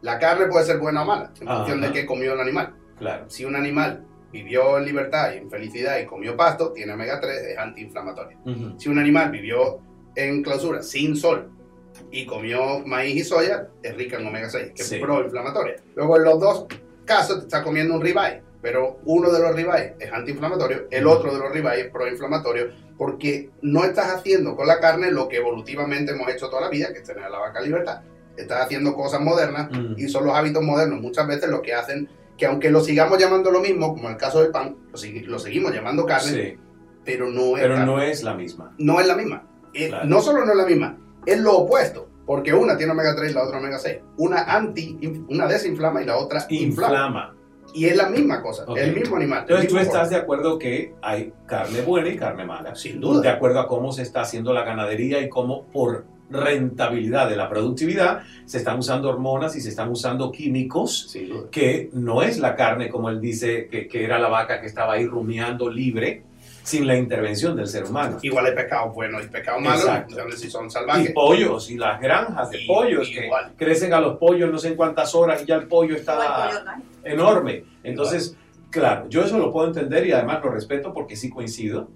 la 0.00 0.16
carne 0.20 0.46
puede 0.46 0.64
ser 0.64 0.78
buena 0.78 1.02
o 1.02 1.06
mala, 1.06 1.32
en 1.40 1.48
función 1.48 1.80
de 1.80 1.90
qué 1.90 2.06
comió 2.06 2.34
un 2.34 2.40
animal. 2.40 2.72
Claro. 3.02 3.28
Si 3.28 3.44
un 3.44 3.56
animal 3.56 4.04
vivió 4.30 4.78
en 4.78 4.84
libertad 4.84 5.34
y 5.34 5.38
en 5.38 5.50
felicidad 5.50 5.98
y 5.98 6.06
comió 6.06 6.36
pasto, 6.36 6.72
tiene 6.72 6.92
omega 6.92 7.20
3, 7.20 7.36
es 7.36 7.58
antiinflamatorio. 7.58 8.38
Si 8.78 8.88
un 8.88 8.98
animal 8.98 9.30
vivió 9.30 9.80
en 10.14 10.42
clausura, 10.42 10.82
sin 10.82 11.16
sol, 11.16 11.50
y 12.10 12.24
comió 12.24 12.78
maíz 12.86 13.16
y 13.16 13.24
soya, 13.24 13.68
es 13.82 13.96
rica 13.96 14.18
en 14.18 14.26
omega 14.26 14.48
6, 14.48 14.72
que 14.74 14.82
es 14.82 14.94
proinflamatoria. 14.94 15.76
Luego 15.96 16.16
en 16.16 16.24
los 16.24 16.40
dos 16.40 16.66
caso 17.04 17.38
te 17.38 17.42
estás 17.42 17.62
comiendo 17.62 17.94
un 17.94 18.00
ribeye, 18.00 18.40
pero 18.62 19.00
uno 19.04 19.30
de 19.32 19.40
los 19.40 19.54
ribeyes 19.56 19.94
es 19.98 20.12
antiinflamatorio, 20.12 20.86
el 20.90 21.06
otro 21.06 21.34
de 21.34 21.40
los 21.40 21.52
ribeyes 21.52 21.86
es 21.86 21.90
proinflamatorio, 21.90 22.70
porque 22.96 23.50
no 23.62 23.84
estás 23.84 24.14
haciendo 24.14 24.54
con 24.54 24.68
la 24.68 24.78
carne 24.78 25.10
lo 25.10 25.28
que 25.28 25.38
evolutivamente 25.38 26.12
hemos 26.12 26.28
hecho 26.32 26.48
toda 26.48 26.62
la 26.62 26.68
vida, 26.68 26.92
que 26.92 27.00
es 27.00 27.04
tener 27.04 27.28
la 27.28 27.40
vaca 27.40 27.60
libertad. 27.60 28.02
Estás 28.36 28.64
haciendo 28.64 28.94
cosas 28.94 29.20
modernas 29.20 29.68
y 29.96 30.08
son 30.08 30.24
los 30.24 30.34
hábitos 30.34 30.62
modernos 30.62 31.02
muchas 31.02 31.26
veces 31.26 31.50
lo 31.50 31.60
que 31.60 31.74
hacen 31.74 32.08
que 32.42 32.46
aunque 32.46 32.72
lo 32.72 32.80
sigamos 32.80 33.18
llamando 33.20 33.52
lo 33.52 33.60
mismo, 33.60 33.94
como 33.94 34.08
en 34.08 34.14
el 34.14 34.18
caso 34.18 34.42
del 34.42 34.50
pan, 34.50 34.74
lo, 34.90 35.38
seguimos 35.38 35.72
llamando 35.72 36.04
carne, 36.04 36.58
pero 37.04 37.30
no 37.30 37.56
es 37.56 37.62
Pero 37.62 37.86
no 37.86 38.02
es 38.02 38.24
la 38.24 38.34
misma. 38.34 38.74
No 38.78 38.98
es 38.98 39.06
la 39.06 39.14
misma. 39.14 39.46
no 40.06 40.20
solo 40.20 40.44
no 40.44 40.50
es 40.50 40.58
la 40.58 40.66
misma, 40.66 40.98
es 41.24 41.38
lo 41.38 41.58
opuesto. 41.58 42.08
Porque 42.26 42.52
una 42.52 42.76
tiene 42.76 42.90
omega 42.90 43.14
3 43.14 43.30
y 43.30 43.34
la 43.34 43.44
otra 43.44 43.58
omega 43.58 43.78
6. 43.78 43.96
Una 44.16 44.42
anti, 44.42 44.98
una 45.28 45.46
desinflama 45.46 46.02
y 46.02 46.06
la 46.06 46.16
otra 46.16 46.44
inflama. 46.48 47.36
Y 47.74 47.86
es 47.86 47.96
la 47.96 48.08
misma 48.08 48.42
cosa, 48.42 48.64
el 48.76 48.92
mismo 48.92 49.14
animal. 49.14 49.42
Entonces 49.42 49.68
tú 49.68 49.78
estás 49.78 50.10
de 50.10 50.16
acuerdo 50.16 50.58
que 50.58 50.96
hay 51.00 51.32
carne 51.46 51.82
buena 51.82 52.08
y 52.08 52.16
carne 52.16 52.44
mala. 52.44 52.74
Sin 52.74 53.00
duda. 53.00 53.20
De 53.20 53.28
acuerdo 53.28 53.60
a 53.60 53.68
cómo 53.68 53.92
se 53.92 54.02
está 54.02 54.22
haciendo 54.22 54.52
la 54.52 54.64
ganadería 54.64 55.20
y 55.20 55.28
cómo 55.28 55.70
por 55.70 56.06
rentabilidad 56.32 57.28
de 57.28 57.36
la 57.36 57.48
productividad 57.48 58.22
se 58.44 58.58
están 58.58 58.78
usando 58.78 59.08
hormonas 59.08 59.54
y 59.56 59.60
se 59.60 59.68
están 59.68 59.90
usando 59.90 60.32
químicos 60.32 61.16
que 61.50 61.90
no 61.92 62.22
es 62.22 62.38
la 62.38 62.56
carne 62.56 62.88
como 62.88 63.08
él 63.08 63.20
dice 63.20 63.68
que, 63.70 63.86
que 63.86 64.04
era 64.04 64.18
la 64.18 64.28
vaca 64.28 64.60
que 64.60 64.66
estaba 64.66 64.94
ahí 64.94 65.06
rumiando 65.06 65.70
libre 65.70 66.24
sin 66.62 66.86
la 66.86 66.96
intervención 66.96 67.56
del 67.56 67.66
ser 67.66 67.84
humano. 67.84 68.18
Igual 68.22 68.46
hay 68.46 68.54
pescados 68.54 68.94
buenos 68.94 69.24
y 69.24 69.28
pescados 69.28 69.62
malos, 69.62 70.40
si 70.40 70.48
son 70.48 70.70
salvajes. 70.70 71.10
Y 71.10 71.12
pollos, 71.12 71.68
y 71.70 71.76
las 71.76 72.00
granjas 72.00 72.50
de 72.50 72.60
pollos 72.68 73.08
que 73.08 73.28
crecen 73.56 73.92
a 73.92 74.00
los 74.00 74.16
pollos 74.16 74.50
no 74.50 74.58
sé 74.58 74.68
en 74.68 74.76
cuántas 74.76 75.12
horas 75.14 75.42
y 75.42 75.46
ya 75.46 75.56
el 75.56 75.66
pollo 75.66 75.96
está 75.96 76.78
enorme. 77.02 77.64
Entonces, 77.82 78.36
Claro, 78.72 79.06
yo 79.10 79.22
eso 79.22 79.38
lo 79.38 79.52
puedo 79.52 79.66
entender 79.66 80.06
y 80.06 80.12
además 80.12 80.42
lo 80.42 80.50
respeto 80.50 80.94
porque 80.94 81.14
sí 81.14 81.28
coincido 81.28 81.88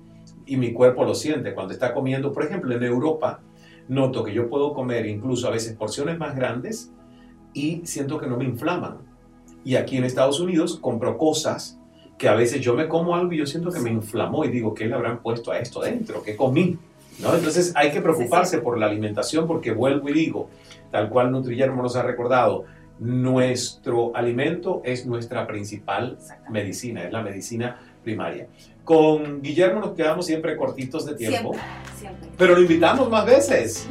y 0.44 0.58
mi 0.58 0.74
cuerpo 0.74 1.04
lo 1.04 1.14
siente 1.14 1.54
cuando 1.54 1.72
está 1.72 1.94
comiendo. 1.94 2.34
Por 2.34 2.44
ejemplo, 2.44 2.76
en 2.76 2.82
Europa 2.82 3.40
noto 3.88 4.24
que 4.24 4.32
yo 4.32 4.48
puedo 4.48 4.72
comer 4.72 5.06
incluso 5.06 5.46
a 5.46 5.50
veces 5.50 5.74
porciones 5.76 6.18
más 6.18 6.34
grandes 6.36 6.92
y 7.52 7.82
siento 7.84 8.18
que 8.18 8.26
no 8.26 8.36
me 8.36 8.44
inflaman. 8.44 8.98
Y 9.64 9.76
aquí 9.76 9.96
en 9.96 10.04
Estados 10.04 10.40
Unidos 10.40 10.78
compro 10.80 11.18
cosas 11.18 11.78
que 12.18 12.28
a 12.28 12.34
veces 12.34 12.60
yo 12.60 12.74
me 12.74 12.88
como 12.88 13.14
algo 13.14 13.32
y 13.32 13.38
yo 13.38 13.46
siento 13.46 13.70
que 13.70 13.80
me 13.80 13.90
inflamó 13.90 14.44
y 14.44 14.48
digo, 14.48 14.74
¿qué 14.74 14.86
le 14.86 14.94
habrán 14.94 15.20
puesto 15.20 15.50
a 15.52 15.58
esto 15.58 15.80
dentro? 15.80 16.22
¿Qué 16.22 16.36
comí? 16.36 16.78
¿No? 17.20 17.34
Entonces 17.34 17.72
hay 17.74 17.90
que 17.90 18.00
preocuparse 18.00 18.58
por 18.58 18.78
la 18.78 18.86
alimentación 18.86 19.46
porque 19.46 19.72
vuelvo 19.72 20.08
y 20.08 20.12
digo, 20.12 20.48
tal 20.90 21.08
cual 21.08 21.30
Nutriyermo 21.30 21.82
nos 21.82 21.96
ha 21.96 22.02
recordado, 22.02 22.64
nuestro 22.98 24.14
alimento 24.16 24.82
es 24.84 25.06
nuestra 25.06 25.46
principal 25.46 26.18
medicina, 26.50 27.04
es 27.04 27.12
la 27.12 27.22
medicina 27.22 27.78
primaria. 28.02 28.46
Con 28.84 29.42
Guillermo 29.42 29.80
nos 29.80 29.94
quedamos 29.94 30.26
siempre 30.26 30.56
cortitos 30.56 31.04
de 31.06 31.14
tiempo, 31.14 31.52
Siempre, 31.52 31.98
siempre. 31.98 32.28
pero 32.38 32.54
lo 32.54 32.62
invitamos 32.62 33.10
más 33.10 33.26
veces. 33.26 33.88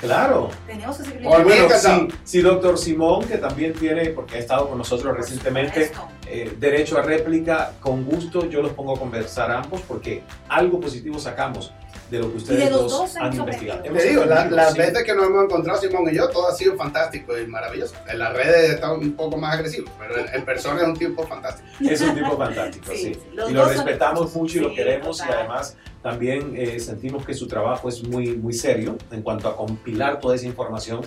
Claro. 0.00 0.50
Tenemos 0.66 0.98
que 0.98 1.04
seguir 1.04 1.22
Bueno, 1.22 1.68
sí, 1.70 2.08
sí, 2.24 2.40
doctor 2.40 2.76
Simón, 2.76 3.24
que 3.26 3.38
también 3.38 3.72
tiene, 3.74 4.10
porque 4.10 4.36
ha 4.36 4.38
estado 4.38 4.68
con 4.68 4.76
nosotros 4.78 5.16
recientemente, 5.16 5.92
eh, 6.26 6.54
derecho 6.58 6.98
a 6.98 7.02
réplica, 7.02 7.72
con 7.80 8.04
gusto 8.04 8.48
yo 8.48 8.60
los 8.60 8.72
pongo 8.72 8.96
a 8.96 8.98
conversar 8.98 9.50
ambos 9.50 9.80
porque 9.82 10.22
algo 10.48 10.80
positivo 10.80 11.18
sacamos 11.18 11.72
de 12.10 12.18
lo 12.18 12.30
que 12.30 12.36
ustedes 12.36 12.70
dos, 12.70 12.90
dos 12.92 13.16
han 13.16 13.34
investigado. 13.34 13.82
Te 13.82 14.08
digo, 14.08 14.24
la- 14.26 14.44
las 14.50 14.72
sí. 14.72 14.78
veces 14.78 15.02
que 15.04 15.14
nos 15.14 15.26
hemos 15.26 15.44
encontrado 15.44 15.80
Simón 15.80 16.08
y 16.12 16.14
yo, 16.16 16.28
todo 16.28 16.48
ha 16.48 16.54
sido 16.54 16.76
fantástico 16.76 17.36
y 17.38 17.46
maravilloso. 17.46 17.94
En 18.08 18.18
las 18.18 18.32
redes 18.34 18.70
está 18.74 18.92
un 18.92 19.12
poco 19.12 19.36
más 19.36 19.54
agresivo, 19.54 19.90
pero 19.98 20.18
en, 20.18 20.34
en 20.34 20.44
persona 20.44 20.82
es 20.82 20.86
un 20.88 20.96
tipo 20.96 21.26
fantástico. 21.26 21.68
Es 21.80 22.00
un 22.02 22.14
tipo 22.14 22.36
fantástico, 22.36 22.86
sí. 22.92 23.14
Sí, 23.14 23.18
y 23.32 23.36
lo 23.52 23.64
son 23.66 23.74
respetamos 23.76 24.34
mucho 24.34 24.58
y 24.58 24.60
lo 24.60 24.68
Sí, 24.70 24.74
queremos 24.76 25.18
y 25.18 25.22
total. 25.22 25.38
además 25.38 25.76
también 26.02 26.52
eh, 26.56 26.78
sentimos 26.80 27.24
que 27.24 27.32
su 27.32 27.48
trabajo 27.48 27.88
es 27.88 28.02
muy, 28.06 28.36
muy 28.36 28.52
serio 28.52 28.98
en 29.10 29.22
cuanto 29.22 29.48
a 29.48 29.56
compilar 29.56 30.20
toda 30.20 30.34
esa 30.34 30.44
información, 30.46 31.00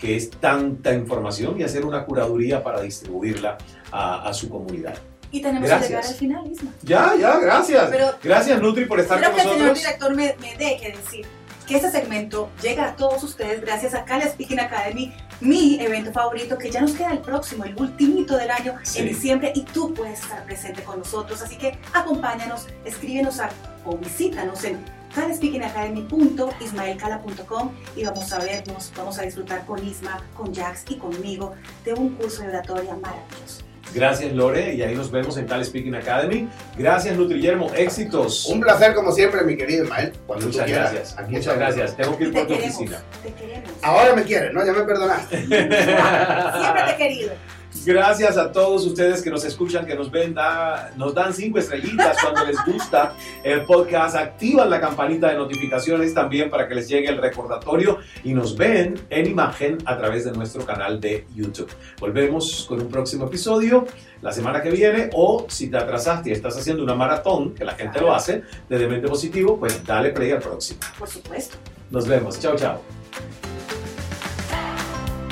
que 0.00 0.16
es 0.16 0.30
tanta 0.30 0.92
información 0.92 1.60
y 1.60 1.62
hacer 1.62 1.84
una 1.84 2.04
curaduría 2.04 2.62
para 2.64 2.80
distribuirla 2.80 3.58
a, 3.92 4.28
a 4.28 4.34
su 4.34 4.48
comunidad. 4.48 4.94
Y 5.30 5.40
tenemos 5.42 5.68
Gracias. 5.68 5.88
que 5.88 5.94
llegar 5.94 6.06
al 6.06 6.14
final, 6.14 6.46
Isma. 6.50 6.70
Ya, 6.82 7.14
ya, 7.18 7.38
gracias. 7.38 7.88
Pero- 7.90 8.14
gracias 8.22 8.60
Nutri 8.60 8.84
por 8.86 8.98
estar 9.00 9.22
con 9.22 9.34
que 9.34 9.40
el 9.40 9.48
señor 9.48 9.58
nosotros. 9.68 9.78
director 9.78 10.14
me, 10.16 10.34
me 10.40 10.56
dé 10.56 10.76
que 10.80 10.92
decir 10.96 11.26
que 11.66 11.76
este 11.76 11.90
segmento 11.92 12.48
llega 12.60 12.88
a 12.88 12.96
todos 12.96 13.22
ustedes 13.22 13.60
gracias 13.60 13.94
a 13.94 14.04
Cali 14.04 14.24
Speaking 14.24 14.58
Academy, 14.58 15.14
mi 15.40 15.78
evento 15.80 16.12
favorito, 16.12 16.58
que 16.58 16.68
ya 16.68 16.80
nos 16.80 16.90
queda 16.92 17.12
el 17.12 17.20
próximo, 17.20 17.62
el 17.64 17.80
ultimito 17.80 18.36
del 18.36 18.50
año, 18.50 18.74
Sí. 18.82 18.98
en 18.98 19.06
diciembre, 19.08 19.52
y 19.54 19.62
tú 19.62 19.94
puedes 19.94 20.20
estar 20.20 20.44
presente 20.44 20.82
con 20.82 20.98
nosotros. 20.98 21.40
Así 21.42 21.56
que 21.56 21.78
acompáñanos, 21.92 22.66
escríbenos 22.84 23.38
a, 23.38 23.50
o 23.84 23.96
visítanos 23.96 24.64
en 24.64 24.84
caleSpeakingAcademy.ismaelcala.com 25.14 27.70
y 27.96 28.04
vamos 28.04 28.32
a 28.32 28.38
vernos, 28.40 28.92
vamos 28.96 29.18
a 29.18 29.22
disfrutar 29.22 29.64
con 29.64 29.84
Isma, 29.86 30.20
con 30.36 30.52
Jax 30.54 30.84
y 30.88 30.96
conmigo 30.96 31.54
de 31.84 31.94
un 31.94 32.10
curso 32.16 32.42
de 32.42 32.48
oratoria 32.48 32.96
maravilloso. 32.96 33.62
Gracias 33.94 34.32
Lore 34.32 34.74
y 34.74 34.82
ahí 34.82 34.94
nos 34.94 35.10
vemos 35.10 35.36
en 35.36 35.46
Cal 35.46 35.64
Speaking 35.64 35.94
Academy. 35.94 36.48
Gracias 36.76 37.16
Nutriyermo, 37.16 37.70
éxitos. 37.74 38.46
Un 38.46 38.60
placer 38.60 38.94
como 38.94 39.12
siempre, 39.12 39.42
mi 39.42 39.56
querido 39.56 39.84
Ismael. 39.84 40.12
Cuando 40.26 40.46
Muchas 40.46 40.68
gracias. 40.68 41.18
Aquí 41.18 41.32
Muchas 41.34 41.56
gracias. 41.56 41.96
Tengo 41.96 42.16
que 42.16 42.24
ir 42.24 42.32
te 42.32 42.38
por 42.38 42.46
tu 42.48 42.54
queremos, 42.54 42.76
oficina. 42.76 43.02
te 43.22 43.32
queremos. 43.32 43.70
Ahora 43.82 44.14
me 44.14 44.22
quieres, 44.22 44.52
¿no? 44.52 44.64
Ya 44.64 44.72
me 44.72 44.82
perdonaste. 44.82 45.36
Siempre 45.46 46.82
te 46.86 46.90
he 46.92 46.96
querido. 46.96 47.32
Gracias 47.86 48.36
a 48.36 48.50
todos 48.52 48.84
ustedes 48.84 49.22
que 49.22 49.30
nos 49.30 49.44
escuchan, 49.44 49.86
que 49.86 49.94
nos 49.94 50.10
ven, 50.10 50.34
da- 50.34 50.92
nos 50.96 51.14
dan 51.14 51.32
cinco 51.32 51.58
estrellitas 51.58 52.16
cuando 52.20 52.44
les 52.44 52.56
gusta 52.66 53.14
el 53.44 53.64
podcast, 53.64 54.16
activan 54.16 54.68
la 54.68 54.80
campanita 54.80 55.28
de 55.28 55.36
notificaciones 55.36 56.12
también 56.12 56.50
para 56.50 56.66
que 56.68 56.74
les 56.74 56.88
llegue 56.88 57.08
el 57.08 57.18
recordatorio 57.18 57.98
y 58.24 58.34
nos 58.34 58.56
ven 58.56 59.00
en 59.08 59.26
imagen 59.26 59.78
a 59.86 59.96
través 59.96 60.24
de 60.24 60.32
nuestro 60.32 60.66
canal 60.66 61.00
de 61.00 61.24
YouTube. 61.34 61.70
Volvemos 62.00 62.66
con 62.68 62.80
un 62.80 62.88
próximo 62.88 63.26
episodio 63.26 63.86
la 64.20 64.32
semana 64.32 64.60
que 64.60 64.70
viene 64.70 65.08
o 65.14 65.46
si 65.48 65.68
te 65.70 65.78
atrasaste 65.78 66.28
y 66.30 66.32
estás 66.32 66.58
haciendo 66.58 66.82
una 66.82 66.94
maratón, 66.94 67.54
que 67.54 67.64
la 67.64 67.72
gente 67.72 68.00
lo 68.00 68.12
hace, 68.14 68.42
de 68.68 68.78
Demente 68.78 69.08
Positivo, 69.08 69.58
pues 69.58 69.84
dale 69.86 70.10
play 70.10 70.32
al 70.32 70.40
próximo. 70.40 70.80
Por 70.98 71.08
supuesto. 71.08 71.56
Nos 71.90 72.06
vemos. 72.06 72.38
Chao, 72.38 72.56
chao. 72.56 72.82